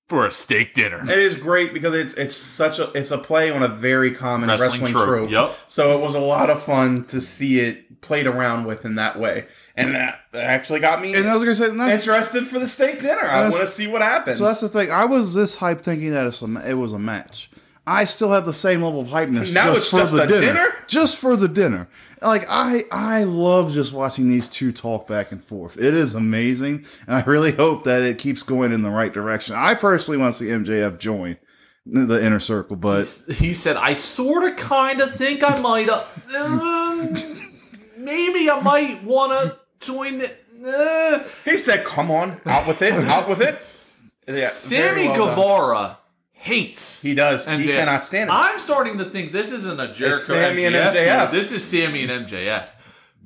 [0.08, 1.02] for a steak dinner.
[1.02, 4.48] It is great because it's it's such a it's a play on a very common
[4.48, 5.30] Wrestling wrestling, trope, trope.
[5.30, 5.56] yep.
[5.66, 9.18] So it was a lot of fun to see it played around with in that
[9.18, 9.44] way,
[9.76, 12.58] and that, that actually got me And I was gonna say, and that's, interested for
[12.58, 13.22] the steak dinner.
[13.22, 14.38] I want to see what happens.
[14.38, 14.90] so that's the thing.
[14.90, 17.48] I was this hyped thinking that it's a, it was a match.
[17.86, 19.52] I still have the same level of hypeness.
[19.52, 20.46] Now just it's for just the a dinner.
[20.46, 20.68] dinner?
[20.86, 21.88] Just for the dinner.
[22.20, 25.76] Like I, I love just watching these two talk back and forth.
[25.76, 29.56] It is amazing, and I really hope that it keeps going in the right direction.
[29.56, 31.38] I personally want to see MJF join
[31.84, 36.04] the inner circle, but He said, I sort of kind of think I might uh,
[36.38, 37.14] um,
[37.98, 40.32] maybe I might want to join the.
[40.64, 41.24] Uh.
[41.44, 43.58] he said, "Come on, out with it, out with it."
[44.28, 45.28] Yeah, Sammy very well done.
[45.34, 45.98] Guevara
[46.42, 47.00] hates.
[47.00, 47.46] He does.
[47.46, 48.32] He cannot stand it.
[48.32, 50.92] I'm starting to think this isn't a Jericho Sammy and MJF.
[50.94, 51.30] MJF.
[51.30, 52.66] This is Sammy and MJF.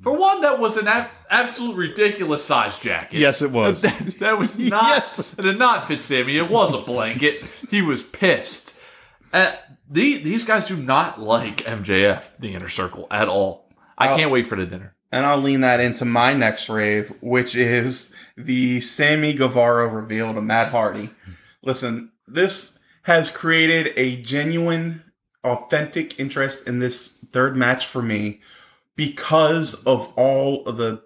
[0.03, 3.17] For one, that was an ab- absolute ridiculous size jacket.
[3.17, 3.81] yes, it was.
[3.81, 4.83] That, that was not.
[4.83, 5.33] Yes.
[5.37, 6.37] It did not fit Sammy.
[6.37, 7.51] It was a blanket.
[7.71, 8.75] he was pissed.
[9.33, 9.53] Uh,
[9.89, 13.69] the, these guys do not like MJF, the inner circle, at all.
[13.97, 14.15] I Oh.
[14.15, 14.95] can't wait for the dinner.
[15.11, 20.41] and I'll lean that into my next rave, which is the Sammy Guevara reveal to
[20.41, 21.09] Matt Hardy.
[21.63, 22.76] Listen, this
[23.07, 25.01] has created a genuine,
[25.41, 28.41] authentic interest in this third match for me
[28.97, 31.01] because of all of the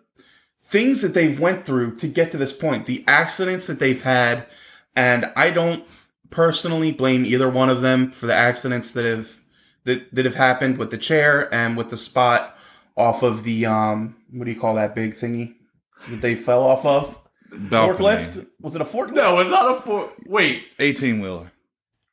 [0.64, 4.48] things that they've went through to get to this point, the accidents that they've had,
[4.96, 5.86] and I don't
[6.32, 9.40] personally blame either one of them for the accidents that have
[9.84, 12.58] that, that have happened with the chair and with the spot
[12.96, 15.54] off of the um what do you call that big thingy
[16.10, 17.20] that they fell off of
[17.52, 18.00] Balcony.
[18.00, 20.10] forklift was it a forklift No, it's not a four.
[20.26, 21.52] Wait, 18 wheeler.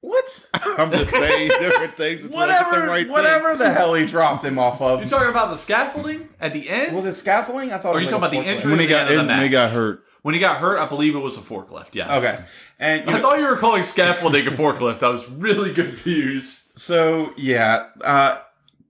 [0.00, 2.24] What I'm just saying different things.
[2.24, 3.12] until I get whatever the right thing.
[3.12, 5.02] whatever the hell he dropped him off of.
[5.02, 6.94] you talking about the scaffolding at the end?
[6.96, 8.54] was it scaffolding I thought Or it you was talking like about the forklift.
[8.56, 8.70] injury?
[8.70, 10.04] When he at the got end of the in, when he got hurt.
[10.22, 11.94] When he got hurt, I believe it was a forklift.
[11.94, 12.10] Yes.
[12.24, 12.44] okay
[12.80, 15.02] and you I know, thought you were calling scaffolding a forklift.
[15.02, 16.78] I was really confused.
[16.78, 18.38] So yeah, uh,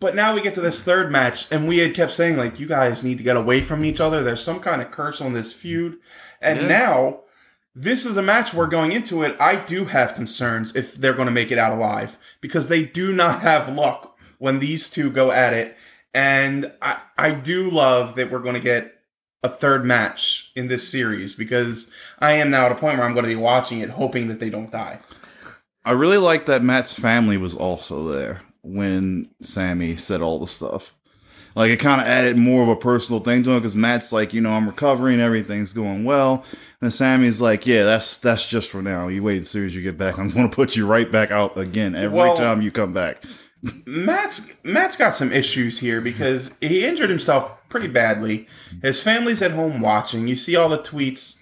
[0.01, 2.67] but now we get to this third match, and we had kept saying like, you
[2.67, 4.23] guys need to get away from each other.
[4.23, 5.99] There's some kind of curse on this feud,
[6.43, 6.69] and Yeah.
[6.69, 7.21] now
[7.79, 11.29] this is a match where going into it, I do have concerns if they're going
[11.29, 15.31] to make it out alive because they do not have luck when these two go
[15.31, 15.77] at it,
[16.13, 18.95] and I I do love that we're going to get
[19.45, 23.15] a third match in this series because I am now at a point where I'm
[23.15, 24.99] going to be watching it, hoping that they don't die.
[25.85, 30.95] I really like that Matt's family was also there when Sammy said all the stuff.
[31.55, 34.33] Like it kind of added more of a personal thing to him because Matt's like,
[34.33, 36.45] you know, I'm recovering, everything's going well.
[36.81, 39.09] And Sammy's like, yeah, that's that's just for now.
[39.09, 40.19] You wait as soon as you get back.
[40.19, 43.23] I'm going to put you right back out again every Well- time you come back.
[43.87, 48.47] Matt's Matt's got some issues here because he injured himself pretty badly.
[48.83, 50.29] His family's at home watching.
[50.29, 51.41] You see all the tweets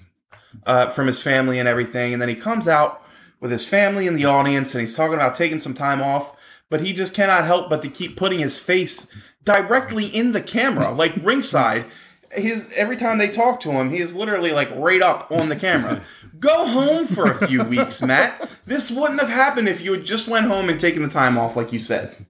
[0.65, 3.03] uh, from his family and everything, and then he comes out
[3.41, 6.35] with his family in the audience and he's talking about taking some time off,
[6.71, 9.11] but he just cannot help but to keep putting his face
[9.45, 11.87] directly in the camera, like ringside.
[12.33, 15.57] His every time they talk to him, he is literally like right up on the
[15.57, 16.03] camera.
[16.39, 18.51] Go home for a few weeks, Matt.
[18.67, 21.57] This wouldn't have happened if you had just went home and taken the time off,
[21.57, 22.27] like you said.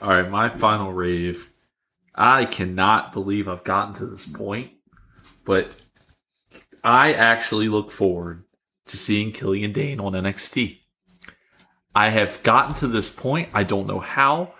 [0.00, 1.50] All right, my final rave.
[2.14, 4.72] I cannot believe I've gotten to this point,
[5.44, 5.74] but
[6.82, 8.44] I actually look forward
[8.86, 10.78] to seeing Killian Dain on NXT.
[11.94, 13.48] I have gotten to this point.
[13.54, 14.54] I don't know how.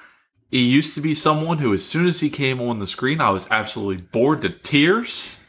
[0.51, 3.31] He used to be someone who, as soon as he came on the screen, I
[3.31, 5.45] was absolutely bored to tears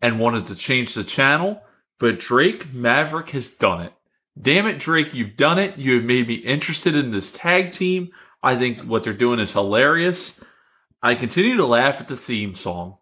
[0.00, 1.62] and wanted to change the channel.
[1.98, 3.92] But Drake Maverick has done it.
[4.40, 5.78] Damn it, Drake, you've done it.
[5.78, 8.10] You have made me interested in this tag team.
[8.42, 10.42] I think what they're doing is hilarious.
[11.02, 12.96] I continue to laugh at the theme song.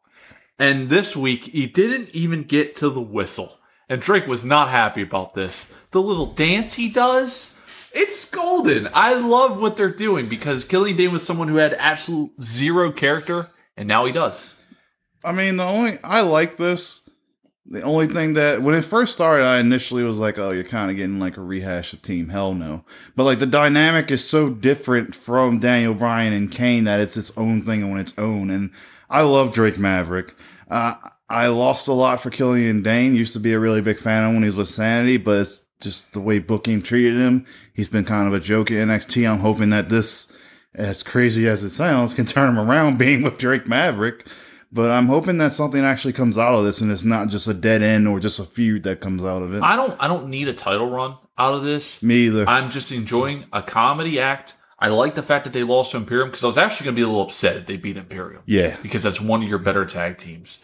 [0.58, 3.58] And this week, he didn't even get to the whistle.
[3.88, 5.74] And Drake was not happy about this.
[5.90, 7.59] The little dance he does,
[7.92, 8.88] it's golden.
[8.94, 13.48] I love what they're doing because Killian Dain was someone who had absolute zero character,
[13.76, 14.56] and now he does.
[15.24, 17.08] I mean, the only I like this.
[17.66, 20.90] The only thing that when it first started, I initially was like, "Oh, you're kind
[20.90, 22.84] of getting like a rehash of Team Hell No,"
[23.16, 27.36] but like the dynamic is so different from Daniel Bryan and Kane that it's its
[27.36, 28.50] own thing on its own.
[28.50, 28.70] And
[29.08, 30.34] I love Drake Maverick.
[30.70, 30.94] Uh,
[31.28, 33.14] I lost a lot for Killian Dain.
[33.14, 35.38] Used to be a really big fan of him when he was with Sanity, but
[35.38, 37.46] it's just the way booking treated him.
[37.72, 39.30] He's been kind of a joke at NXT.
[39.30, 40.34] I'm hoping that this,
[40.74, 44.26] as crazy as it sounds, can turn him around being with Drake Maverick.
[44.72, 47.54] But I'm hoping that something actually comes out of this and it's not just a
[47.54, 49.62] dead end or just a feud that comes out of it.
[49.64, 52.04] I don't I don't need a title run out of this.
[52.04, 52.48] Me either.
[52.48, 54.54] I'm just enjoying a comedy act.
[54.78, 57.00] I like the fact that they lost to Imperium because I was actually going to
[57.00, 58.42] be a little upset if they beat Imperium.
[58.46, 58.76] yeah.
[58.80, 60.62] because that's one of your better tag teams.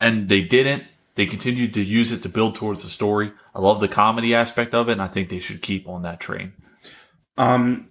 [0.00, 0.84] And they didn't.
[1.14, 3.32] They continued to use it to build towards the story.
[3.54, 6.20] I love the comedy aspect of it, and I think they should keep on that
[6.20, 6.52] train.
[7.36, 7.90] Um,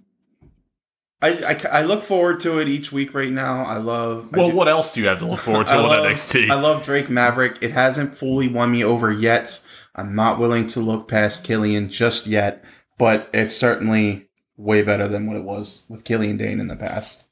[1.20, 3.64] I, I, I look forward to it each week right now.
[3.64, 4.30] I love.
[4.34, 6.04] I Well, do- what else do you have to look forward to I on love-
[6.06, 6.50] NXT?
[6.50, 7.58] I love Drake Maverick.
[7.60, 9.60] It hasn't fully won me over yet.
[9.94, 12.64] I'm not willing to look past Killian just yet,
[12.98, 14.26] but it's certainly
[14.56, 17.24] way better than what it was with Killian Dain in the past.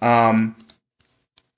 [0.00, 0.54] Um,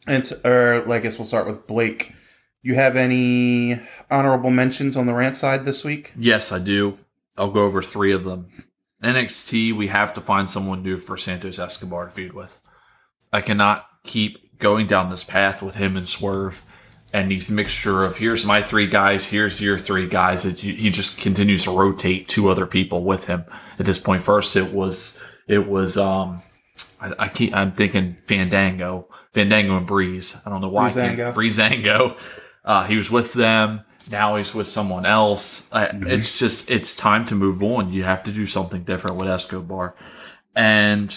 [0.06, 2.14] and or I guess we'll start with Blake.
[2.62, 3.80] You have any
[4.10, 6.12] honorable mentions on the rant side this week?
[6.16, 6.98] yes, I do.
[7.36, 8.48] I'll go over three of them.
[9.02, 12.58] NXT, we have to find someone new for Santos Escobar to feud with.
[13.32, 16.62] I cannot keep going down this path with him and Swerve
[17.12, 20.44] and these mixture of here's my three guys, here's your three guys.
[20.44, 23.44] It, he just continues to rotate two other people with him.
[23.78, 24.22] At this point.
[24.22, 25.18] first it was
[25.48, 26.42] it was um
[27.00, 30.36] I, I keep I'm thinking Fandango, Fandango and Breeze.
[30.44, 30.90] I don't know why.
[30.90, 31.34] Breezango.
[31.34, 32.20] Breezango.
[32.70, 33.80] Uh, he was with them.
[34.12, 35.66] Now he's with someone else.
[35.72, 37.92] Uh, It's just it's time to move on.
[37.92, 39.96] You have to do something different with Escobar,
[40.54, 41.12] and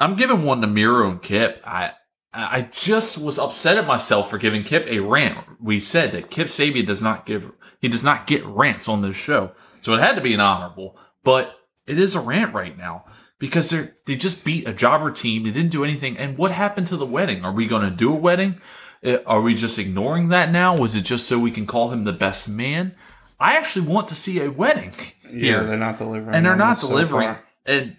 [0.00, 1.60] I'm giving one to Miro and Kip.
[1.66, 1.92] I
[2.32, 5.44] I just was upset at myself for giving Kip a rant.
[5.60, 9.14] We said that Kip Sabian does not give he does not get rants on this
[9.16, 10.96] show, so it had to be an honorable.
[11.22, 11.54] But
[11.86, 13.04] it is a rant right now
[13.38, 15.42] because they they just beat a jobber team.
[15.42, 16.16] They didn't do anything.
[16.16, 17.44] And what happened to the wedding?
[17.44, 18.58] Are we going to do a wedding?
[19.04, 20.76] Uh, Are we just ignoring that now?
[20.76, 22.94] Was it just so we can call him the best man?
[23.40, 24.92] I actually want to see a wedding
[25.24, 27.36] Yeah, here they're not delivering, and they're not this so delivering.
[27.66, 27.96] and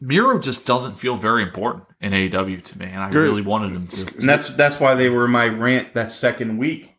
[0.00, 3.18] Miro just doesn't feel very important in AEW to me, and I Good.
[3.18, 4.16] really wanted him to.
[4.18, 6.94] And that's that's why they were my rant that second week.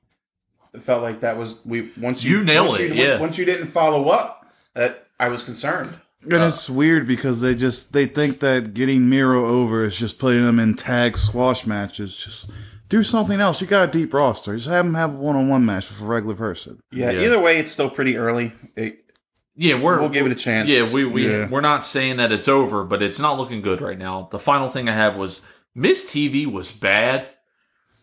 [0.73, 3.19] It felt like that was we once you You nailed once it, You, yeah.
[3.19, 4.45] Once you didn't follow up,
[4.75, 5.95] that I was concerned.
[6.23, 10.43] And it's weird because they just they think that getting Miro over is just putting
[10.45, 12.15] them in tag squash matches.
[12.15, 12.51] Just
[12.91, 13.61] do something else.
[13.61, 14.55] You got a deep roster.
[14.55, 16.81] Just have them have a one on one match with a regular person.
[16.91, 17.21] Yeah, Yeah.
[17.25, 18.51] Either way, it's still pretty early.
[18.75, 19.11] It,
[19.55, 20.69] Yeah, we're we'll give it a chance.
[20.69, 21.47] yeah we we Yeah.
[21.49, 24.27] we're not saying that it's over, but it's not looking good right now.
[24.31, 25.41] The final thing I have was
[25.73, 27.29] Miz TV was bad,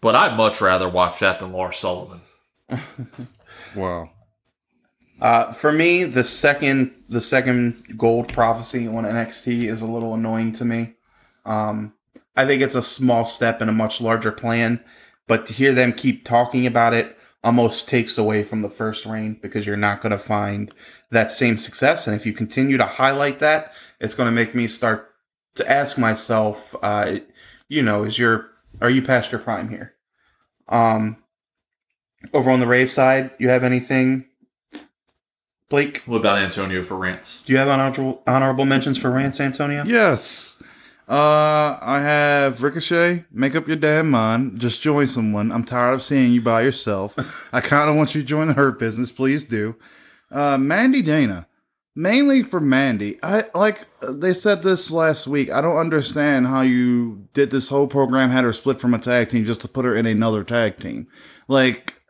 [0.01, 2.20] but I'd much rather watch that than Lars Sullivan.
[3.74, 4.10] Wow.
[5.20, 10.52] Uh, for me, the second the second gold prophecy on NXT is a little annoying
[10.52, 10.94] to me.
[11.44, 11.93] Um,
[12.39, 14.78] I think it's a small step in a much larger plan,
[15.27, 19.39] but to hear them keep talking about it almost takes away from the first reign
[19.43, 20.73] because you're not going to find
[21.10, 22.06] that same success.
[22.06, 25.10] And if you continue to highlight that, it's going to make me start
[25.56, 27.19] to ask myself, uh,
[27.69, 28.51] you know, is your
[28.81, 29.94] are you past your prime here?
[30.69, 31.16] Um,
[32.32, 34.27] over on the rave side, you have anything
[35.69, 37.43] Blake, What about Antonio for rants?
[37.43, 39.82] do you have honorable honorable mentions for rants, Antonio?
[39.85, 40.57] Yes.
[41.09, 43.24] Uh, I have Ricochet.
[43.30, 44.60] Make up your damn mind.
[44.60, 45.51] Just join someone.
[45.51, 47.16] I'm tired of seeing you by yourself.
[47.52, 49.10] I kind of want you to join the Hurt Business.
[49.10, 49.74] Please do.
[50.30, 51.47] Uh, Mandy Dana.
[51.97, 53.18] Mainly for Mandy.
[53.24, 55.51] I like they said this last week.
[55.51, 59.30] I don't understand how you did this whole program, had her split from a tag
[59.30, 61.09] team just to put her in another tag team.
[61.48, 62.01] Like,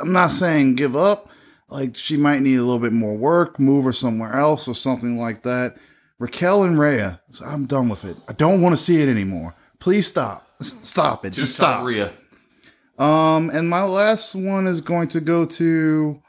[0.00, 1.28] I'm not saying give up.
[1.68, 5.16] Like, she might need a little bit more work, move her somewhere else or something
[5.16, 5.76] like that.
[6.20, 7.20] Raquel and Rhea.
[7.30, 8.16] So I'm done with it.
[8.28, 9.54] I don't want to see it anymore.
[9.80, 10.46] Please stop.
[10.60, 11.30] Stop it.
[11.30, 11.82] Just stop.
[11.84, 12.12] Rhea.
[12.98, 16.20] Um, and my last one is going to go to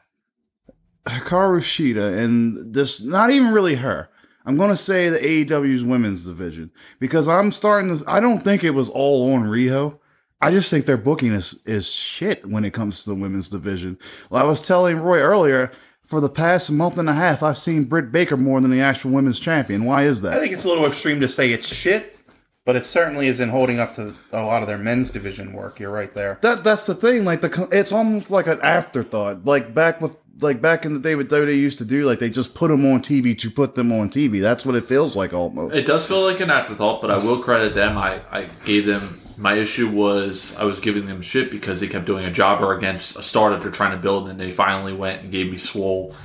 [1.06, 4.10] Hikaru Shida, and this not even really her.
[4.46, 8.02] I'm going to say the AEW's women's division because I'm starting to.
[8.08, 10.00] I don't think it was all on Riho.
[10.40, 13.98] I just think their booking is is shit when it comes to the women's division.
[14.30, 15.72] Well, I was telling Roy earlier.
[16.12, 19.12] For the past month and a half, I've seen Britt Baker more than the actual
[19.12, 19.86] women's champion.
[19.86, 20.34] Why is that?
[20.34, 22.20] I think it's a little extreme to say it's shit,
[22.66, 25.80] but it certainly isn't holding up to a lot of their men's division work.
[25.80, 26.38] You're right there.
[26.42, 27.24] That that's the thing.
[27.24, 29.46] Like the it's almost like an afterthought.
[29.46, 32.30] Like back with like back in the day, what WWE used to do, like they
[32.30, 34.42] just put them on TV to put them on TV.
[34.42, 35.78] That's what it feels like almost.
[35.78, 37.98] It does feel like an afterthought, but I will credit them.
[37.98, 42.06] I, I gave them my issue was I was giving them shit because they kept
[42.06, 45.22] doing a jobber against a star that they're trying to build, and they finally went
[45.24, 46.16] and gave me Swole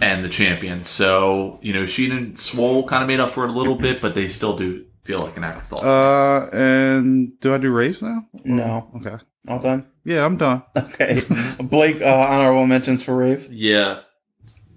[0.00, 0.82] and the champion.
[0.82, 4.00] So you know, Sheen and Swole kind of made up for it a little bit,
[4.00, 5.82] but they still do feel like an afterthought.
[5.84, 8.26] uh, and do I do raves now?
[8.44, 9.16] No, Okay.
[9.48, 9.86] all done.
[10.04, 10.62] Yeah, I'm done.
[10.76, 11.20] Okay,
[11.62, 12.00] Blake.
[12.00, 13.48] Uh, honorable mentions for Rave.
[13.52, 14.00] yeah,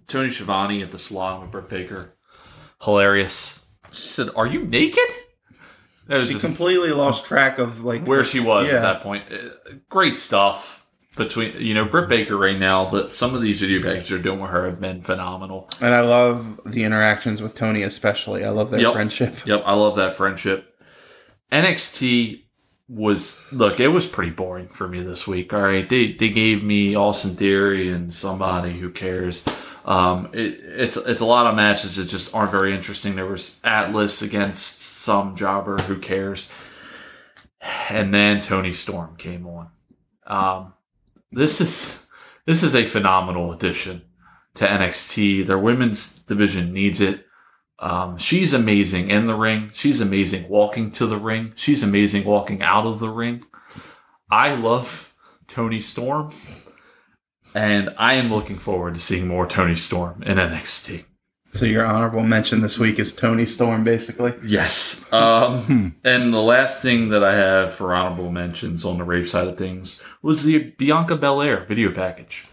[0.08, 2.14] Tony Schiavone at the salon with Britt Baker,
[2.84, 3.66] hilarious.
[3.92, 5.00] She said, "Are you naked?"
[6.10, 8.77] She just completely lost track of like where she was Yeah.
[8.77, 9.23] at that point.
[9.32, 10.86] Uh, Great stuff
[11.18, 12.86] between you know Britt Baker right now.
[12.86, 15.69] That some of these video packages are doing with her have been phenomenal.
[15.82, 18.44] And I love the interactions with Tony, especially.
[18.45, 18.94] I love their Yep.
[18.94, 19.45] friendship.
[19.48, 20.76] Yep, I love that friendship.
[21.52, 22.41] NXT
[22.88, 25.53] was look, it was pretty boring for me this week.
[25.53, 29.44] All right, they they gave me Austin Theory and somebody who cares.
[29.86, 33.15] Um, it, it's it's a lot of matches that just aren't very interesting.
[33.15, 36.52] There was Atlas against some jobber who cares,
[37.90, 39.69] and then Toni Storm came on.
[40.26, 40.73] Um,
[41.32, 42.07] this is
[42.48, 44.02] this is a phenomenal addition
[44.56, 45.45] to NXT.
[45.45, 47.26] Their women's division needs it.
[47.77, 49.69] Um, she's amazing in the ring.
[49.73, 51.53] She's amazing walking to the ring.
[51.56, 53.44] She's amazing walking out of the ring.
[54.32, 55.14] I love
[55.48, 56.34] Toni Storm,
[57.53, 61.03] and I am looking forward to seeing more Toni Storm in NXT.
[61.56, 64.34] So your honorable mention this week is Toni Storm, basically.
[64.45, 65.11] Yes.
[65.14, 69.48] Um, and the last thing that I have for honorable mentions on the rave side
[69.48, 72.44] of things was the Bianca Belair video package.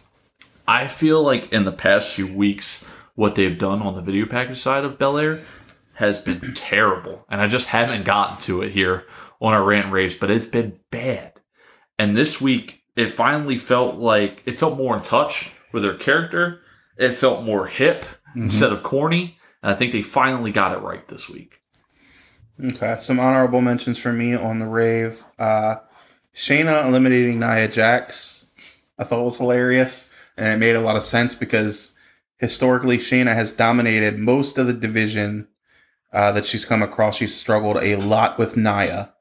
[0.68, 4.58] I feel like in the past few weeks, what they've done on the video package
[4.58, 5.42] side of Belair
[5.94, 7.26] has been terrible.
[7.28, 9.04] And I just haven't gotten to it here
[9.40, 11.40] on our rant raves, but it's been bad.
[11.98, 16.60] And this week, it finally felt like it felt more in touch with her character.
[16.96, 19.38] It felt more hip instead of corny.
[19.62, 21.60] And I think they finally got it right this week.
[22.62, 25.24] Okay, some honorable mentions for me on the rave.
[25.38, 25.76] Uh,
[26.34, 28.50] Shayna eliminating Nia Jax,
[28.98, 31.96] I thought was hilarious, and it made a lot of sense because
[32.36, 35.48] historically Shayna has dominated most of the division
[36.12, 37.16] uh, that she's come across.
[37.16, 39.14] She's struggled a lot with Nia,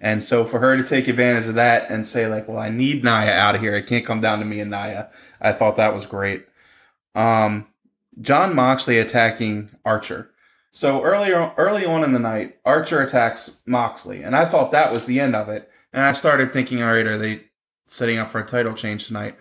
[0.00, 3.04] and so for her to take advantage of that and say like, "Well, I need
[3.04, 3.74] Nia out of here.
[3.74, 6.46] It can't come down to me and Nia," I thought that was great.
[7.14, 7.66] Um,
[8.20, 10.30] Jon Moxley attacking Archer.
[10.70, 15.06] So earlier, early on in the night, Archer attacks Moxley, and I thought that was
[15.06, 15.70] the end of it.
[15.92, 17.44] And I started thinking, all right, are they
[17.86, 19.36] setting up for a title change tonight?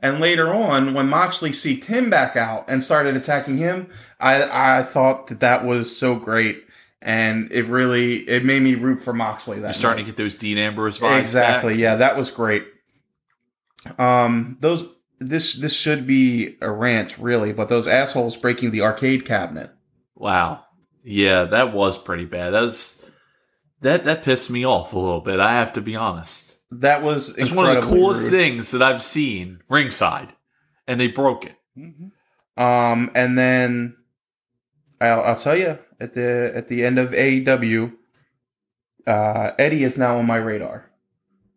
[0.00, 3.88] And later on, when Moxley see Tim back out and started attacking him,
[4.20, 6.64] I I thought that that was so great,
[7.00, 9.58] and it really it made me root for Moxley.
[9.58, 10.12] That You're starting night.
[10.12, 11.18] to get those Dean Ambrose vibes.
[11.18, 11.72] exactly.
[11.74, 11.80] back.
[11.80, 12.66] Yeah, that was great.
[13.98, 19.24] Um, those this this should be a rant, really, but those assholes breaking the arcade
[19.24, 19.70] cabinet.
[20.14, 20.64] Wow.
[21.02, 22.50] Yeah, that was pretty bad.
[22.50, 23.04] That was
[23.80, 25.40] that that pissed me off a little bit.
[25.40, 26.56] I have to be honest.
[26.70, 28.30] That was It's one of the coolest rude.
[28.30, 30.32] things that I've seen ringside,
[30.86, 31.54] and they broke it.
[32.56, 33.96] Um, and then
[35.00, 37.94] I'll, I'll tell you at the at the end of AEW,
[39.06, 40.90] uh, Eddie is now on my radar.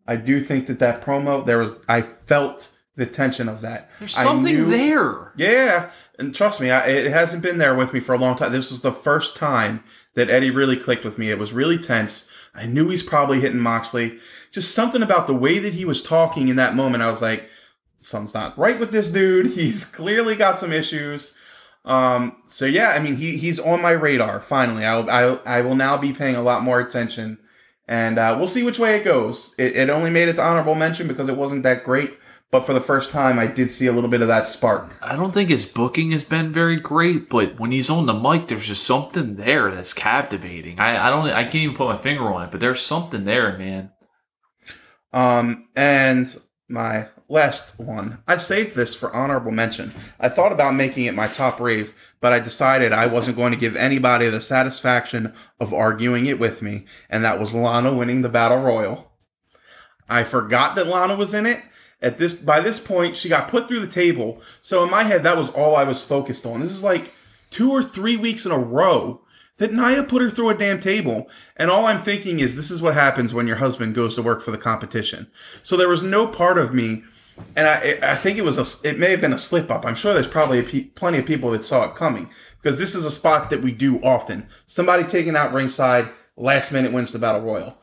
[0.06, 3.90] I do think that that promo there was I felt the tension of that.
[3.98, 5.32] There's something knew- there.
[5.36, 8.52] Yeah, and trust me, I, it hasn't been there with me for a long time.
[8.52, 9.82] This was the first time
[10.14, 11.30] that Eddie really clicked with me.
[11.30, 12.30] It was really tense.
[12.54, 14.18] I knew he's probably hitting Moxley.
[14.50, 17.02] Just something about the way that he was talking in that moment.
[17.02, 17.48] I was like,
[18.00, 19.46] something's not right with this dude.
[19.54, 21.36] He's clearly got some issues.
[21.84, 24.40] Um, so yeah, I mean, he he's on my radar.
[24.40, 27.38] Finally, I'll, I I will now be paying a lot more attention,
[27.88, 29.54] and uh, we'll see which way it goes.
[29.58, 32.18] It, it only made it to honorable mention because it wasn't that great.
[32.50, 34.96] But for the first time, I did see a little bit of that spark.
[35.00, 38.48] I don't think his booking has been very great, but when he's on the mic,
[38.48, 40.80] there's just something there that's captivating.
[40.80, 43.56] I, I don't I can't even put my finger on it, but there's something there,
[43.56, 43.92] man.
[45.12, 46.36] Um, and
[46.68, 49.94] my last one, I saved this for honorable mention.
[50.18, 53.58] I thought about making it my top rave, but I decided I wasn't going to
[53.58, 58.28] give anybody the satisfaction of arguing it with me, and that was Lana winning the
[58.28, 59.12] battle royal.
[60.08, 61.60] I forgot that Lana was in it.
[62.02, 64.40] At this by this point, she got put through the table.
[64.62, 66.60] So in my head, that was all I was focused on.
[66.60, 67.12] This is like
[67.50, 69.22] two or three weeks in a row
[69.58, 71.28] that Nia put her through a damn table.
[71.56, 74.40] And all I'm thinking is this is what happens when your husband goes to work
[74.40, 75.30] for the competition.
[75.62, 77.04] So there was no part of me
[77.56, 79.86] and I I think it was a it may have been a slip up.
[79.86, 83.04] I'm sure there's probably pe- plenty of people that saw it coming because this is
[83.04, 84.48] a spot that we do often.
[84.66, 87.78] Somebody taking out ringside, last minute wins the battle royal.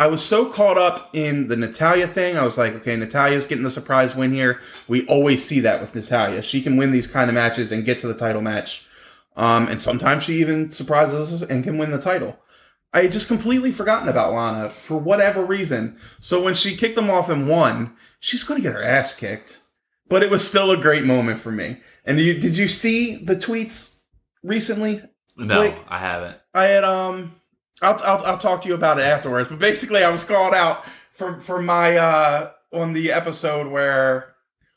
[0.00, 2.38] I was so caught up in the Natalya thing.
[2.38, 4.58] I was like, okay, Natalya's getting the surprise win here.
[4.88, 6.40] We always see that with Natalya.
[6.40, 8.86] She can win these kind of matches and get to the title match.
[9.36, 12.38] Um, and sometimes she even surprises us and can win the title.
[12.94, 15.98] I had just completely forgotten about Lana for whatever reason.
[16.18, 19.60] So when she kicked them off and won, she's going to get her ass kicked.
[20.08, 21.76] But it was still a great moment for me.
[22.06, 23.98] And you, did you see the tweets
[24.42, 25.02] recently?
[25.36, 25.76] No, Blake?
[25.88, 26.38] I haven't.
[26.54, 27.39] I had um
[27.82, 29.48] I'll, I'll I'll talk to you about it afterwards.
[29.48, 34.34] But basically, I was called out for for my uh on the episode where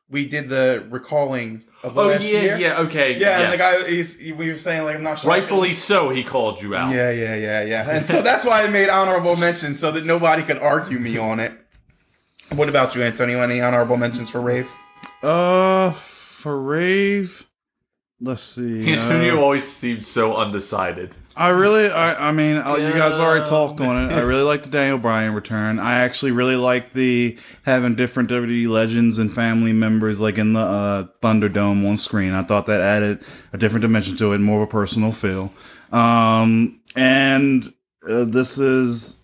[0.09, 2.57] we did the recalling of the Oh last yeah, year.
[2.57, 3.17] yeah, okay.
[3.19, 3.41] yeah.
[3.41, 3.84] And the yes.
[3.84, 5.30] guy he's we were saying like I'm not sure.
[5.30, 6.91] rightfully so, he called you out.
[6.91, 7.89] Yeah, yeah, yeah, yeah.
[7.89, 11.39] And so that's why I made honorable mentions so that nobody could argue me on
[11.39, 11.51] it.
[12.55, 13.41] What about you, Antonio?
[13.41, 14.71] Any honorable mentions for Rave?
[15.23, 17.47] Uh, for rave,
[18.19, 18.91] let's see.
[18.91, 21.15] Antonio uh, always seems so undecided.
[21.35, 24.14] I really, I, I mean, uh, you guys already talked on it.
[24.14, 25.80] I really like the Daniel Bryan return.
[25.80, 30.60] I actually really like the having different WWE legends and family members like in the
[30.60, 32.34] uh, Thunderdome on screen.
[32.34, 35.51] I thought that added a different dimension to it, more of a personal feel.
[35.91, 37.73] Um, and
[38.07, 39.23] uh, this is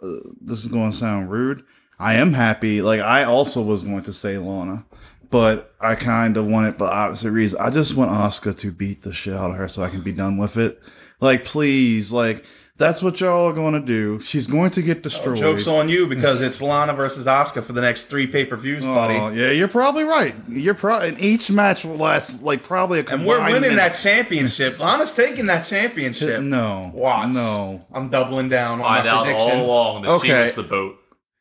[0.00, 1.64] uh, this is going to sound rude.
[1.98, 2.80] I am happy.
[2.80, 4.86] Like I also was going to say Lana,
[5.30, 7.58] but I kind of want it for the opposite reason.
[7.60, 10.12] I just want Asuka to beat the shit out of her so I can be
[10.12, 10.80] done with it.
[11.20, 12.44] Like, please, like
[12.76, 14.20] that's what y'all are going to do.
[14.20, 15.38] She's going to get destroyed.
[15.38, 18.54] Oh, joke's on you because it's Lana versus Asuka for the next three pay per
[18.56, 19.14] views, oh, buddy.
[19.16, 20.32] Oh, yeah, you're probably right.
[20.48, 23.76] You're probably and each match will last like probably a And we're winning minute.
[23.78, 24.78] that championship.
[24.80, 26.40] Lana's taking that championship.
[26.40, 27.34] No, Watch.
[27.34, 30.40] no, I'm doubling down on Find my out all along that she Okay.
[30.42, 30.98] missed the boat,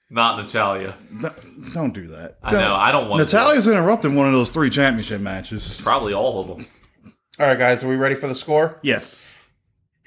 [0.10, 0.96] not Natalya.
[1.12, 1.32] No,
[1.76, 2.40] don't do that.
[2.42, 2.62] I don't.
[2.62, 2.76] know.
[2.76, 5.80] I don't want Natalya's interrupting one of those three championship matches.
[5.84, 6.66] Probably all of them.
[7.40, 8.80] All right, guys, are we ready for the score?
[8.82, 9.32] Yes.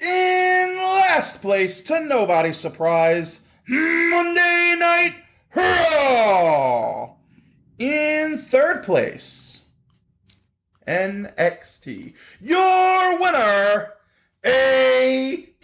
[0.01, 5.15] In last place, to nobody's surprise, Monday Night
[5.53, 7.13] Raw.
[7.77, 9.61] In third place,
[10.87, 12.15] NXT.
[12.39, 13.93] Your winner,
[14.43, 15.61] AEW.